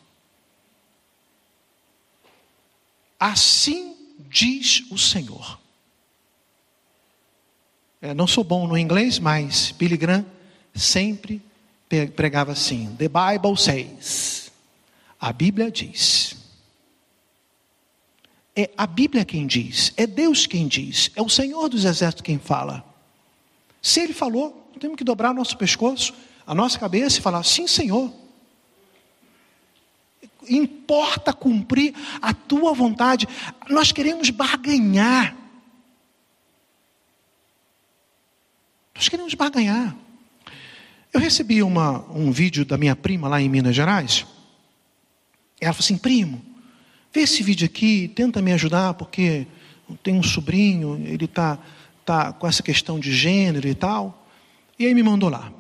Assim 3.20 3.94
diz 4.30 4.84
o 4.90 4.96
Senhor. 4.96 5.60
É, 8.00 8.14
não 8.14 8.26
sou 8.26 8.42
bom 8.42 8.66
no 8.66 8.78
inglês, 8.78 9.18
mas 9.18 9.70
Billy 9.72 9.98
Graham 9.98 10.24
sempre 10.74 11.42
pregava 12.14 12.52
assim: 12.52 12.94
The 12.96 13.08
Bible 13.08 13.56
says. 13.56 14.52
A 15.20 15.32
Bíblia 15.32 15.70
diz. 15.70 16.36
É 18.54 18.70
a 18.76 18.86
Bíblia 18.86 19.24
quem 19.24 19.46
diz, 19.46 19.92
é 19.98 20.06
Deus 20.06 20.46
quem 20.46 20.66
diz, 20.66 21.10
é 21.14 21.20
o 21.20 21.28
Senhor 21.28 21.68
dos 21.68 21.84
Exércitos 21.84 22.22
quem 22.22 22.38
fala. 22.38 22.82
Se 23.82 24.00
Ele 24.00 24.14
falou, 24.14 24.70
temos 24.80 24.96
que 24.96 25.04
dobrar 25.04 25.34
nosso 25.34 25.58
pescoço, 25.58 26.14
a 26.46 26.54
nossa 26.54 26.78
cabeça 26.78 27.18
e 27.18 27.22
falar: 27.22 27.42
Sim, 27.42 27.66
Senhor. 27.66 28.12
Importa 30.48 31.32
cumprir 31.32 31.92
a 32.22 32.32
tua 32.32 32.72
vontade. 32.72 33.26
Nós 33.68 33.90
queremos 33.92 34.30
barganhar. 34.30 35.36
Nós 38.94 39.08
queremos 39.08 39.34
barganhar. 39.34 39.94
Eu 41.16 41.20
recebi 41.20 41.62
uma, 41.62 42.04
um 42.14 42.30
vídeo 42.30 42.62
da 42.62 42.76
minha 42.76 42.94
prima 42.94 43.26
lá 43.26 43.40
em 43.40 43.48
Minas 43.48 43.74
Gerais. 43.74 44.26
Ela 45.58 45.72
falou 45.72 45.82
assim: 45.82 45.96
primo, 45.96 46.44
vê 47.10 47.22
esse 47.22 47.42
vídeo 47.42 47.64
aqui, 47.64 48.12
tenta 48.14 48.42
me 48.42 48.52
ajudar, 48.52 48.92
porque 48.92 49.46
tem 50.02 50.12
um 50.12 50.22
sobrinho, 50.22 51.02
ele 51.06 51.24
está 51.24 51.58
tá 52.04 52.34
com 52.34 52.46
essa 52.46 52.62
questão 52.62 53.00
de 53.00 53.14
gênero 53.14 53.66
e 53.66 53.74
tal. 53.74 54.28
E 54.78 54.84
aí 54.84 54.94
me 54.94 55.02
mandou 55.02 55.30
lá. 55.30 55.50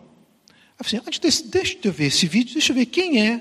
Eu 0.78 0.84
falei 0.84 1.00
assim, 1.00 1.08
antes 1.08 1.40
deixa 1.40 1.78
eu 1.82 1.90
ver 1.90 2.08
esse 2.08 2.26
vídeo, 2.26 2.52
deixa 2.52 2.72
eu 2.72 2.76
ver 2.76 2.84
quem 2.84 3.26
é. 3.26 3.40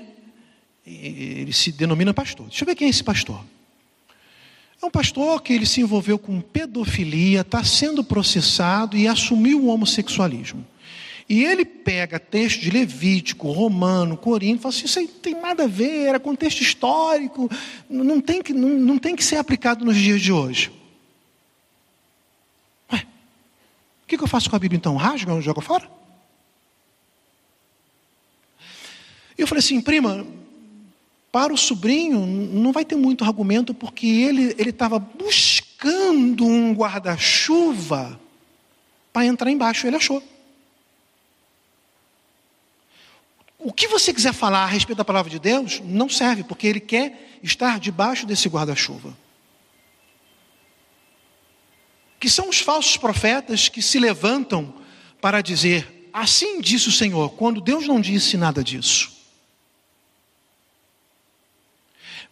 Ele 0.86 1.52
se 1.52 1.70
denomina 1.70 2.14
pastor. 2.14 2.46
Deixa 2.46 2.64
eu 2.64 2.66
ver 2.66 2.76
quem 2.76 2.86
é 2.86 2.90
esse 2.90 3.04
pastor. 3.04 3.44
É 4.82 4.86
um 4.86 4.90
pastor 4.90 5.42
que 5.42 5.52
ele 5.52 5.66
se 5.66 5.82
envolveu 5.82 6.18
com 6.18 6.40
pedofilia, 6.40 7.42
está 7.42 7.62
sendo 7.62 8.02
processado 8.02 8.96
e 8.96 9.06
assumiu 9.06 9.64
o 9.64 9.66
homossexualismo. 9.66 10.66
E 11.28 11.42
ele 11.44 11.64
pega 11.64 12.20
texto 12.20 12.60
de 12.60 12.70
Levítico, 12.70 13.50
Romano, 13.50 14.16
Corinto, 14.16 14.60
e 14.60 14.62
fala 14.62 14.74
assim: 14.74 14.84
isso 14.84 14.98
aí 14.98 15.06
não 15.06 15.20
tem 15.20 15.34
nada 15.34 15.64
a 15.64 15.66
ver, 15.66 16.06
era 16.06 16.20
contexto 16.20 16.60
histórico, 16.60 17.50
não 17.90 18.20
tem 18.20 18.40
que, 18.40 18.52
não, 18.52 18.68
não 18.68 18.98
tem 18.98 19.16
que 19.16 19.24
ser 19.24 19.36
aplicado 19.36 19.84
nos 19.84 19.96
dias 19.96 20.20
de 20.20 20.32
hoje. 20.32 20.70
Ué, 22.92 23.04
o 24.04 24.06
que, 24.06 24.16
que 24.16 24.22
eu 24.22 24.28
faço 24.28 24.48
com 24.48 24.54
a 24.54 24.58
Bíblia 24.58 24.76
então? 24.76 24.94
Rasga 24.96 25.34
ou 25.34 25.42
jogo 25.42 25.60
fora? 25.60 25.90
E 29.36 29.42
eu 29.42 29.48
falei 29.48 29.58
assim, 29.58 29.80
prima, 29.80 30.24
para 31.32 31.52
o 31.52 31.58
sobrinho 31.58 32.24
não 32.24 32.70
vai 32.70 32.84
ter 32.84 32.96
muito 32.96 33.24
argumento, 33.24 33.74
porque 33.74 34.06
ele 34.06 34.54
estava 34.70 35.00
buscando 35.00 36.46
um 36.46 36.72
guarda-chuva 36.72 38.18
para 39.12 39.26
entrar 39.26 39.50
embaixo, 39.50 39.88
ele 39.88 39.96
achou. 39.96 40.22
O 43.66 43.72
que 43.72 43.88
você 43.88 44.14
quiser 44.14 44.32
falar 44.32 44.62
a 44.62 44.66
respeito 44.66 44.98
da 44.98 45.04
palavra 45.04 45.28
de 45.28 45.40
Deus 45.40 45.80
não 45.80 46.08
serve, 46.08 46.44
porque 46.44 46.68
ele 46.68 46.78
quer 46.78 47.36
estar 47.42 47.80
debaixo 47.80 48.24
desse 48.24 48.48
guarda-chuva. 48.48 49.18
Que 52.20 52.30
são 52.30 52.48
os 52.48 52.60
falsos 52.60 52.96
profetas 52.96 53.68
que 53.68 53.82
se 53.82 53.98
levantam 53.98 54.72
para 55.20 55.40
dizer: 55.40 56.08
Assim 56.12 56.60
disse 56.60 56.90
o 56.90 56.92
Senhor, 56.92 57.30
quando 57.30 57.60
Deus 57.60 57.88
não 57.88 58.00
disse 58.00 58.36
nada 58.36 58.62
disso. 58.62 59.10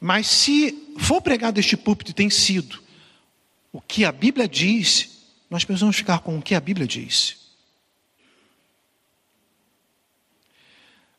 Mas 0.00 0.28
se 0.28 0.94
for 0.98 1.20
pregado 1.20 1.58
este 1.58 1.76
púlpito 1.76 2.12
tem 2.12 2.30
sido 2.30 2.80
o 3.72 3.80
que 3.80 4.04
a 4.04 4.12
Bíblia 4.12 4.46
diz, 4.46 5.10
nós 5.50 5.64
precisamos 5.64 5.96
ficar 5.96 6.20
com 6.20 6.38
o 6.38 6.42
que 6.42 6.54
a 6.54 6.60
Bíblia 6.60 6.86
diz. 6.86 7.43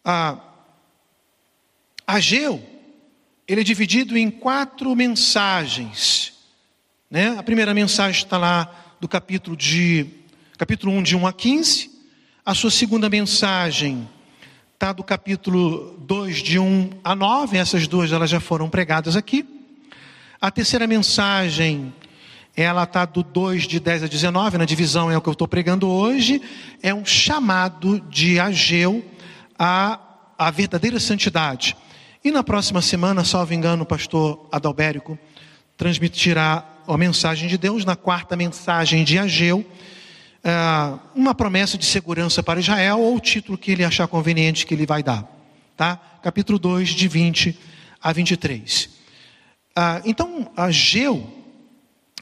Ah, 0.07 0.37
Ageu, 2.05 2.63
ele 3.47 3.61
é 3.61 3.63
dividido 3.63 4.15
em 4.15 4.29
quatro 4.29 4.95
mensagens. 4.95 6.33
Né? 7.09 7.35
A 7.35 7.41
primeira 7.41 7.73
mensagem 7.73 8.23
está 8.23 8.37
lá 8.37 8.95
do 8.99 9.07
capítulo, 9.07 9.57
de, 9.57 10.05
capítulo 10.59 10.93
1, 10.93 11.01
de 11.01 11.15
1 11.15 11.25
a 11.25 11.33
15. 11.33 11.89
A 12.45 12.53
sua 12.53 12.69
segunda 12.69 13.09
mensagem 13.09 14.07
está 14.75 14.93
do 14.93 15.03
capítulo 15.03 15.97
2, 16.01 16.37
de 16.43 16.59
1 16.59 16.91
a 17.03 17.15
9. 17.15 17.57
Essas 17.57 17.87
duas 17.87 18.11
elas 18.11 18.29
já 18.29 18.39
foram 18.39 18.69
pregadas 18.69 19.15
aqui. 19.15 19.43
A 20.39 20.51
terceira 20.51 20.85
mensagem, 20.85 21.91
ela 22.55 22.83
está 22.83 23.05
do 23.05 23.23
2, 23.23 23.63
de 23.63 23.79
10 23.79 24.03
a 24.03 24.07
19. 24.07 24.59
Na 24.59 24.65
divisão 24.65 25.09
é 25.09 25.17
o 25.17 25.21
que 25.21 25.29
eu 25.29 25.33
estou 25.33 25.47
pregando 25.47 25.89
hoje. 25.89 26.39
É 26.83 26.93
um 26.93 27.03
chamado 27.03 27.99
de 28.01 28.39
Ageu 28.39 29.03
a, 29.57 29.99
a 30.37 30.51
verdadeira 30.51 30.99
santidade. 30.99 31.75
E 32.23 32.31
na 32.31 32.43
próxima 32.43 32.81
semana, 32.81 33.23
salvo 33.23 33.53
engano, 33.53 33.83
o 33.83 33.85
pastor 33.85 34.47
Adalbérico 34.51 35.17
transmitirá 35.77 36.65
a 36.87 36.97
mensagem 36.97 37.47
de 37.47 37.57
Deus, 37.57 37.85
na 37.85 37.95
quarta 37.95 38.35
mensagem 38.35 39.03
de 39.03 39.17
Ageu, 39.19 39.65
é, 40.43 40.51
uma 41.13 41.33
promessa 41.33 41.77
de 41.77 41.85
segurança 41.85 42.41
para 42.41 42.59
Israel, 42.59 42.99
ou 42.99 43.15
o 43.15 43.19
título 43.19 43.57
que 43.57 43.71
ele 43.71 43.83
achar 43.83 44.07
conveniente 44.07 44.65
que 44.65 44.73
ele 44.73 44.85
vai 44.85 45.03
dar. 45.03 45.23
Tá? 45.75 45.99
Capítulo 46.21 46.57
2, 46.57 46.89
de 46.89 47.07
20 47.07 47.59
a 48.01 48.11
23. 48.13 48.89
Ah, 49.75 50.01
então, 50.05 50.51
Ageu 50.55 51.31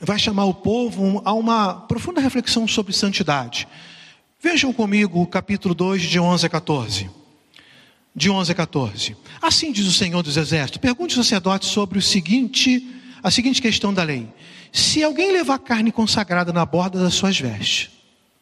vai 0.02 0.17
chamar 0.17 0.46
o 0.46 0.54
povo 0.54 1.22
a 1.24 1.34
uma 1.34 1.76
profunda 1.76 2.19
reflexão 2.19 2.67
sobre 2.67 2.93
santidade. 2.93 3.67
Vejam 4.41 4.74
comigo 4.74 5.22
o 5.22 5.28
capítulo 5.28 5.74
2, 5.74 6.02
de 6.02 6.19
11 6.19 6.46
a 6.46 6.50
14 6.50 7.23
de 8.15 8.30
11 8.30 8.52
a 8.52 8.56
14. 8.56 9.17
Assim 9.41 9.71
diz 9.71 9.88
o 9.88 9.91
Senhor 9.91 10.21
dos 10.21 10.38
Exércitos: 10.38 10.80
pergunte 10.80 11.17
ao 11.17 11.23
sacerdote 11.23 11.65
sobre 11.65 11.97
o 11.97 12.02
seguinte, 12.02 12.88
a 13.23 13.32
seguinte 13.32 13.62
questão 13.62 13.93
da 13.93 14.04
lei: 14.04 14.28
se 14.71 15.04
alguém 15.04 15.32
levar 15.32 15.60
carne 15.60 15.91
consagrada 15.91 16.54
na 16.54 16.65
borda 16.65 16.99
das 16.99 17.13
suas 17.13 17.39
vestes, 17.39 17.89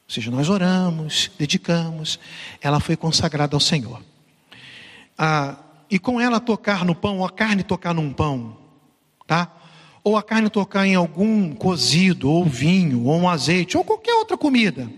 ou 0.07 0.13
seja, 0.13 0.29
nós 0.29 0.49
oramos, 0.49 1.31
dedicamos, 1.38 2.19
ela 2.62 2.79
foi 2.79 2.95
consagrada 2.97 3.55
ao 3.55 3.60
Senhor. 3.60 4.01
Ah, 5.17 5.57
e 5.89 5.99
com 5.99 6.19
ela 6.19 6.39
tocar 6.39 6.84
no 6.84 6.95
pão, 6.95 7.19
ou 7.19 7.25
a 7.25 7.29
carne 7.29 7.63
tocar 7.63 7.93
num 7.93 8.12
pão, 8.12 8.57
tá? 9.25 9.53
Ou 10.03 10.17
a 10.17 10.23
carne 10.23 10.49
tocar 10.49 10.88
em 10.88 10.95
algum 10.95 11.53
cozido, 11.53 12.29
ou 12.29 12.43
vinho, 12.43 13.05
ou 13.05 13.19
um 13.19 13.29
azeite, 13.29 13.77
ou 13.77 13.84
qualquer 13.84 14.15
outra 14.15 14.36
comida. 14.36 14.89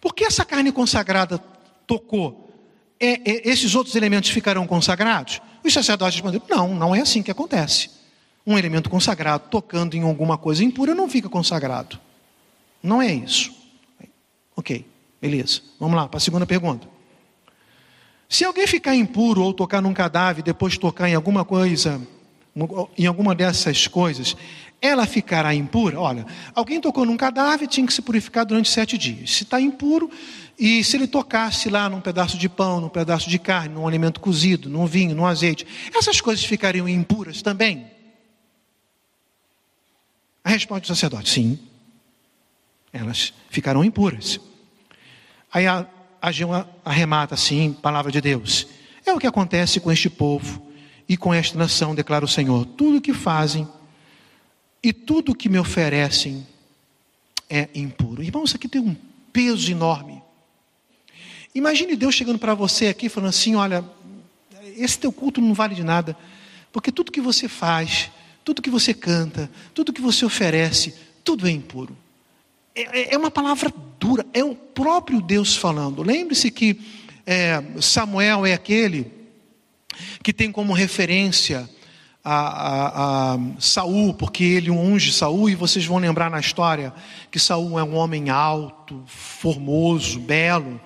Por 0.00 0.14
que 0.14 0.24
essa 0.24 0.44
carne 0.44 0.70
consagrada 0.70 1.38
tocou 1.86 2.49
é, 3.00 3.30
é, 3.30 3.48
esses 3.48 3.74
outros 3.74 3.96
elementos 3.96 4.30
ficarão 4.30 4.66
consagrados? 4.66 5.40
Os 5.64 5.72
sacerdotes 5.72 6.16
responderam: 6.16 6.44
não, 6.48 6.74
não 6.74 6.94
é 6.94 7.00
assim 7.00 7.22
que 7.22 7.30
acontece. 7.30 7.90
Um 8.46 8.58
elemento 8.58 8.90
consagrado 8.90 9.48
tocando 9.50 9.94
em 9.94 10.02
alguma 10.02 10.36
coisa 10.36 10.62
impura 10.62 10.94
não 10.94 11.08
fica 11.08 11.28
consagrado. 11.28 11.98
Não 12.82 13.00
é 13.00 13.12
isso. 13.12 13.52
Ok, 14.56 14.84
beleza. 15.20 15.62
Vamos 15.78 15.96
lá 15.96 16.08
para 16.08 16.18
a 16.18 16.20
segunda 16.20 16.46
pergunta. 16.46 16.88
Se 18.28 18.44
alguém 18.44 18.66
ficar 18.66 18.94
impuro 18.94 19.42
ou 19.42 19.52
tocar 19.52 19.82
num 19.82 19.92
cadáver 19.92 20.42
depois 20.42 20.78
tocar 20.78 21.08
em 21.08 21.14
alguma 21.14 21.44
coisa, 21.44 22.00
em 22.96 23.06
alguma 23.06 23.34
dessas 23.34 23.86
coisas, 23.86 24.36
ela 24.80 25.06
ficará 25.06 25.54
impura? 25.54 26.00
Olha, 26.00 26.24
alguém 26.54 26.80
tocou 26.80 27.04
num 27.04 27.16
cadáver 27.16 27.66
tinha 27.66 27.86
que 27.86 27.92
se 27.92 28.00
purificar 28.00 28.46
durante 28.46 28.70
sete 28.70 28.96
dias. 28.96 29.30
Se 29.34 29.42
está 29.42 29.60
impuro, 29.60 30.10
e 30.60 30.84
se 30.84 30.94
ele 30.94 31.06
tocasse 31.06 31.70
lá 31.70 31.88
num 31.88 32.02
pedaço 32.02 32.36
de 32.36 32.46
pão, 32.46 32.82
num 32.82 32.90
pedaço 32.90 33.30
de 33.30 33.38
carne, 33.38 33.74
num 33.74 33.88
alimento 33.88 34.20
cozido, 34.20 34.68
num 34.68 34.84
vinho, 34.84 35.16
num 35.16 35.24
azeite, 35.24 35.66
essas 35.94 36.20
coisas 36.20 36.44
ficariam 36.44 36.86
impuras 36.86 37.40
também? 37.40 37.90
A 40.44 40.50
resposta 40.50 40.82
do 40.82 40.86
sacerdote: 40.88 41.30
sim, 41.30 41.58
elas 42.92 43.32
ficarão 43.48 43.82
impuras. 43.82 44.38
Aí 45.50 45.66
a, 45.66 45.86
a 46.20 46.30
arremata 46.84 47.34
assim, 47.34 47.72
palavra 47.72 48.12
de 48.12 48.20
Deus. 48.20 48.66
É 49.06 49.14
o 49.14 49.18
que 49.18 49.26
acontece 49.26 49.80
com 49.80 49.90
este 49.90 50.10
povo 50.10 50.70
e 51.08 51.16
com 51.16 51.32
esta 51.32 51.56
nação, 51.56 51.94
declara 51.94 52.22
o 52.22 52.28
Senhor. 52.28 52.66
Tudo 52.66 52.98
o 52.98 53.00
que 53.00 53.14
fazem 53.14 53.66
e 54.82 54.92
tudo 54.92 55.32
o 55.32 55.34
que 55.34 55.48
me 55.48 55.58
oferecem 55.58 56.46
é 57.48 57.66
impuro. 57.74 58.22
Irmãos, 58.22 58.50
isso 58.50 58.56
aqui 58.56 58.68
tem 58.68 58.82
um 58.82 58.94
peso 59.32 59.72
enorme. 59.72 60.19
Imagine 61.54 61.96
Deus 61.96 62.14
chegando 62.14 62.38
para 62.38 62.54
você 62.54 62.86
aqui 62.86 63.08
falando 63.08 63.30
assim: 63.30 63.54
olha, 63.54 63.84
esse 64.76 64.98
teu 64.98 65.12
culto 65.12 65.40
não 65.40 65.54
vale 65.54 65.74
de 65.74 65.82
nada, 65.82 66.16
porque 66.72 66.92
tudo 66.92 67.12
que 67.12 67.20
você 67.20 67.48
faz, 67.48 68.10
tudo 68.44 68.62
que 68.62 68.70
você 68.70 68.94
canta, 68.94 69.50
tudo 69.74 69.92
que 69.92 70.00
você 70.00 70.24
oferece, 70.24 70.94
tudo 71.24 71.46
é 71.46 71.50
impuro. 71.50 71.96
É, 72.74 73.00
é, 73.00 73.14
é 73.14 73.18
uma 73.18 73.30
palavra 73.30 73.72
dura, 73.98 74.24
é 74.32 74.44
o 74.44 74.54
próprio 74.54 75.20
Deus 75.20 75.56
falando. 75.56 76.02
Lembre-se 76.02 76.50
que 76.50 76.80
é, 77.26 77.62
Samuel 77.80 78.46
é 78.46 78.52
aquele 78.52 79.12
que 80.22 80.32
tem 80.32 80.50
como 80.52 80.72
referência 80.72 81.68
a, 82.22 82.34
a, 82.34 83.34
a, 83.34 83.38
Saul, 83.58 84.14
porque 84.14 84.44
ele 84.44 84.70
unge 84.70 85.12
Saul, 85.12 85.50
e 85.50 85.54
vocês 85.54 85.84
vão 85.84 85.98
lembrar 85.98 86.30
na 86.30 86.38
história 86.38 86.92
que 87.30 87.38
Saul 87.38 87.78
é 87.78 87.84
um 87.84 87.94
homem 87.94 88.30
alto, 88.30 89.02
formoso, 89.06 90.20
belo, 90.20 90.80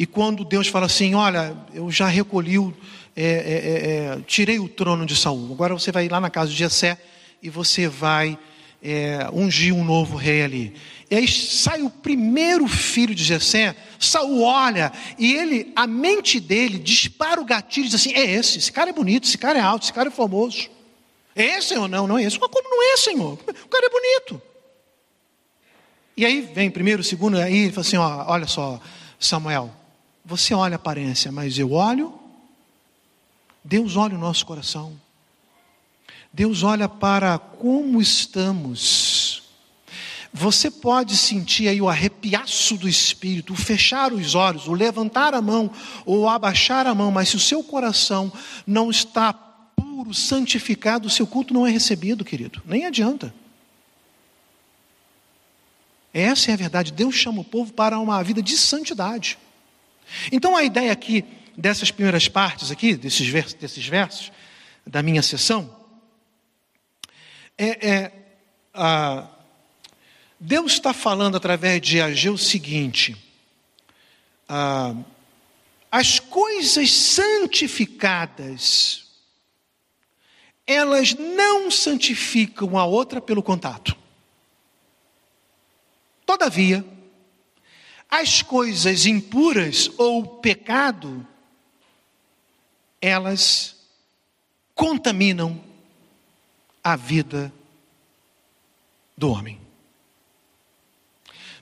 e 0.00 0.06
quando 0.06 0.46
Deus 0.46 0.66
fala 0.66 0.86
assim: 0.86 1.14
Olha, 1.14 1.54
eu 1.74 1.90
já 1.90 2.06
recolhi, 2.08 2.58
o, 2.58 2.74
é, 3.14 3.22
é, 3.22 3.26
é, 3.26 4.16
é, 4.16 4.20
tirei 4.26 4.58
o 4.58 4.66
trono 4.66 5.04
de 5.04 5.14
Saul, 5.14 5.52
agora 5.52 5.74
você 5.74 5.92
vai 5.92 6.08
lá 6.08 6.18
na 6.18 6.30
casa 6.30 6.50
de 6.50 6.56
Jessé 6.56 6.96
e 7.42 7.50
você 7.50 7.86
vai 7.86 8.38
é, 8.82 9.28
ungir 9.30 9.74
um 9.74 9.84
novo 9.84 10.16
rei 10.16 10.42
ali. 10.42 10.74
E 11.10 11.16
aí 11.16 11.28
sai 11.28 11.82
o 11.82 11.90
primeiro 11.90 12.66
filho 12.66 13.14
de 13.14 13.22
Jessé, 13.22 13.76
Saul 13.98 14.40
olha, 14.40 14.90
e 15.18 15.34
ele, 15.34 15.70
a 15.76 15.86
mente 15.86 16.40
dele 16.40 16.78
dispara 16.78 17.38
o 17.38 17.44
gatilho 17.44 17.84
e 17.84 17.90
diz 17.90 18.00
assim: 18.00 18.14
é 18.14 18.24
esse, 18.24 18.56
esse 18.56 18.72
cara 18.72 18.88
é 18.88 18.94
bonito, 18.94 19.28
esse 19.28 19.36
cara 19.36 19.58
é 19.58 19.62
alto, 19.62 19.82
esse 19.82 19.92
cara 19.92 20.08
é 20.08 20.10
famoso. 20.10 20.70
É 21.36 21.58
esse 21.58 21.74
ou 21.74 21.86
não? 21.86 22.06
Não 22.06 22.16
é 22.16 22.22
esse. 22.22 22.40
Mas 22.40 22.48
como 22.50 22.70
não 22.70 22.94
é, 22.94 22.96
Senhor? 22.96 23.34
O 23.34 23.68
cara 23.68 23.84
é 23.84 23.90
bonito. 23.90 24.40
E 26.16 26.24
aí 26.24 26.40
vem 26.40 26.70
primeiro, 26.70 27.04
segundo, 27.04 27.36
aí 27.36 27.64
ele 27.64 27.72
fala 27.72 27.86
assim: 27.86 27.96
ó, 27.98 28.24
olha 28.26 28.46
só, 28.46 28.80
Samuel, 29.18 29.70
você 30.30 30.54
olha 30.54 30.74
a 30.74 30.76
aparência, 30.76 31.32
mas 31.32 31.58
eu 31.58 31.72
olho. 31.72 32.14
Deus 33.64 33.96
olha 33.96 34.14
o 34.14 34.20
nosso 34.20 34.46
coração. 34.46 34.92
Deus 36.32 36.62
olha 36.62 36.88
para 36.88 37.36
como 37.36 38.00
estamos. 38.00 39.42
Você 40.32 40.70
pode 40.70 41.16
sentir 41.16 41.66
aí 41.66 41.82
o 41.82 41.88
arrepiaço 41.88 42.76
do 42.76 42.88
espírito, 42.88 43.52
o 43.52 43.56
fechar 43.56 44.12
os 44.12 44.36
olhos, 44.36 44.68
o 44.68 44.72
levantar 44.72 45.34
a 45.34 45.42
mão 45.42 45.68
ou 46.06 46.28
abaixar 46.28 46.86
a 46.86 46.94
mão, 46.94 47.10
mas 47.10 47.30
se 47.30 47.36
o 47.36 47.40
seu 47.40 47.64
coração 47.64 48.32
não 48.64 48.88
está 48.88 49.32
puro, 49.32 50.14
santificado, 50.14 51.08
o 51.08 51.10
seu 51.10 51.26
culto 51.26 51.52
não 51.52 51.66
é 51.66 51.70
recebido, 51.72 52.24
querido. 52.24 52.62
Nem 52.64 52.86
adianta. 52.86 53.34
Essa 56.14 56.52
é 56.52 56.54
a 56.54 56.56
verdade. 56.56 56.92
Deus 56.92 57.16
chama 57.16 57.40
o 57.40 57.44
povo 57.44 57.72
para 57.72 57.98
uma 57.98 58.22
vida 58.22 58.40
de 58.40 58.56
santidade. 58.56 59.36
Então 60.30 60.56
a 60.56 60.62
ideia 60.62 60.92
aqui 60.92 61.24
dessas 61.56 61.90
primeiras 61.90 62.28
partes 62.28 62.70
aqui, 62.70 62.94
desses 62.94 63.26
versos, 63.28 63.54
desses 63.54 63.86
versos 63.86 64.30
da 64.86 65.02
minha 65.02 65.22
sessão, 65.22 65.76
é, 67.58 67.88
é 67.88 68.12
Deus 70.38 70.72
está 70.72 70.92
falando 70.94 71.36
através 71.36 71.82
de 71.82 72.00
Ageu 72.00 72.34
o 72.34 72.38
seguinte: 72.38 73.16
as 75.90 76.18
coisas 76.18 76.90
santificadas, 76.90 79.04
elas 80.66 81.14
não 81.14 81.70
santificam 81.70 82.78
a 82.78 82.86
outra 82.86 83.20
pelo 83.20 83.42
contato. 83.42 83.94
Todavia, 86.24 86.82
as 88.10 88.42
coisas 88.42 89.06
impuras 89.06 89.90
ou 89.96 90.26
pecado, 90.26 91.26
elas 93.00 93.76
contaminam 94.74 95.62
a 96.82 96.96
vida 96.96 97.52
do 99.16 99.30
homem. 99.30 99.60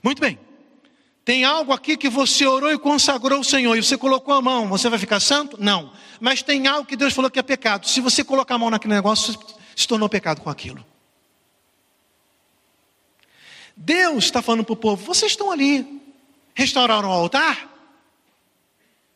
Muito 0.01 0.19
bem. 0.19 0.39
Tem 1.23 1.43
algo 1.43 1.71
aqui 1.71 1.95
que 1.95 2.09
você 2.09 2.47
orou 2.47 2.71
e 2.71 2.79
consagrou 2.79 3.41
o 3.41 3.43
Senhor 3.43 3.75
e 3.75 3.83
você 3.83 3.97
colocou 3.97 4.33
a 4.33 4.41
mão, 4.41 4.67
você 4.67 4.89
vai 4.89 4.97
ficar 4.97 5.19
santo? 5.19 5.57
Não. 5.61 5.93
Mas 6.19 6.41
tem 6.41 6.65
algo 6.65 6.87
que 6.87 6.95
Deus 6.95 7.13
falou 7.13 7.29
que 7.29 7.37
é 7.37 7.43
pecado. 7.43 7.87
Se 7.87 8.01
você 8.01 8.23
colocar 8.23 8.55
a 8.55 8.57
mão 8.57 8.71
naquele 8.71 8.95
negócio, 8.95 9.37
se 9.75 9.87
tornou 9.87 10.09
pecado 10.09 10.41
com 10.41 10.49
aquilo. 10.49 10.83
Deus 13.77 14.25
está 14.25 14.41
falando 14.41 14.63
para 14.63 14.73
o 14.73 14.77
povo: 14.77 15.05
vocês 15.05 15.33
estão 15.33 15.51
ali, 15.51 15.98
restauraram 16.59 17.07
o 17.07 17.11
altar? 17.13 17.73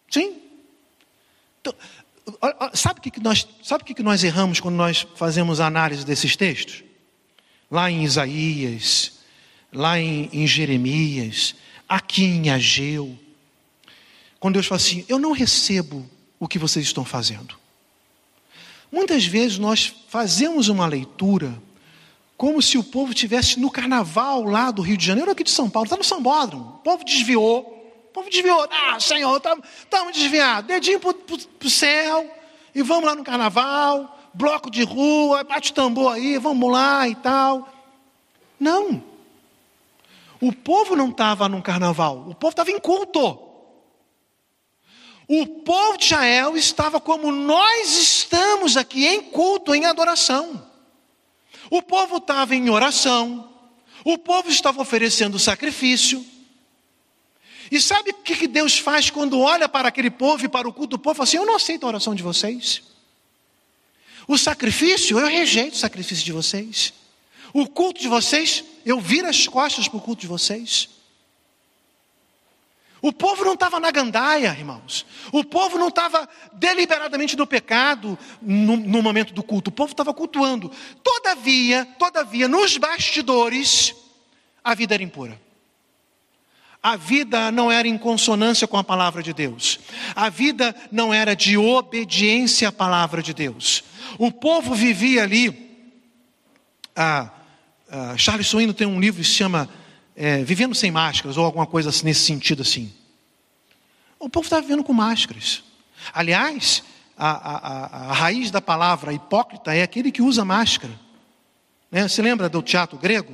Sim. 0.10 0.38
Então, 1.60 1.76
sabe 2.74 3.00
o 3.00 3.04
que, 3.04 3.20
nós, 3.20 3.46
sabe 3.62 3.84
o 3.84 3.86
que 3.86 4.02
nós 4.02 4.24
erramos 4.24 4.62
quando 4.62 4.76
nós 4.76 5.06
fazemos 5.18 5.60
análise 5.60 6.06
desses 6.06 6.38
textos? 6.38 6.84
Lá 7.70 7.92
em 7.92 8.04
Isaías, 8.04 9.20
lá 9.74 10.00
em, 10.00 10.30
em 10.32 10.48
Jeremias, 10.48 11.54
aqui 11.88 12.24
em 12.24 12.50
Ageu. 12.50 13.20
Quando 14.40 14.54
Deus 14.54 14.68
fala 14.68 14.80
assim: 14.80 15.04
Eu 15.10 15.20
não 15.20 15.34
recebo 15.34 16.10
o 16.40 16.48
que 16.48 16.58
vocês 16.58 16.86
estão 16.86 17.04
fazendo. 17.04 17.60
Muitas 18.90 19.26
vezes 19.26 19.58
nós 19.58 19.94
fazemos 20.08 20.70
uma 20.70 20.88
leitura 20.88 21.62
como 22.38 22.62
se 22.62 22.78
o 22.78 22.84
povo 22.84 23.12
estivesse 23.12 23.60
no 23.60 23.69
carnaval 23.69 24.43
lá 24.43 24.72
do 24.72 24.82
Rio 24.82 24.98
de 24.98 25.06
Janeiro, 25.06 25.32
aqui 25.32 25.43
de 25.43 25.52
São 25.52 25.69
Paulo, 25.69 25.86
está 25.86 25.96
no 25.96 26.04
Sambódromo. 26.04 26.76
O 26.76 26.80
povo 26.80 27.04
desviou, 27.04 27.62
o 28.10 28.13
povo 28.13 28.30
desviou. 28.30 28.67
Ah, 28.69 29.00
Senhor, 29.00 29.38
estamos 29.38 30.13
desviados. 30.13 30.67
Dedinho 30.67 31.00
para 31.00 31.15
o 31.63 31.69
céu, 31.69 32.30
e 32.74 32.82
vamos 32.82 33.06
lá 33.06 33.15
no 33.15 33.24
carnaval, 33.24 34.19
bloco 34.34 34.69
de 34.69 34.84
rua, 34.84 35.43
bate 35.43 35.72
o 35.72 35.74
tambor 35.74 36.13
aí, 36.13 36.38
vamos 36.38 36.72
lá 36.72 37.08
e 37.08 37.15
tal. 37.15 37.69
Não. 38.60 39.04
O 40.41 40.52
povo 40.52 40.96
não 40.96 41.10
estava 41.10 41.48
num 41.48 41.62
carnaval, 41.62 42.26
o 42.28 42.36
povo 42.36 42.52
estava 42.52 42.72
em 42.72 42.80
culto. 42.80 43.39
O 45.26 45.48
povo 45.48 45.98
de 45.98 46.06
Israel 46.06 46.58
estava 46.58 47.00
como 47.00 47.32
nós 47.32 47.98
estamos 47.98 48.76
aqui, 48.76 49.08
em 49.08 49.22
culto, 49.22 49.74
em 49.74 49.86
adoração. 49.86 50.73
O 51.74 51.82
povo 51.82 52.18
estava 52.18 52.56
em 52.56 52.70
oração, 52.70 53.50
o 54.06 54.16
povo 54.16 54.48
estava 54.48 54.80
oferecendo 54.80 55.40
sacrifício. 55.40 56.24
E 57.72 57.82
sabe 57.82 58.12
o 58.12 58.14
que 58.14 58.46
Deus 58.46 58.78
faz 58.78 59.10
quando 59.10 59.40
olha 59.40 59.68
para 59.68 59.88
aquele 59.88 60.12
povo 60.12 60.46
e 60.46 60.48
para 60.48 60.70
o 60.70 60.72
culto 60.72 60.98
do 60.98 61.00
povo? 61.00 61.24
Assim: 61.24 61.38
Eu 61.38 61.48
não 61.48 61.56
aceito 61.56 61.84
a 61.84 61.88
oração 61.88 62.14
de 62.14 62.22
vocês. 62.22 62.84
O 64.28 64.38
sacrifício, 64.38 65.18
eu 65.18 65.26
rejeito 65.26 65.74
o 65.74 65.78
sacrifício 65.78 66.24
de 66.24 66.32
vocês. 66.32 66.94
O 67.52 67.68
culto 67.68 68.00
de 68.00 68.08
vocês, 68.08 68.64
eu 68.86 69.02
viro 69.02 69.28
as 69.28 69.48
costas 69.48 69.88
para 69.88 69.98
o 69.98 70.02
culto 70.02 70.22
de 70.22 70.28
vocês. 70.28 70.90
O 73.04 73.12
povo 73.12 73.44
não 73.44 73.54
estava 73.54 73.82
na 73.82 73.92
gandaia, 73.92 74.56
irmãos. 74.58 75.06
O 75.30 75.44
povo 75.44 75.78
não 75.78 75.89
estava 75.89 76.26
deliberadamente 76.54 77.36
no 77.36 77.46
pecado 77.46 78.18
no, 78.42 78.78
no, 78.78 79.04
momento 79.04 79.34
do 79.34 79.44
culto. 79.44 79.70
O 79.70 79.74
povo 79.74 79.92
estava 79.92 80.13
cultuando. 80.13 80.72
Todavia, 81.04 81.86
todavia, 82.00 82.48
nos 82.48 82.78
bastidores, 82.78 83.94
a 84.63 84.74
vida 84.74 84.94
era 84.94 85.04
impura. 85.04 85.38
A 86.82 86.96
vida 86.96 87.52
não 87.52 87.70
era 87.70 87.89
em 87.89 87.98
consonância 87.98 88.66
com 88.70 88.78
a 88.78 88.84
palavra 88.86 89.22
de 89.22 89.34
Deus. 89.34 89.82
A 90.16 90.30
vida 90.30 90.74
não 90.89 91.13
era 91.13 91.36
de 91.36 91.58
obediência 91.58 92.70
à 92.70 92.72
palavra 92.72 93.22
de 93.22 93.34
Deus. 93.34 93.84
O 94.18 94.32
povo 94.32 94.74
vivia 94.74 95.24
ali. 95.24 95.78
Ah, 96.96 97.30
ah, 97.92 98.16
Charles 98.16 98.48
Swindoll 98.48 98.74
tem 98.74 98.88
um 98.88 99.02
livro 99.02 99.22
que 99.22 99.28
se 99.28 99.34
chama 99.34 99.70
é, 100.15 100.43
Vivendo 100.43 100.76
Sem 100.76 100.91
Máscaras, 100.91 101.38
ou 101.38 101.45
alguma 101.45 101.65
coisa 101.65 101.89
assim, 101.89 102.06
nesse 102.06 102.21
sentido 102.21 102.62
assim. 102.62 102.91
O 104.19 104.30
povo 104.30 104.45
está 104.45 104.60
vivendo 104.60 104.84
com 104.84 104.93
máscaras. 104.93 105.63
Aliás, 106.13 106.84
a, 107.17 107.30
a, 107.30 107.58
a, 107.58 108.10
a, 108.10 108.13
raiz 108.13 108.52
da 108.52 108.62
palavra 108.62 109.13
hipócrita 109.13 109.73
é 109.73 109.84
aquele 109.84 110.12
que 110.12 110.21
usa 110.21 110.45
máscara. 110.45 110.93
Né? 111.91 112.08
Você 112.08 112.21
lembra 112.21 112.49
do 112.49 112.62
teatro 112.62 112.97
grego? 112.97 113.34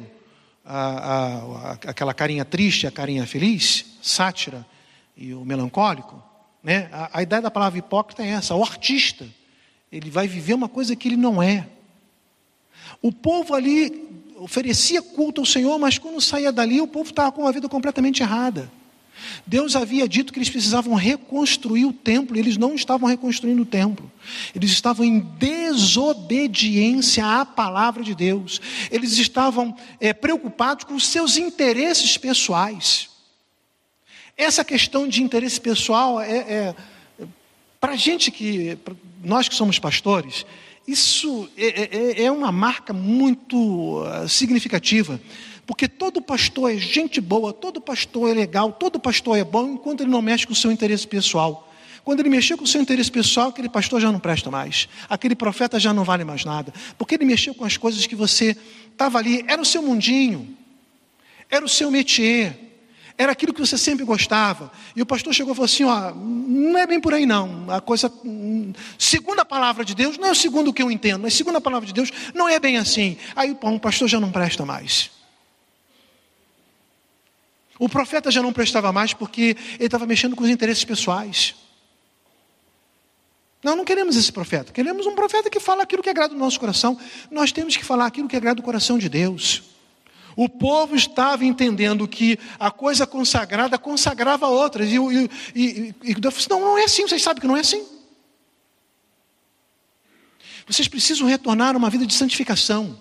aquela 1.88 2.14
carinha 2.14 2.46
triste, 2.46 2.86
a 2.86 2.92
carinha 2.92 3.26
feliz, 3.26 3.86
sátira 4.04 4.66
e 5.18 5.34
o 5.34 5.44
melancólico. 5.44 6.24
Né? 6.64 6.90
A, 7.12 7.24
ideia 7.24 7.42
da 7.42 7.50
palavra 7.50 7.80
hipócrita 7.80 8.24
é 8.24 8.28
essa: 8.30 8.54
o 8.54 8.64
artista, 8.64 9.28
ele 9.92 10.12
vai 10.12 10.28
viver 10.28 10.54
uma 10.54 10.70
coisa 10.70 10.96
que 10.96 11.08
ele 11.08 11.18
não 11.18 11.42
é. 11.42 11.68
O 13.02 13.12
povo 13.12 13.56
ali 13.56 14.09
oferecia 14.40 15.02
culto 15.02 15.42
ao 15.42 15.46
Senhor, 15.46 15.78
mas 15.78 15.98
quando 15.98 16.20
saía 16.22 16.52
dali, 16.52 16.82
o 16.82 16.88
povo 16.88 17.10
estava 17.10 17.32
com 17.32 17.42
uma 17.42 17.52
vida 17.52 17.70
completamente 17.70 18.24
errada. 18.24 18.72
Deus 19.46 19.76
havia 19.76 20.08
dito 20.08 20.32
que 20.32 20.40
eles 20.40 20.50
precisavam 20.50 20.94
reconstruir 20.94 21.86
o 21.86 21.94
templo, 21.94 22.36
e 22.36 22.40
eles 22.40 22.58
não 22.58 22.74
estavam 22.74 23.08
reconstruindo 23.08 23.64
o 23.64 23.66
templo. 23.66 24.12
Eles 24.56 24.72
estavam 24.72 25.06
em 25.06 25.20
desobediência 25.20 27.26
à 27.26 27.46
palavra 27.46 28.04
de 28.04 28.16
Deus. 28.16 28.62
Eles 28.90 29.18
estavam 29.18 29.76
é, 30.00 30.14
preocupados 30.14 30.86
com 30.86 30.98
seus 31.00 31.38
interesses 31.38 32.18
pessoais. 32.18 33.10
Essa 34.38 34.64
questão 34.64 35.08
de 35.08 35.22
interesse 35.22 35.60
pessoal 35.60 36.22
é, 36.22 36.38
é 36.38 36.76
para 37.80 37.96
gente 37.96 38.32
que, 38.32 38.78
nós 39.24 39.50
que 39.50 39.56
somos 39.56 39.80
pastores, 39.80 40.46
isso 40.90 41.48
é, 41.56 42.22
é, 42.22 42.24
é 42.24 42.32
uma 42.32 42.52
marca 42.52 42.92
muito 42.92 44.04
ah, 44.08 44.28
significativa, 44.28 45.22
porque 45.66 45.88
todo 45.88 46.22
pastor 46.22 46.72
é 46.72 46.78
gente 46.78 47.22
boa, 47.22 47.54
todo 47.54 47.80
pastor 47.80 48.30
é 48.30 48.34
legal, 48.34 48.72
todo 48.72 49.00
pastor 49.00 49.38
é 49.38 49.44
bom, 49.44 49.74
enquanto 49.74 50.02
ele 50.02 50.10
não 50.10 50.22
mexe 50.22 50.48
com 50.48 50.54
o 50.54 50.56
seu 50.56 50.72
interesse 50.72 51.08
pessoal. 51.08 51.72
Quando 52.04 52.22
ele 52.22 52.30
mexeu 52.30 52.58
com 52.58 52.64
o 52.64 52.68
seu 52.68 52.82
interesse 52.82 53.12
pessoal, 53.12 53.50
aquele 53.50 53.70
pastor 53.70 54.02
já 54.02 54.12
não 54.12 54.20
presta 54.20 54.50
mais, 54.50 54.90
aquele 55.08 55.36
profeta 55.36 55.80
já 55.80 55.94
não 55.94 56.04
vale 56.04 56.24
mais 56.24 56.44
nada, 56.44 56.74
porque 56.98 57.16
ele 57.16 57.26
mexeu 57.26 57.54
com 57.54 57.66
as 57.66 57.78
coisas 57.78 58.08
que 58.08 58.16
você 58.16 58.58
estava 58.92 59.20
ali, 59.20 59.46
era 59.48 59.62
o 59.62 59.66
seu 59.66 59.84
mundinho, 59.84 60.58
era 61.50 61.64
o 61.64 61.70
seu 61.70 61.92
métier 61.92 62.69
era 63.20 63.34
aquilo 63.34 63.54
que 63.54 63.60
você 63.60 63.78
sempre 63.78 64.06
gostava. 64.06 64.72
E 64.96 65.02
o 65.02 65.06
pastor 65.06 65.34
chegou 65.34 65.52
e 65.52 65.56
falou 65.56 65.66
assim: 65.66 65.84
ó, 65.84 66.14
não 66.16 66.80
é 66.80 66.88
bem 66.88 67.02
por 67.02 67.14
aí 67.14 67.26
não. 67.26 67.70
A 67.70 67.82
coisa, 67.82 68.10
segundo 68.98 69.42
a 69.42 69.46
palavra 69.46 69.84
de 69.84 69.94
Deus, 69.94 70.18
não 70.18 70.30
é 70.30 70.34
segundo 70.34 70.70
o 70.70 70.74
que 70.74 70.82
eu 70.82 70.90
entendo, 70.90 71.22
mas 71.24 71.34
segundo 71.34 71.58
a 71.58 71.62
palavra 71.62 71.86
de 71.86 71.92
Deus, 71.94 72.10
não 72.34 72.48
é 72.48 72.58
bem 72.58 72.78
assim. 72.78 73.18
Aí 73.36 73.52
o 73.52 73.80
pastor 73.80 74.08
já 74.08 74.22
não 74.22 74.32
presta 74.32 74.66
mais. 74.66 75.12
O 77.78 77.90
profeta 77.90 78.32
já 78.32 78.42
não 78.42 78.54
prestava 78.54 78.94
mais 78.94 79.14
porque 79.14 79.58
ele 79.74 79.86
estava 79.86 80.06
mexendo 80.06 80.34
com 80.34 80.46
os 80.46 80.50
interesses 80.50 80.86
pessoais. 80.86 81.56
Nós 83.62 83.76
não 83.76 83.84
queremos 83.84 84.16
esse 84.16 84.32
profeta, 84.32 84.72
queremos 84.72 85.06
um 85.06 85.14
profeta 85.14 85.50
que 85.50 85.60
fala 85.60 85.84
aquilo 85.84 86.02
que 86.02 86.10
agrada 86.10 86.34
o 86.34 86.38
nosso 86.38 86.58
coração. 86.58 86.98
Nós 87.30 87.52
temos 87.52 87.76
que 87.76 87.84
falar 87.84 88.06
aquilo 88.06 88.30
que 88.30 88.38
agrada 88.38 88.62
o 88.62 88.64
coração 88.64 88.98
de 88.98 89.10
Deus. 89.10 89.64
O 90.42 90.48
povo 90.48 90.96
estava 90.96 91.44
entendendo 91.44 92.08
que 92.08 92.40
a 92.58 92.72
coisa 92.72 93.06
consagrada 93.06 93.78
consagrava 93.78 94.48
outras. 94.48 94.88
E, 94.88 94.96
e, 94.96 95.30
e, 95.54 95.96
e 96.02 96.14
Deus 96.16 96.34
falou 96.34 96.38
assim: 96.38 96.50
não, 96.50 96.62
não 96.62 96.78
é 96.78 96.86
assim, 96.86 97.06
vocês 97.06 97.22
sabem 97.22 97.42
que 97.42 97.48
não 97.48 97.58
é 97.58 97.60
assim. 97.60 97.86
Vocês 100.66 100.88
precisam 100.88 101.28
retornar 101.28 101.76
a 101.76 101.78
uma 101.78 101.90
vida 101.90 102.06
de 102.06 102.14
santificação. 102.14 102.98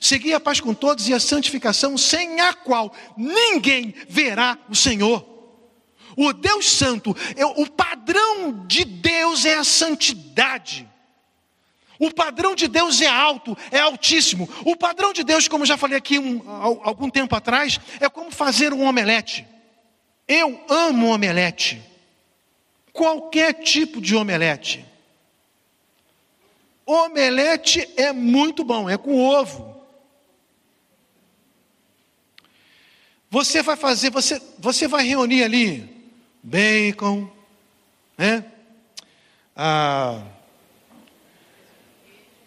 Segui 0.00 0.32
a 0.32 0.38
paz 0.38 0.60
com 0.60 0.72
todos 0.72 1.08
e 1.08 1.12
a 1.12 1.18
santificação, 1.18 1.98
sem 1.98 2.40
a 2.40 2.54
qual 2.54 2.94
ninguém 3.16 3.92
verá 4.08 4.56
o 4.68 4.76
Senhor. 4.76 5.26
O 6.16 6.32
Deus 6.32 6.70
Santo, 6.70 7.16
o 7.56 7.66
padrão 7.68 8.64
de 8.68 8.84
Deus 8.84 9.44
é 9.44 9.56
a 9.56 9.64
santidade. 9.64 10.88
O 11.98 12.12
padrão 12.12 12.54
de 12.54 12.68
Deus 12.68 13.00
é 13.00 13.06
alto, 13.06 13.56
é 13.70 13.78
altíssimo. 13.78 14.48
O 14.64 14.76
padrão 14.76 15.12
de 15.12 15.24
Deus, 15.24 15.48
como 15.48 15.64
já 15.64 15.76
falei 15.76 15.96
aqui 15.96 16.18
um, 16.18 16.42
algum 16.50 17.08
tempo 17.08 17.34
atrás, 17.34 17.80
é 18.00 18.08
como 18.08 18.30
fazer 18.30 18.72
um 18.72 18.84
omelete. 18.84 19.46
Eu 20.28 20.60
amo 20.68 21.08
omelete. 21.08 21.82
Qualquer 22.92 23.54
tipo 23.54 24.00
de 24.00 24.14
omelete. 24.14 24.84
Omelete 26.84 27.88
é 27.96 28.12
muito 28.12 28.62
bom, 28.62 28.88
é 28.88 28.96
com 28.96 29.18
ovo. 29.18 29.76
Você 33.30 33.62
vai 33.62 33.76
fazer, 33.76 34.10
você, 34.10 34.40
você 34.58 34.86
vai 34.86 35.04
reunir 35.04 35.42
ali 35.42 36.12
bacon, 36.42 37.28
né? 38.16 38.44
Ah, 39.54 40.22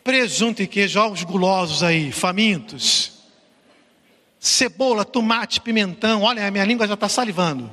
presunto 0.03 0.61
e 0.61 0.67
queijo, 0.67 0.99
ovos 0.99 1.23
gulosos 1.23 1.83
aí, 1.83 2.11
famintos. 2.11 3.19
Cebola, 4.39 5.03
tomate, 5.03 5.59
pimentão. 5.59 6.23
Olha, 6.23 6.47
a 6.47 6.51
minha 6.51 6.63
língua 6.63 6.87
já 6.87 6.93
está 6.93 7.09
salivando. 7.09 7.69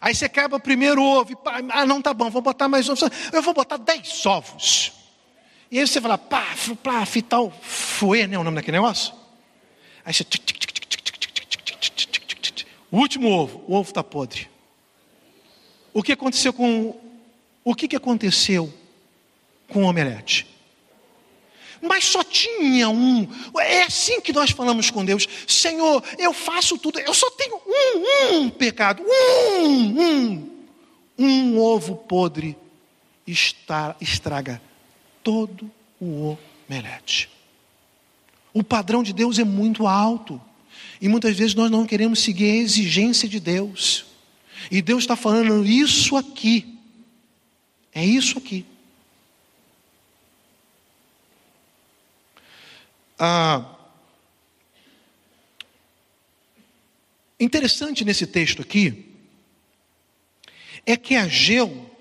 Aí 0.00 0.14
você 0.14 0.28
quebra 0.28 0.56
o 0.56 0.60
primeiro 0.60 1.02
ovo. 1.02 1.36
Pá, 1.36 1.60
ah, 1.70 1.84
não 1.84 2.00
tá 2.00 2.14
bom, 2.14 2.30
vou 2.30 2.40
botar 2.40 2.68
mais 2.68 2.88
ovos. 2.88 3.02
Eu 3.32 3.42
vou 3.42 3.52
botar 3.52 3.76
dez 3.76 4.24
ovos. 4.24 4.92
E 5.70 5.78
aí 5.78 5.86
você 5.86 6.00
fala, 6.00 6.16
pá, 6.16 6.46
pá, 6.82 7.04
fital, 7.04 7.52
fuê, 7.62 8.26
né? 8.26 8.38
O 8.38 8.42
nome 8.42 8.56
daquele 8.56 8.78
negócio? 8.78 9.12
Aí 10.04 10.14
você. 10.14 10.24
O 12.90 12.98
último 12.98 13.30
ovo, 13.30 13.62
o 13.68 13.74
ovo 13.74 13.90
está 13.90 14.02
podre. 14.02 14.48
O 15.92 16.02
que 16.02 16.12
aconteceu 16.12 16.52
com. 16.52 16.98
O 17.62 17.74
que, 17.74 17.86
que 17.86 17.94
aconteceu 17.94 18.72
com 19.70 19.84
omelete? 19.84 20.46
Mas 21.82 22.04
só 22.04 22.22
tinha 22.22 22.90
um. 22.90 23.26
É 23.58 23.84
assim 23.84 24.20
que 24.20 24.32
nós 24.32 24.50
falamos 24.50 24.90
com 24.90 25.04
Deus: 25.04 25.26
Senhor, 25.46 26.04
eu 26.18 26.32
faço 26.32 26.76
tudo, 26.76 27.00
eu 27.00 27.14
só 27.14 27.30
tenho 27.30 27.56
um, 27.66 28.36
um 28.36 28.50
pecado, 28.50 29.02
um, 29.02 30.02
um. 30.02 30.50
Um 31.18 31.58
ovo 31.58 31.96
podre 31.96 32.56
estraga 33.26 34.60
todo 35.22 35.70
o 36.00 36.36
omelete. 36.66 37.28
O 38.52 38.64
padrão 38.64 39.02
de 39.02 39.12
Deus 39.12 39.38
é 39.38 39.44
muito 39.44 39.86
alto. 39.86 40.40
E 41.00 41.08
muitas 41.08 41.36
vezes 41.36 41.54
nós 41.54 41.70
não 41.70 41.86
queremos 41.86 42.20
seguir 42.20 42.50
a 42.50 42.56
exigência 42.56 43.28
de 43.28 43.38
Deus. 43.38 44.06
E 44.70 44.82
Deus 44.82 45.02
está 45.04 45.16
falando 45.16 45.64
isso 45.64 46.16
aqui. 46.16 46.78
É 47.94 48.04
isso 48.04 48.38
aqui. 48.38 48.64
Ah, 53.22 53.76
interessante 57.38 58.02
nesse 58.02 58.26
texto 58.26 58.62
aqui 58.62 59.14
é 60.86 60.96
que 60.96 61.14
Ageu, 61.14 61.94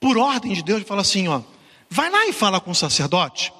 por 0.00 0.16
ordem 0.16 0.54
de 0.54 0.62
Deus, 0.62 0.82
fala 0.84 1.02
assim: 1.02 1.28
ó, 1.28 1.42
vai 1.90 2.08
lá 2.08 2.26
e 2.26 2.32
fala 2.32 2.58
com 2.58 2.70
o 2.70 2.74
sacerdote. 2.74 3.52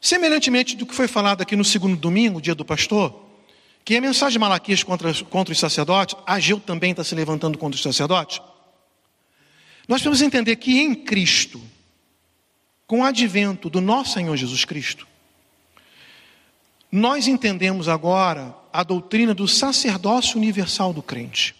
Semelhantemente 0.00 0.74
do 0.76 0.86
que 0.86 0.94
foi 0.94 1.06
falado 1.06 1.42
aqui 1.42 1.54
no 1.54 1.64
segundo 1.64 1.96
domingo, 1.96 2.40
dia 2.40 2.54
do 2.54 2.64
pastor, 2.64 3.22
que 3.84 3.96
a 3.96 4.00
mensagem 4.00 4.32
de 4.32 4.38
Malaquias 4.38 4.82
contra, 4.82 5.12
contra 5.24 5.52
os 5.52 5.58
sacerdotes, 5.58 6.16
Ageu 6.26 6.58
também 6.58 6.92
está 6.92 7.04
se 7.04 7.14
levantando 7.14 7.58
contra 7.58 7.76
os 7.76 7.82
sacerdotes. 7.82 8.40
Nós 9.86 10.00
precisamos 10.00 10.22
entender 10.22 10.56
que 10.56 10.80
em 10.80 10.94
Cristo, 10.94 11.60
com 12.86 13.00
o 13.00 13.04
advento 13.04 13.68
do 13.68 13.80
nosso 13.80 14.12
Senhor 14.12 14.36
Jesus 14.36 14.64
Cristo, 14.64 15.06
nós 16.90 17.26
entendemos 17.26 17.88
agora 17.88 18.54
a 18.72 18.82
doutrina 18.82 19.34
do 19.34 19.48
sacerdócio 19.48 20.36
universal 20.36 20.92
do 20.92 21.02
crente. 21.02 21.54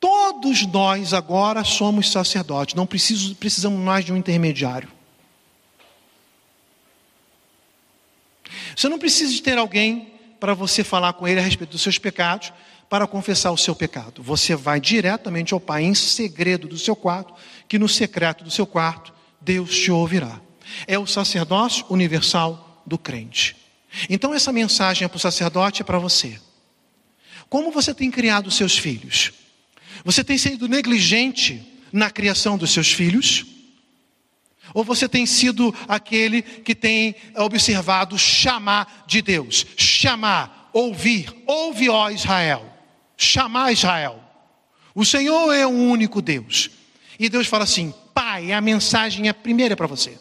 Todos 0.00 0.66
nós 0.66 1.14
agora 1.14 1.64
somos 1.64 2.10
sacerdotes, 2.10 2.74
não 2.74 2.86
precisamos 2.86 3.80
mais 3.80 4.04
de 4.04 4.12
um 4.12 4.16
intermediário. 4.16 4.90
Você 8.76 8.88
não 8.88 8.98
precisa 8.98 9.32
de 9.32 9.40
ter 9.40 9.56
alguém 9.56 10.12
para 10.38 10.52
você 10.52 10.84
falar 10.84 11.14
com 11.14 11.26
ele 11.26 11.40
a 11.40 11.42
respeito 11.42 11.70
dos 11.70 11.80
seus 11.80 11.96
pecados, 11.96 12.52
para 12.94 13.08
confessar 13.08 13.50
o 13.50 13.58
seu 13.58 13.74
pecado. 13.74 14.22
Você 14.22 14.54
vai 14.54 14.78
diretamente 14.78 15.52
ao 15.52 15.58
Pai 15.58 15.82
em 15.82 15.96
segredo 15.96 16.68
do 16.68 16.78
seu 16.78 16.94
quarto 16.94 17.34
que 17.68 17.76
no 17.76 17.88
secreto 17.88 18.44
do 18.44 18.52
seu 18.52 18.64
quarto 18.64 19.12
Deus 19.40 19.76
te 19.76 19.90
ouvirá. 19.90 20.40
É 20.86 20.96
o 20.96 21.04
sacerdócio 21.04 21.84
universal 21.90 22.84
do 22.86 22.96
crente. 22.96 23.56
Então, 24.08 24.32
essa 24.32 24.52
mensagem 24.52 25.04
é 25.04 25.08
para 25.08 25.16
o 25.16 25.18
sacerdote 25.18 25.82
é 25.82 25.84
para 25.84 25.98
você. 25.98 26.38
Como 27.48 27.72
você 27.72 27.92
tem 27.92 28.12
criado 28.12 28.46
os 28.46 28.54
seus 28.54 28.78
filhos? 28.78 29.32
Você 30.04 30.22
tem 30.22 30.38
sido 30.38 30.68
negligente 30.68 31.66
na 31.92 32.12
criação 32.12 32.56
dos 32.56 32.70
seus 32.70 32.92
filhos? 32.92 33.44
Ou 34.72 34.84
você 34.84 35.08
tem 35.08 35.26
sido 35.26 35.74
aquele 35.88 36.42
que 36.42 36.76
tem 36.76 37.16
observado 37.34 38.16
chamar 38.16 39.04
de 39.08 39.20
Deus? 39.20 39.66
Chamar, 39.76 40.70
ouvir, 40.72 41.34
ouve, 41.44 41.90
ó 41.90 42.08
Israel. 42.08 42.73
Chamar 43.16 43.72
Israel. 43.72 44.22
O 44.94 45.04
Senhor 45.04 45.52
é 45.52 45.66
o 45.66 45.70
único 45.70 46.22
Deus. 46.22 46.70
E 47.18 47.28
Deus 47.28 47.46
fala 47.46 47.64
assim: 47.64 47.92
Pai, 48.12 48.52
a 48.52 48.60
mensagem 48.60 49.26
é 49.26 49.30
a 49.30 49.34
primeira 49.34 49.76
para 49.76 49.86
você. 49.86 50.18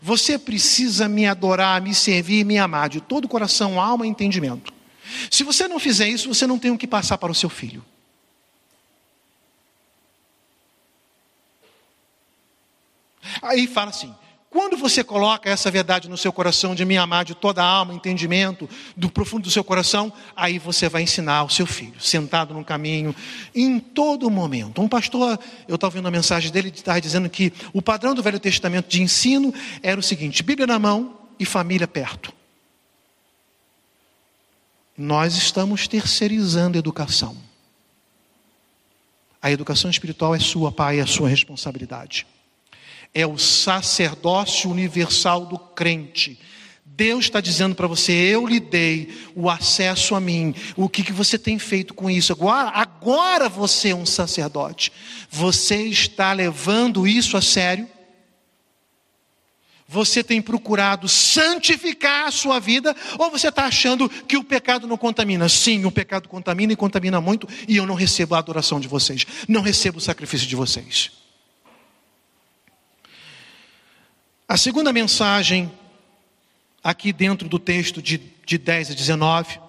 Você 0.00 0.38
precisa 0.38 1.08
me 1.08 1.26
adorar, 1.26 1.80
me 1.80 1.94
servir, 1.94 2.44
me 2.44 2.58
amar 2.58 2.88
de 2.88 3.00
todo 3.00 3.24
o 3.24 3.28
coração, 3.28 3.80
alma 3.80 4.06
e 4.06 4.10
entendimento. 4.10 4.72
Se 5.30 5.42
você 5.42 5.66
não 5.66 5.78
fizer 5.78 6.08
isso, 6.08 6.28
você 6.32 6.46
não 6.46 6.58
tem 6.58 6.70
o 6.70 6.78
que 6.78 6.86
passar 6.86 7.18
para 7.18 7.32
o 7.32 7.34
seu 7.34 7.48
filho. 7.48 7.84
Aí 13.42 13.66
fala 13.66 13.90
assim: 13.90 14.14
quando 14.50 14.78
você 14.78 15.04
coloca 15.04 15.50
essa 15.50 15.70
verdade 15.70 16.08
no 16.08 16.16
seu 16.16 16.32
coração 16.32 16.74
de 16.74 16.82
me 16.84 16.96
amar 16.96 17.22
de 17.22 17.34
toda 17.34 17.62
a 17.62 17.66
alma, 17.66 17.92
entendimento, 17.92 18.68
do 18.96 19.10
profundo 19.10 19.42
do 19.42 19.50
seu 19.50 19.62
coração, 19.62 20.10
aí 20.34 20.58
você 20.58 20.88
vai 20.88 21.02
ensinar 21.02 21.36
ao 21.36 21.50
seu 21.50 21.66
filho, 21.66 22.00
sentado 22.00 22.54
no 22.54 22.64
caminho, 22.64 23.14
em 23.54 23.78
todo 23.78 24.30
momento. 24.30 24.80
Um 24.80 24.88
pastor, 24.88 25.38
eu 25.66 25.74
estava 25.74 25.92
vendo 25.92 26.08
a 26.08 26.10
mensagem 26.10 26.50
dele, 26.50 26.72
estava 26.74 26.98
dizendo 26.98 27.28
que 27.28 27.52
o 27.74 27.82
padrão 27.82 28.14
do 28.14 28.22
Velho 28.22 28.40
Testamento 28.40 28.88
de 28.88 29.02
ensino 29.02 29.52
era 29.82 30.00
o 30.00 30.02
seguinte: 30.02 30.42
Bíblia 30.42 30.66
na 30.66 30.78
mão 30.78 31.18
e 31.38 31.44
família 31.44 31.86
perto. 31.86 32.32
Nós 34.96 35.36
estamos 35.36 35.86
terceirizando 35.86 36.78
a 36.78 36.80
educação. 36.80 37.36
A 39.42 39.50
educação 39.50 39.90
espiritual 39.90 40.34
é 40.34 40.38
sua, 40.38 40.72
pai, 40.72 41.00
é 41.00 41.06
sua 41.06 41.28
responsabilidade 41.28 42.26
é 43.14 43.26
o 43.26 43.38
sacerdócio 43.38 44.70
universal 44.70 45.46
do 45.46 45.58
crente. 45.58 46.38
Deus 46.84 47.26
está 47.26 47.40
dizendo 47.40 47.76
para 47.76 47.86
você: 47.86 48.12
eu 48.12 48.44
lhe 48.44 48.58
dei 48.58 49.08
o 49.36 49.48
acesso 49.48 50.16
a 50.16 50.20
mim. 50.20 50.52
O 50.76 50.88
que, 50.88 51.04
que 51.04 51.12
você 51.12 51.38
tem 51.38 51.56
feito 51.56 51.94
com 51.94 52.10
isso? 52.10 52.32
Agora, 52.32 52.70
agora 52.70 53.48
você 53.48 53.90
é 53.90 53.94
um 53.94 54.04
sacerdote. 54.04 54.92
Você 55.30 55.84
está 55.84 56.32
levando 56.32 57.06
isso 57.06 57.36
a 57.36 57.40
sério? 57.40 57.88
Você 59.86 60.24
tem 60.24 60.42
procurado 60.42 61.08
santificar 61.08 62.26
a 62.26 62.30
sua 62.32 62.58
vida? 62.58 62.94
Ou 63.16 63.30
você 63.30 63.48
está 63.48 63.66
achando 63.66 64.08
que 64.08 64.36
o 64.36 64.42
pecado 64.42 64.86
não 64.86 64.98
contamina? 64.98 65.48
Sim, 65.48 65.84
o 65.84 65.92
pecado 65.92 66.28
contamina 66.28 66.72
e 66.72 66.76
contamina 66.76 67.20
muito, 67.20 67.48
e 67.66 67.76
eu 67.76 67.86
não 67.86 67.94
recebo 67.94 68.34
a 68.34 68.38
adoração 68.38 68.78
de 68.80 68.88
vocês, 68.88 69.24
não 69.46 69.62
recebo 69.62 69.98
o 69.98 70.00
sacrifício 70.00 70.46
de 70.46 70.56
vocês. 70.56 71.12
A 74.50 74.56
segunda 74.56 74.94
mensagem, 74.94 75.70
aqui 76.82 77.12
dentro 77.12 77.46
do 77.50 77.58
texto 77.58 78.00
de, 78.00 78.18
de 78.46 78.56
10 78.56 78.92
a 78.92 78.94
19, 78.94 79.60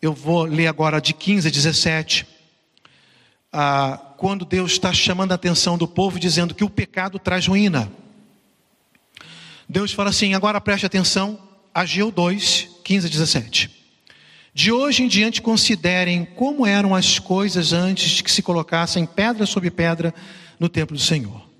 eu 0.00 0.14
vou 0.14 0.44
ler 0.44 0.66
agora 0.66 0.98
de 0.98 1.12
15 1.12 1.48
a 1.48 1.50
17. 1.50 2.26
Ah, 3.52 4.00
quando 4.16 4.46
Deus 4.46 4.72
está 4.72 4.94
chamando 4.94 5.32
a 5.32 5.34
atenção 5.34 5.76
do 5.76 5.86
povo, 5.86 6.18
dizendo 6.18 6.54
que 6.54 6.64
o 6.64 6.70
pecado 6.70 7.18
traz 7.18 7.46
ruína. 7.46 7.92
Deus 9.68 9.92
fala 9.92 10.08
assim: 10.08 10.32
agora 10.32 10.58
preste 10.58 10.86
atenção, 10.86 11.38
Ageu 11.74 12.10
2, 12.10 12.80
15 12.82 13.06
a 13.06 13.10
17. 13.10 13.70
De 14.54 14.72
hoje 14.72 15.02
em 15.02 15.06
diante, 15.06 15.42
considerem 15.42 16.24
como 16.24 16.64
eram 16.64 16.94
as 16.94 17.18
coisas 17.18 17.74
antes 17.74 18.12
de 18.12 18.24
que 18.24 18.32
se 18.32 18.40
colocassem 18.40 19.04
pedra 19.04 19.44
sobre 19.44 19.70
pedra 19.70 20.14
no 20.58 20.70
templo 20.70 20.96
do 20.96 21.02
Senhor. 21.02 21.53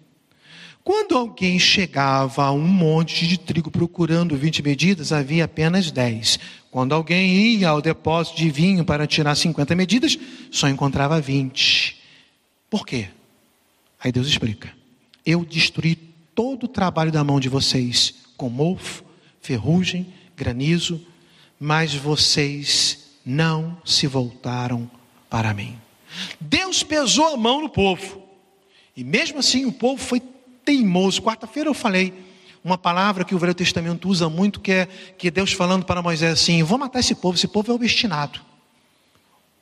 Quando 0.85 1.17
alguém 1.17 1.59
chegava 1.59 2.45
a 2.45 2.53
um 2.53 2.61
monte 2.61 3.27
de 3.27 3.39
trigo 3.39 3.71
procurando 3.71 4.37
20 4.37 4.63
medidas, 4.63 5.13
havia 5.15 5.47
apenas 5.47 5.91
10. 5.91 6.39
Quando 6.71 6.95
alguém 6.95 7.35
ia 7.35 7.71
ao 7.71 7.81
depósito 7.81 8.37
de 8.37 8.51
vinho 8.51 8.85
para 8.85 9.07
tirar 9.07 9.35
50 9.35 9.75
medidas, 9.75 10.19
só 10.51 10.69
encontrava 10.69 11.19
20. 11.23 11.97
Por 12.69 12.87
quê? 12.87 13.09
Aí 13.99 14.13
Deus 14.13 14.27
explica: 14.27 14.75
Eu 15.25 15.43
destruí 15.43 15.97
todo 16.35 16.65
o 16.65 16.69
trabalho 16.69 17.11
da 17.11 17.25
mão 17.25 17.41
de 17.41 17.49
vocês 17.49 18.17
com 18.37 18.51
mofo, 18.51 19.05
ferrugem, 19.41 20.13
granizo, 20.37 21.01
mas 21.59 21.95
vocês 21.95 23.07
não 23.25 23.79
se 23.87 24.07
voltaram 24.07 24.91
para 25.31 25.55
mim. 25.55 25.79
Deus 26.39 26.83
pesou 26.83 27.33
a 27.33 27.37
mão 27.39 27.63
no 27.63 27.71
povo, 27.71 28.23
e 28.95 29.03
mesmo 29.03 29.39
assim 29.39 29.65
o 29.65 29.73
povo 29.73 30.03
foi 30.03 30.21
teimoso. 30.65 31.23
Quarta-feira 31.23 31.69
eu 31.69 31.75
falei 31.75 32.15
uma 32.65 32.79
palavra 32.79 33.25
que 33.25 33.35
o 33.35 33.39
Velho 33.39 33.55
Testamento 33.55 34.09
usa 34.09 34.29
muito, 34.29 34.59
que 34.59 34.73
é 34.73 34.87
que 35.19 35.31
Deus 35.31 35.53
falando 35.53 35.85
para 35.85 36.01
Moisés 36.01 36.33
assim: 36.33 36.63
vou 36.63 36.79
matar 36.79 37.01
esse 37.01 37.15
povo, 37.15 37.37
esse 37.37 37.47
povo 37.47 37.71
é 37.71 37.75
obstinado. 37.75 38.41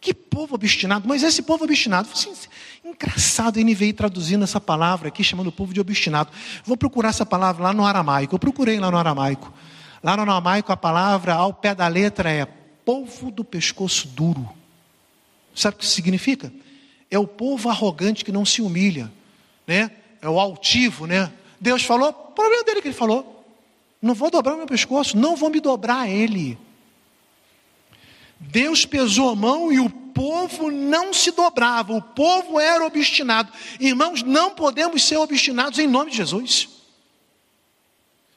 Que 0.01 0.13
povo 0.13 0.57
obstinado, 0.57 1.07
mas 1.09 1.23
esse 1.23 1.43
povo 1.43 1.65
obstinado. 1.65 2.09
Assim, 2.13 2.33
engraçado, 2.85 3.59
ele 3.59 3.75
veio 3.75 3.95
traduzindo 3.95 4.43
essa 4.43 4.61
palavra 4.61 5.09
aqui, 5.09 5.23
chamando 5.23 5.47
o 5.49 5.53
povo 5.53 5.73
de 5.73 5.81
obstinado. 5.81 6.31
Vou 6.65 6.77
procurar 6.77 7.11
essa 7.11 7.25
palavra 7.25 7.63
lá 7.63 7.73
no 7.73 7.87
aramaico. 7.87 8.35
Eu 8.35 8.39
procurei 8.39 8.81
lá 8.81 8.91
no 8.91 8.97
aramaico. 8.97 9.53
Lá 10.03 10.17
no 10.17 10.23
aramaico 10.23 10.73
a 10.73 10.77
palavra 10.77 11.35
ao 11.35 11.55
pé 11.55 11.75
da 11.75 11.87
letra 11.87 12.33
é 12.33 12.45
povo 12.85 13.31
do 13.31 13.45
pescoço 13.45 14.09
duro. 14.09 14.49
Sabe 15.55 15.77
o 15.77 15.79
que 15.79 15.87
significa? 15.87 16.53
É 17.11 17.19
o 17.19 17.27
povo 17.27 17.69
arrogante 17.69 18.25
que 18.25 18.33
não 18.33 18.45
se 18.45 18.61
humilha, 18.61 19.13
né? 19.67 19.91
É 20.23 20.29
o 20.29 20.39
altivo, 20.39 21.07
né? 21.07 21.33
Deus 21.61 21.83
falou, 21.83 22.13
problema 22.13 22.65
dele 22.65 22.81
que 22.81 22.89
ele 22.89 22.95
falou. 22.95 23.45
Não 24.01 24.15
vou 24.15 24.31
dobrar 24.31 24.55
o 24.55 24.57
meu 24.57 24.67
pescoço, 24.67 25.17
não 25.17 25.37
vou 25.37 25.51
me 25.51 25.61
dobrar 25.61 26.03
a 26.03 26.09
ele. 26.09 26.57
Deus 28.39 28.87
pesou 28.87 29.31
a 29.31 29.37
mão 29.37 29.73
e 29.73 29.79
o 29.79 29.91
povo 29.91 30.71
não 30.71 31.13
se 31.13 31.31
dobrava, 31.31 31.93
o 31.93 32.03
povo 32.03 32.59
era 32.59 32.85
obstinado. 32.85 33.53
Irmãos, 33.79 34.23
não 34.23 34.51
podemos 34.51 35.05
ser 35.05 35.17
obstinados 35.17 35.79
em 35.79 35.87
nome 35.87 36.11
de 36.11 36.17
Jesus. 36.17 36.69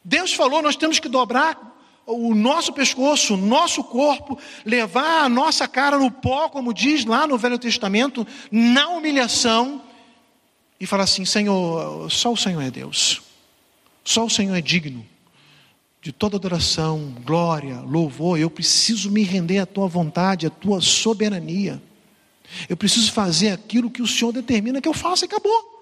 Deus 0.04 0.34
falou, 0.34 0.62
nós 0.62 0.76
temos 0.76 1.00
que 1.00 1.10
dobrar 1.10 1.76
o 2.06 2.36
nosso 2.36 2.72
pescoço, 2.72 3.34
o 3.34 3.38
nosso 3.38 3.84
corpo, 3.84 4.38
levar 4.64 5.24
a 5.24 5.30
nossa 5.30 5.68
cara 5.68 5.98
no 5.98 6.12
pó, 6.12 6.48
como 6.50 6.74
diz 6.74 7.04
lá 7.04 7.26
no 7.26 7.38
Velho 7.38 7.58
Testamento, 7.58 8.26
na 8.52 8.90
humilhação, 8.90 9.82
e 10.80 10.86
falar 10.86 11.04
assim: 11.04 11.26
Senhor, 11.26 12.10
só 12.12 12.34
o 12.34 12.38
Senhor 12.38 12.62
é 12.62 12.72
Deus, 12.72 13.22
só 14.04 14.26
o 14.26 14.30
Senhor 14.30 14.56
é 14.56 14.62
digno 14.62 15.06
de 16.06 16.12
toda 16.12 16.38
adoração, 16.38 17.16
glória, 17.26 17.80
louvor. 17.80 18.38
Eu 18.38 18.48
preciso 18.48 19.10
me 19.10 19.24
render 19.24 19.58
à 19.58 19.66
tua 19.66 19.88
vontade, 19.88 20.46
à 20.46 20.52
tua 20.52 20.80
soberania. 20.80 21.82
Eu 22.70 22.78
preciso 22.78 23.12
fazer 23.12 23.50
aquilo 23.50 23.90
que 23.90 24.04
o 24.04 24.08
Senhor 24.08 24.32
determina 24.32 24.80
que 24.80 24.88
eu 24.88 24.94
faça 24.94 25.26
e 25.26 25.28
acabou. 25.28 25.74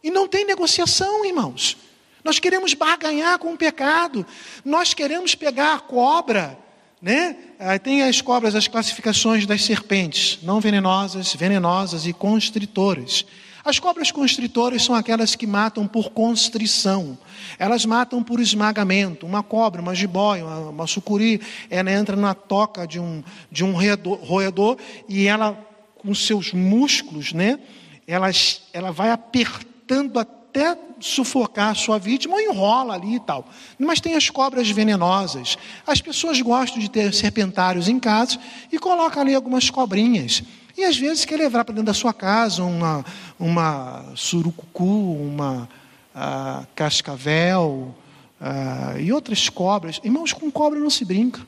E 0.00 0.08
não 0.08 0.28
tem 0.28 0.44
negociação, 0.44 1.24
irmãos. 1.24 1.76
Nós 2.22 2.38
queremos 2.38 2.74
barganhar 2.74 3.40
com 3.40 3.54
o 3.54 3.56
pecado. 3.56 4.24
Nós 4.64 4.94
queremos 4.94 5.34
pegar 5.34 5.74
a 5.74 5.80
cobra, 5.80 6.56
né? 7.00 7.36
Tem 7.82 8.04
as 8.04 8.20
cobras, 8.20 8.54
as 8.54 8.68
classificações 8.68 9.46
das 9.46 9.64
serpentes, 9.64 10.38
não 10.44 10.60
venenosas, 10.60 11.34
venenosas 11.34 12.06
e 12.06 12.12
constritoras. 12.12 13.26
As 13.64 13.78
cobras 13.78 14.10
constritoras 14.10 14.82
são 14.82 14.94
aquelas 14.94 15.36
que 15.36 15.46
matam 15.46 15.86
por 15.86 16.10
constrição. 16.10 17.16
Elas 17.58 17.86
matam 17.86 18.22
por 18.22 18.40
esmagamento. 18.40 19.24
Uma 19.24 19.42
cobra, 19.42 19.80
uma 19.80 19.94
jiboia, 19.94 20.44
uma, 20.44 20.58
uma 20.70 20.86
sucuri, 20.86 21.40
ela 21.70 21.90
entra 21.90 22.16
na 22.16 22.34
toca 22.34 22.86
de 22.86 22.98
um, 22.98 23.22
de 23.50 23.64
um 23.64 23.72
roedor, 23.72 24.18
roedor 24.18 24.76
e 25.08 25.28
ela, 25.28 25.56
com 25.98 26.12
seus 26.12 26.52
músculos, 26.52 27.32
né? 27.32 27.60
Ela, 28.04 28.30
ela 28.72 28.90
vai 28.90 29.10
apertando 29.10 30.18
até 30.18 30.76
sufocar 30.98 31.70
a 31.70 31.74
sua 31.74 31.98
vítima 31.98 32.34
ou 32.34 32.40
enrola 32.40 32.94
ali 32.94 33.14
e 33.14 33.20
tal. 33.20 33.48
Mas 33.78 34.00
tem 34.00 34.14
as 34.14 34.28
cobras 34.28 34.68
venenosas. 34.70 35.56
As 35.86 36.00
pessoas 36.00 36.40
gostam 36.40 36.80
de 36.80 36.90
ter 36.90 37.14
serpentários 37.14 37.88
em 37.88 38.00
casa 38.00 38.38
e 38.72 38.78
colocam 38.78 39.22
ali 39.22 39.34
algumas 39.34 39.70
cobrinhas. 39.70 40.42
E 40.76 40.84
às 40.84 40.96
vezes 40.96 41.24
quer 41.24 41.36
levar 41.36 41.64
para 41.64 41.74
dentro 41.74 41.86
da 41.86 41.94
sua 41.94 42.14
casa 42.14 42.62
uma, 42.64 43.04
uma 43.38 44.04
surucucu, 44.16 44.84
uma 44.84 45.68
uh, 46.14 46.66
cascavel 46.74 47.94
uh, 48.40 48.98
e 48.98 49.12
outras 49.12 49.48
cobras. 49.48 50.00
Irmãos, 50.02 50.32
com 50.32 50.50
cobra 50.50 50.80
não 50.80 50.90
se 50.90 51.04
brinca. 51.04 51.46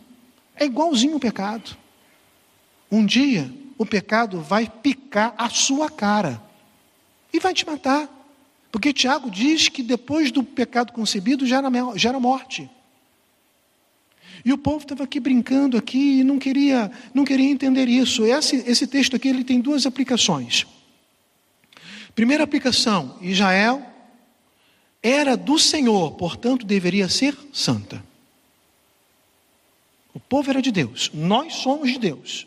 É 0.57 0.65
igualzinho 0.65 1.17
o 1.17 1.21
pecado. 1.21 1.77
Um 2.91 3.05
dia 3.05 3.51
o 3.77 3.85
pecado 3.85 4.41
vai 4.41 4.71
picar 4.83 5.35
a 5.37 5.49
sua 5.49 5.91
cara 5.91 6.41
e 7.33 7.41
vai 7.41 7.53
te 7.53 7.67
matar. 7.67 8.09
Porque 8.71 8.93
Tiago 8.93 9.31
diz 9.31 9.69
que 9.69 9.83
depois 9.83 10.31
do 10.31 10.43
pecado 10.43 10.93
concebido 10.93 11.47
gera, 11.47 11.69
gera 11.97 12.19
morte. 12.21 12.69
E 14.45 14.53
o 14.53 14.59
povo 14.59 14.85
estava 14.85 15.05
aqui 15.05 15.19
brincando 15.19 15.77
aqui 15.79 16.21
e 16.21 16.25
não 16.25 16.39
queria, 16.39 16.91
não 17.15 17.25
queria 17.25 17.51
entender 17.51 17.89
isso. 17.89 18.27
Esse, 18.27 18.57
esse 18.67 18.87
texto 18.87 19.17
aqui 19.17 19.29
ele 19.29 19.43
tem 19.43 19.61
duas 19.61 19.87
aplicações. 19.87 20.67
Primeira 22.15 22.45
aplicação, 22.45 23.19
Israel 23.21 23.83
era 25.03 25.37
do 25.37 25.59
Senhor, 25.59 26.13
portanto 26.13 26.65
deveria 26.65 27.09
ser 27.09 27.37
santa. 27.53 28.05
O 30.13 30.21
povo 30.21 30.51
era 30.51 30.63
de 30.63 30.71
Deus, 30.71 31.11
nós 31.13 31.55
somos 31.57 31.91
de 31.91 31.99
Deus. 31.99 32.47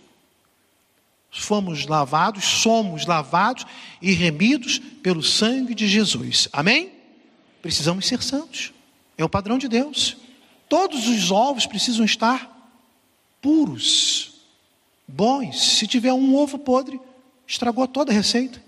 Fomos 1.30 1.86
lavados, 1.86 2.46
somos 2.46 3.06
lavados 3.06 3.66
e 4.02 4.12
remidos 4.12 4.80
pelo 4.80 5.22
sangue 5.22 5.76
de 5.76 5.88
Jesus. 5.88 6.48
Amém? 6.52 6.92
Precisamos 7.62 8.08
ser 8.08 8.24
santos. 8.24 8.74
É 9.18 9.26
o 9.26 9.30
padrão 9.30 9.58
de 9.58 9.68
Deus. 9.68 10.18
Todos 10.70 11.08
os 11.08 11.32
ovos 11.32 11.66
precisam 11.66 12.04
estar 12.04 12.54
puros, 13.42 14.34
bons. 15.08 15.62
Se 15.62 15.88
tiver 15.88 16.14
um 16.14 16.36
ovo 16.36 16.60
podre, 16.60 17.00
estragou 17.48 17.88
toda 17.88 18.12
a 18.12 18.16
receita. 18.16 18.62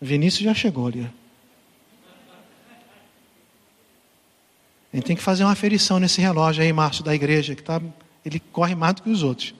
Vinícius 0.00 0.44
já 0.44 0.54
chegou 0.54 0.86
ali. 0.86 1.10
A 4.92 4.96
gente 4.96 5.04
tem 5.04 5.16
que 5.16 5.22
fazer 5.22 5.44
uma 5.44 5.52
aferição 5.52 5.98
nesse 5.98 6.20
relógio 6.20 6.62
aí, 6.62 6.72
Márcio, 6.72 7.04
da 7.04 7.14
igreja, 7.14 7.54
que 7.54 7.62
tá, 7.62 7.80
ele 8.24 8.40
corre 8.40 8.74
mais 8.74 8.94
do 8.94 9.02
que 9.02 9.10
os 9.10 9.22
outros. 9.22 9.54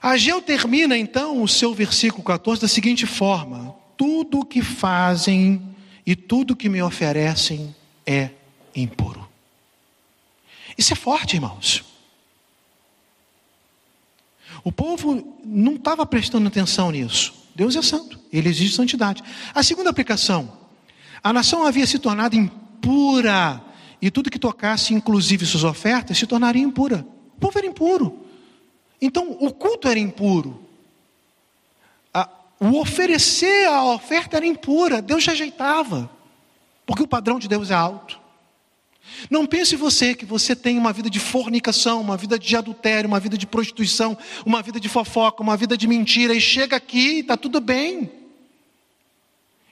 Ageu 0.00 0.40
termina 0.40 0.96
então 0.96 1.42
o 1.42 1.48
seu 1.48 1.74
versículo 1.74 2.22
14 2.22 2.60
da 2.60 2.68
seguinte 2.68 3.06
forma: 3.06 3.74
Tudo 3.96 4.40
o 4.40 4.44
que 4.44 4.62
fazem 4.62 5.60
e 6.06 6.14
tudo 6.14 6.56
que 6.56 6.68
me 6.68 6.82
oferecem 6.82 7.74
é 8.06 8.30
impuro. 8.74 9.26
Isso 10.76 10.92
é 10.92 10.96
forte, 10.96 11.36
irmãos. 11.36 11.84
O 14.62 14.72
povo 14.72 15.36
não 15.44 15.74
estava 15.74 16.04
prestando 16.06 16.48
atenção 16.48 16.90
nisso. 16.90 17.34
Deus 17.54 17.76
é 17.76 17.82
santo, 17.82 18.18
ele 18.32 18.48
exige 18.48 18.74
santidade. 18.74 19.22
A 19.54 19.62
segunda 19.62 19.90
aplicação: 19.90 20.52
a 21.22 21.32
nação 21.32 21.64
havia 21.64 21.86
se 21.86 21.98
tornado 21.98 22.34
impura, 22.34 23.62
e 24.02 24.10
tudo 24.10 24.30
que 24.30 24.38
tocasse, 24.38 24.92
inclusive 24.92 25.46
suas 25.46 25.64
ofertas, 25.64 26.18
se 26.18 26.26
tornaria 26.26 26.62
impura. 26.62 27.06
O 27.36 27.40
povo 27.40 27.58
era 27.58 27.66
impuro. 27.66 28.26
Então, 29.00 29.36
o 29.40 29.52
culto 29.52 29.86
era 29.88 29.98
impuro. 29.98 30.64
O 32.60 32.78
oferecer 32.78 33.66
a 33.68 33.84
oferta 33.84 34.36
era 34.36 34.46
impura, 34.46 35.02
Deus 35.02 35.26
rejeitava. 35.26 36.10
Porque 36.86 37.02
o 37.02 37.08
padrão 37.08 37.38
de 37.38 37.48
Deus 37.48 37.70
é 37.70 37.74
alto. 37.74 38.20
Não 39.30 39.46
pense 39.46 39.76
você 39.76 40.14
que 40.14 40.24
você 40.24 40.56
tem 40.56 40.78
uma 40.78 40.92
vida 40.92 41.10
de 41.10 41.18
fornicação, 41.20 42.00
uma 42.00 42.16
vida 42.16 42.38
de 42.38 42.56
adultério, 42.56 43.08
uma 43.08 43.20
vida 43.20 43.36
de 43.36 43.46
prostituição, 43.46 44.16
uma 44.44 44.62
vida 44.62 44.80
de 44.80 44.88
fofoca, 44.88 45.42
uma 45.42 45.56
vida 45.56 45.76
de 45.76 45.86
mentira, 45.86 46.34
e 46.34 46.40
chega 46.40 46.76
aqui 46.76 47.16
e 47.16 47.20
está 47.20 47.36
tudo 47.36 47.60
bem. 47.60 48.23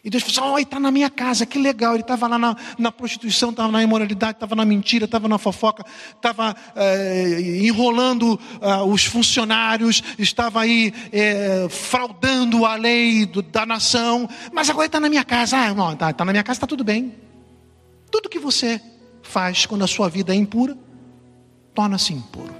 E 0.04 0.10
Deus 0.10 0.24
assim: 0.24 0.40
oh, 0.40 0.58
ele 0.58 0.64
está 0.64 0.80
na 0.80 0.90
minha 0.90 1.08
casa, 1.08 1.46
que 1.46 1.58
legal. 1.58 1.94
Ele 1.94 2.02
estava 2.02 2.26
lá 2.26 2.38
na, 2.38 2.56
na 2.76 2.90
prostituição, 2.90 3.50
estava 3.50 3.70
na 3.70 3.82
imoralidade, 3.82 4.32
estava 4.32 4.56
na 4.56 4.64
mentira, 4.64 5.04
estava 5.04 5.28
na 5.28 5.38
fofoca, 5.38 5.84
estava 6.14 6.56
é, 6.74 7.40
enrolando 7.40 8.38
é, 8.60 8.82
os 8.82 9.04
funcionários, 9.04 10.02
estava 10.18 10.60
aí 10.60 10.92
é, 11.12 11.68
fraudando 11.68 12.64
a 12.66 12.74
lei 12.74 13.26
do, 13.26 13.42
da 13.42 13.64
nação, 13.64 14.28
mas 14.52 14.68
agora 14.68 14.84
ele 14.84 14.88
está 14.88 14.98
na 15.00 15.08
minha 15.08 15.24
casa. 15.24 15.56
Ah, 15.56 15.74
não, 15.74 15.92
está 15.92 16.12
tá 16.12 16.24
na 16.24 16.32
minha 16.32 16.42
casa, 16.42 16.56
está 16.56 16.66
tudo 16.66 16.82
bem. 16.82 17.14
Tudo 18.10 18.28
que 18.28 18.40
você 18.40 18.80
faz 19.22 19.66
quando 19.66 19.84
a 19.84 19.86
sua 19.86 20.08
vida 20.08 20.32
é 20.34 20.36
impura, 20.36 20.76
torna-se 21.72 22.12
impuro. 22.12 22.52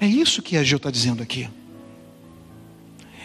É 0.00 0.06
isso 0.06 0.42
que 0.42 0.56
a 0.56 0.64
Gil 0.64 0.78
está 0.78 0.90
dizendo 0.90 1.22
aqui. 1.22 1.48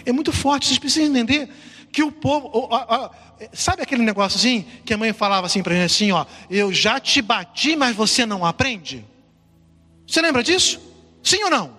É 0.05 0.11
muito 0.11 0.31
forte, 0.31 0.67
vocês 0.67 0.79
precisam 0.79 1.09
entender 1.09 1.49
que 1.91 2.03
o 2.03 2.11
povo. 2.11 2.49
Ó, 2.53 2.67
ó, 2.69 3.09
sabe 3.53 3.81
aquele 3.81 4.03
negócio 4.03 4.37
assim, 4.37 4.65
que 4.83 4.93
a 4.93 4.97
mãe 4.97 5.13
falava 5.13 5.47
assim 5.47 5.63
para 5.63 5.73
gente 5.73 5.85
assim, 5.85 6.11
ó, 6.11 6.25
eu 6.49 6.71
já 6.73 6.99
te 6.99 7.21
bati, 7.21 7.75
mas 7.75 7.95
você 7.95 8.25
não 8.25 8.45
aprende? 8.45 9.05
Você 10.05 10.21
lembra 10.21 10.43
disso? 10.43 10.79
Sim 11.23 11.43
ou 11.45 11.49
não? 11.49 11.77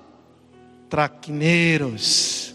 Traquineiros. 0.89 2.55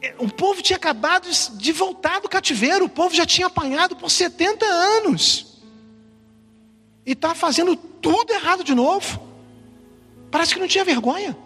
É, 0.00 0.14
o 0.18 0.28
povo 0.28 0.62
tinha 0.62 0.76
acabado 0.76 1.28
de 1.54 1.72
voltar 1.72 2.20
do 2.20 2.28
cativeiro, 2.28 2.84
o 2.84 2.88
povo 2.88 3.14
já 3.14 3.26
tinha 3.26 3.46
apanhado 3.46 3.94
por 3.94 4.10
70 4.10 4.64
anos. 4.64 5.58
E 7.04 7.12
está 7.12 7.34
fazendo 7.34 7.76
tudo 7.76 8.32
errado 8.32 8.62
de 8.62 8.74
novo. 8.74 9.20
Parece 10.30 10.54
que 10.54 10.60
não 10.60 10.68
tinha 10.68 10.84
vergonha. 10.84 11.36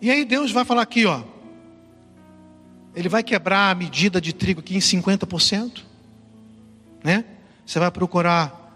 E 0.00 0.10
aí 0.10 0.24
Deus 0.24 0.52
vai 0.52 0.64
falar 0.64 0.82
aqui, 0.82 1.06
ó. 1.06 1.22
Ele 2.94 3.08
vai 3.08 3.22
quebrar 3.22 3.70
a 3.70 3.74
medida 3.74 4.20
de 4.20 4.32
trigo 4.32 4.60
aqui 4.60 4.76
em 4.76 4.80
50%, 4.80 5.82
né? 7.04 7.24
Você 7.64 7.78
vai 7.78 7.90
procurar 7.90 8.66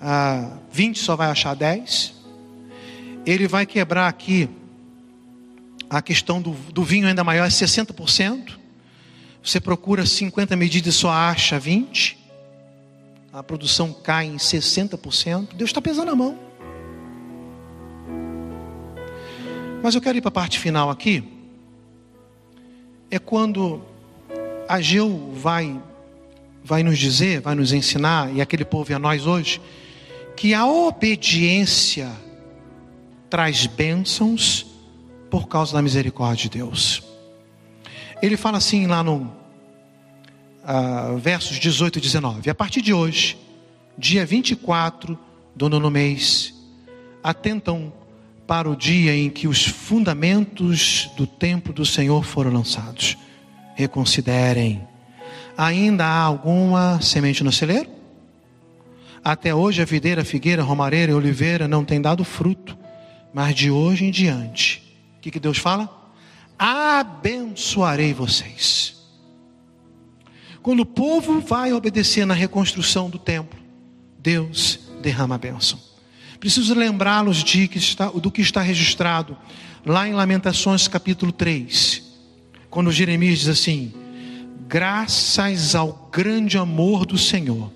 ah, 0.00 0.58
20, 0.70 0.98
só 0.98 1.16
vai 1.16 1.30
achar 1.30 1.54
10. 1.54 2.14
Ele 3.24 3.46
vai 3.46 3.64
quebrar 3.64 4.08
aqui 4.08 4.48
a 5.88 6.02
questão 6.02 6.40
do, 6.40 6.52
do 6.72 6.82
vinho 6.82 7.06
ainda 7.06 7.22
maior, 7.22 7.46
é 7.46 7.50
60%. 7.50 8.58
Você 9.42 9.60
procura 9.60 10.06
50 10.06 10.56
medidas 10.56 10.94
e 10.94 10.98
só 10.98 11.10
acha 11.10 11.58
20. 11.58 12.18
A 13.32 13.42
produção 13.42 13.92
cai 13.92 14.26
em 14.26 14.36
60%. 14.36 15.54
Deus 15.54 15.70
está 15.70 15.80
pesando 15.80 16.10
a 16.10 16.16
mão. 16.16 16.38
Mas 19.82 19.96
eu 19.96 20.00
quero 20.00 20.16
ir 20.16 20.20
para 20.20 20.28
a 20.28 20.32
parte 20.32 20.60
final 20.60 20.90
aqui. 20.90 21.24
É 23.10 23.18
quando 23.18 23.82
Ageu 24.68 25.32
vai, 25.34 25.78
vai 26.62 26.84
nos 26.84 26.98
dizer, 26.98 27.40
vai 27.40 27.56
nos 27.56 27.72
ensinar, 27.72 28.32
e 28.32 28.40
aquele 28.40 28.64
povo 28.64 28.92
e 28.92 28.94
a 28.94 28.98
nós 28.98 29.26
hoje, 29.26 29.60
que 30.36 30.54
a 30.54 30.64
obediência 30.64 32.12
traz 33.28 33.66
bênçãos 33.66 34.66
por 35.28 35.48
causa 35.48 35.72
da 35.72 35.82
misericórdia 35.82 36.48
de 36.48 36.58
Deus. 36.58 37.02
Ele 38.22 38.36
fala 38.36 38.58
assim 38.58 38.86
lá 38.86 39.02
no 39.02 39.22
uh, 40.62 41.18
versos 41.18 41.58
18 41.58 41.98
e 41.98 42.00
19: 42.00 42.48
A 42.48 42.54
partir 42.54 42.80
de 42.82 42.92
hoje, 42.92 43.36
dia 43.98 44.24
24 44.24 45.18
do 45.56 45.68
nono 45.68 45.90
mês, 45.90 46.54
atentam 47.20 47.92
para 48.46 48.68
o 48.68 48.76
dia 48.76 49.14
em 49.16 49.30
que 49.30 49.46
os 49.48 49.64
fundamentos 49.64 51.10
do 51.16 51.26
templo 51.26 51.72
do 51.72 51.86
Senhor 51.86 52.24
foram 52.24 52.52
lançados. 52.52 53.16
Reconsiderem. 53.74 54.86
Ainda 55.56 56.04
há 56.04 56.22
alguma 56.22 57.00
semente 57.00 57.42
no 57.44 57.52
celeiro? 57.52 57.88
Até 59.24 59.54
hoje 59.54 59.80
a 59.80 59.84
videira, 59.84 60.24
figueira, 60.24 60.62
romareira 60.62 61.12
e 61.12 61.14
oliveira 61.14 61.68
não 61.68 61.84
têm 61.84 62.00
dado 62.00 62.24
fruto, 62.24 62.76
mas 63.32 63.54
de 63.54 63.70
hoje 63.70 64.04
em 64.04 64.10
diante, 64.10 64.82
o 65.16 65.20
que, 65.20 65.30
que 65.30 65.38
Deus 65.40 65.58
fala? 65.58 65.88
Abençoarei 66.58 68.12
vocês. 68.12 69.00
Quando 70.62 70.80
o 70.80 70.86
povo 70.86 71.40
vai 71.40 71.72
obedecer 71.72 72.24
na 72.24 72.34
reconstrução 72.34 73.08
do 73.08 73.18
templo, 73.18 73.58
Deus 74.18 74.80
derrama 75.00 75.34
a 75.34 75.38
bênção. 75.38 75.91
Preciso 76.42 76.74
lembrá-los 76.74 77.44
do 78.20 78.28
que 78.28 78.40
está 78.40 78.60
registrado 78.60 79.38
lá 79.86 80.08
em 80.08 80.12
Lamentações 80.12 80.88
capítulo 80.88 81.30
3, 81.30 82.02
quando 82.68 82.90
Jeremias 82.90 83.38
diz 83.38 83.48
assim: 83.48 83.94
Graças 84.66 85.76
ao 85.76 86.10
grande 86.10 86.58
amor 86.58 87.06
do 87.06 87.16
Senhor, 87.16 87.72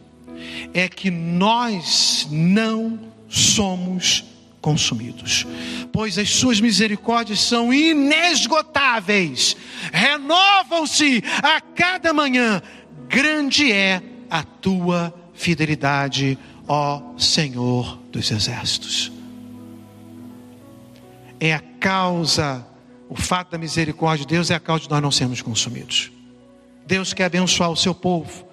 é 0.74 0.88
que 0.88 1.12
nós 1.12 2.26
não 2.28 2.98
somos 3.28 4.24
consumidos, 4.60 5.46
pois 5.92 6.18
as 6.18 6.30
suas 6.30 6.60
misericórdias 6.60 7.38
são 7.38 7.72
inesgotáveis, 7.72 9.56
renovam-se 9.92 11.22
a 11.40 11.60
cada 11.60 12.12
manhã, 12.12 12.60
grande 13.08 13.70
é 13.70 14.02
a 14.28 14.42
tua 14.42 15.14
fidelidade, 15.34 16.36
ó 16.68 17.00
Senhor 17.18 17.98
dos 18.10 18.30
exércitos. 18.30 19.12
É 21.38 21.52
a 21.52 21.60
causa, 21.60 22.66
o 23.08 23.16
fato 23.16 23.50
da 23.50 23.58
misericórdia 23.58 24.26
de 24.26 24.34
Deus 24.34 24.50
é 24.50 24.54
a 24.54 24.60
causa 24.60 24.84
de 24.84 24.90
nós 24.90 25.02
não 25.02 25.10
sermos 25.10 25.42
consumidos. 25.42 26.10
Deus 26.86 27.12
quer 27.12 27.24
abençoar 27.24 27.70
o 27.70 27.76
seu 27.76 27.94
povo, 27.94 28.46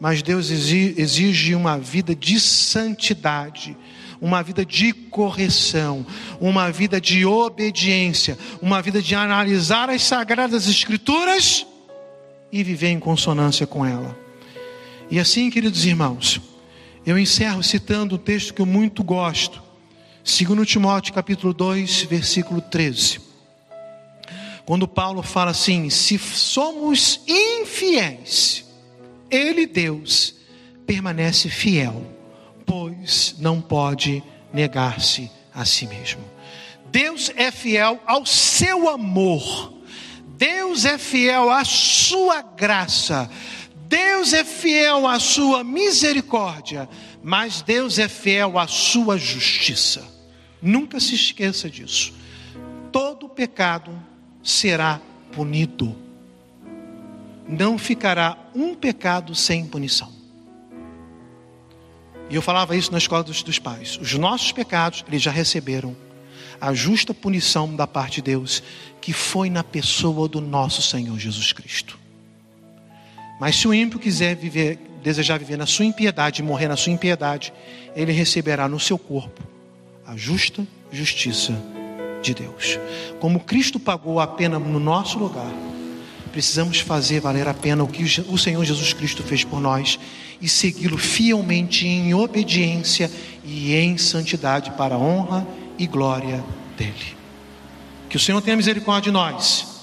mas 0.00 0.22
Deus 0.22 0.50
exige 0.50 1.54
uma 1.54 1.78
vida 1.78 2.14
de 2.14 2.40
santidade, 2.40 3.76
uma 4.20 4.42
vida 4.42 4.64
de 4.64 4.92
correção, 4.92 6.04
uma 6.40 6.70
vida 6.70 7.00
de 7.00 7.24
obediência, 7.24 8.38
uma 8.60 8.80
vida 8.82 9.00
de 9.00 9.14
analisar 9.14 9.90
as 9.90 10.02
sagradas 10.02 10.66
escrituras 10.66 11.66
e 12.50 12.62
viver 12.62 12.88
em 12.88 12.98
consonância 12.98 13.66
com 13.66 13.84
ela. 13.84 14.16
E 15.10 15.18
assim, 15.18 15.50
queridos 15.50 15.84
irmãos, 15.84 16.40
eu 17.06 17.18
encerro 17.18 17.62
citando 17.62 18.14
um 18.14 18.18
texto 18.18 18.54
que 18.54 18.62
eu 18.62 18.66
muito 18.66 19.02
gosto. 19.04 19.62
2 20.24 20.66
Timóteo 20.66 21.12
capítulo 21.12 21.52
2, 21.52 22.04
versículo 22.04 22.60
13. 22.60 23.20
Quando 24.64 24.88
Paulo 24.88 25.22
fala 25.22 25.50
assim: 25.50 25.90
se 25.90 26.18
somos 26.18 27.20
infiéis, 27.28 28.64
ele, 29.30 29.66
Deus, 29.66 30.34
permanece 30.86 31.50
fiel, 31.50 32.06
pois 32.64 33.34
não 33.38 33.60
pode 33.60 34.22
negar-se 34.52 35.30
a 35.54 35.64
si 35.64 35.86
mesmo. 35.86 36.22
Deus 36.90 37.30
é 37.36 37.50
fiel 37.50 38.00
ao 38.06 38.24
seu 38.24 38.88
amor, 38.88 39.74
Deus 40.38 40.84
é 40.84 40.96
fiel 40.96 41.50
à 41.50 41.64
sua 41.64 42.40
graça, 42.40 43.28
Deus 43.86 44.32
é 44.32 44.44
fiel 44.44 45.06
à 45.06 45.18
sua 45.18 45.62
misericórdia, 45.62 46.88
mas 47.22 47.60
Deus 47.60 47.98
é 47.98 48.08
fiel 48.08 48.58
à 48.58 48.66
sua 48.66 49.18
justiça. 49.18 50.02
Nunca 50.60 50.98
se 50.98 51.14
esqueça 51.14 51.68
disso. 51.68 52.14
Todo 52.90 53.28
pecado 53.28 53.92
será 54.42 55.00
punido. 55.32 55.94
Não 57.46 57.76
ficará 57.76 58.38
um 58.54 58.74
pecado 58.74 59.34
sem 59.34 59.66
punição. 59.66 60.10
E 62.30 62.34
eu 62.34 62.40
falava 62.40 62.74
isso 62.74 62.90
na 62.90 62.98
escola 62.98 63.22
dos, 63.22 63.42
dos 63.42 63.58
pais. 63.58 63.98
Os 64.00 64.14
nossos 64.14 64.50
pecados, 64.52 65.04
eles 65.06 65.20
já 65.20 65.30
receberam 65.30 65.94
a 66.58 66.72
justa 66.72 67.12
punição 67.12 67.76
da 67.76 67.86
parte 67.86 68.16
de 68.16 68.22
Deus, 68.22 68.62
que 69.00 69.12
foi 69.12 69.50
na 69.50 69.62
pessoa 69.62 70.26
do 70.26 70.40
nosso 70.40 70.80
Senhor 70.80 71.18
Jesus 71.18 71.52
Cristo. 71.52 72.03
Mas 73.40 73.56
se 73.56 73.66
o 73.66 73.74
ímpio 73.74 73.98
quiser 73.98 74.36
viver, 74.36 74.78
desejar 75.02 75.38
viver 75.38 75.56
na 75.56 75.66
sua 75.66 75.84
impiedade 75.84 76.40
e 76.40 76.44
morrer 76.44 76.68
na 76.68 76.76
sua 76.76 76.92
impiedade, 76.92 77.52
ele 77.94 78.12
receberá 78.12 78.68
no 78.68 78.78
seu 78.78 78.98
corpo 78.98 79.42
a 80.06 80.16
justa 80.16 80.66
justiça 80.92 81.52
de 82.22 82.34
Deus. 82.34 82.78
Como 83.20 83.40
Cristo 83.40 83.80
pagou 83.80 84.20
a 84.20 84.26
pena 84.26 84.58
no 84.58 84.78
nosso 84.78 85.18
lugar, 85.18 85.52
precisamos 86.32 86.80
fazer 86.80 87.20
valer 87.20 87.48
a 87.48 87.54
pena 87.54 87.82
o 87.84 87.88
que 87.88 88.02
o 88.02 88.38
Senhor 88.38 88.64
Jesus 88.64 88.92
Cristo 88.92 89.22
fez 89.22 89.44
por 89.44 89.60
nós 89.60 89.98
e 90.40 90.48
segui-lo 90.48 90.98
fielmente 90.98 91.86
em 91.86 92.14
obediência 92.14 93.10
e 93.44 93.74
em 93.74 93.98
santidade 93.98 94.70
para 94.72 94.94
a 94.94 94.98
honra 94.98 95.46
e 95.78 95.86
glória 95.86 96.44
dele. 96.76 97.16
Que 98.08 98.16
o 98.16 98.20
Senhor 98.20 98.40
tenha 98.40 98.56
misericórdia 98.56 99.10
de 99.10 99.12
nós 99.12 99.73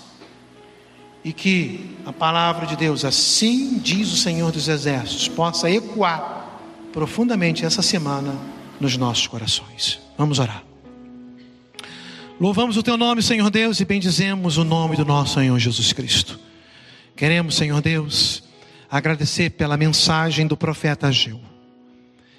e 1.23 1.31
que 1.31 1.95
a 2.05 2.11
palavra 2.11 2.65
de 2.65 2.75
Deus, 2.75 3.05
assim 3.05 3.77
diz 3.79 4.11
o 4.11 4.17
Senhor 4.17 4.51
dos 4.51 4.67
Exércitos, 4.67 5.27
possa 5.27 5.69
ecoar 5.69 6.59
profundamente 6.91 7.65
essa 7.65 7.81
semana 7.81 8.35
nos 8.79 8.97
nossos 8.97 9.27
corações. 9.27 9.99
Vamos 10.17 10.39
orar. 10.39 10.63
Louvamos 12.39 12.75
o 12.75 12.81
teu 12.81 12.97
nome, 12.97 13.21
Senhor 13.21 13.49
Deus, 13.51 13.79
e 13.79 13.85
bendizemos 13.85 14.57
o 14.57 14.63
nome 14.63 14.95
do 14.95 15.05
nosso 15.05 15.35
Senhor 15.35 15.57
Jesus 15.59 15.93
Cristo. 15.93 16.39
Queremos, 17.15 17.55
Senhor 17.55 17.81
Deus, 17.81 18.43
agradecer 18.89 19.51
pela 19.51 19.77
mensagem 19.77 20.47
do 20.47 20.57
profeta 20.57 21.07
Ageu, 21.07 21.39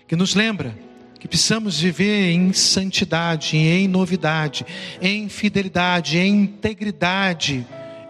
que 0.09 0.17
nos 0.17 0.35
lembra 0.35 0.77
que 1.21 1.29
precisamos 1.29 1.79
viver 1.79 2.33
em 2.33 2.53
santidade, 2.53 3.57
em 3.57 3.87
novidade, 3.87 4.67
em 5.01 5.29
fidelidade, 5.29 6.19
em 6.19 6.41
integridade 6.41 7.65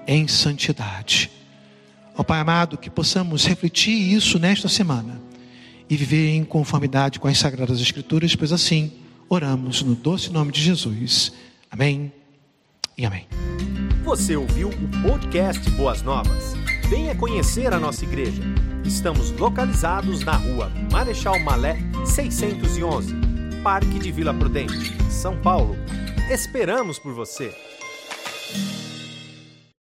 em 0.06 0.26
santidade. 0.28 1.30
Ó 2.16 2.22
Pai 2.22 2.40
amado, 2.40 2.76
que 2.76 2.90
possamos 2.90 3.46
refletir 3.46 3.92
isso 3.92 4.38
nesta 4.38 4.68
semana 4.68 5.20
e 5.88 5.96
viver 5.96 6.30
em 6.30 6.44
conformidade 6.44 7.18
com 7.18 7.28
as 7.28 7.38
Sagradas 7.38 7.80
Escrituras, 7.80 8.34
pois 8.36 8.52
assim 8.52 8.92
Oramos 9.32 9.82
no 9.82 9.94
doce 9.94 10.30
nome 10.30 10.52
de 10.52 10.60
Jesus. 10.60 11.32
Amém 11.70 12.12
e 12.98 13.06
amém. 13.06 13.26
Você 14.04 14.36
ouviu 14.36 14.68
o 14.68 15.02
podcast 15.02 15.70
Boas 15.70 16.02
Novas? 16.02 16.52
Venha 16.90 17.14
conhecer 17.14 17.72
a 17.72 17.80
nossa 17.80 18.04
igreja. 18.04 18.42
Estamos 18.84 19.30
localizados 19.30 20.22
na 20.22 20.36
rua 20.36 20.70
Marechal 20.92 21.38
Malé 21.38 21.78
611, 22.04 23.14
Parque 23.62 23.98
de 23.98 24.12
Vila 24.12 24.34
Prudente, 24.34 24.92
São 25.10 25.34
Paulo. 25.40 25.78
Esperamos 26.30 26.98
por 26.98 27.14
você! 27.14 27.54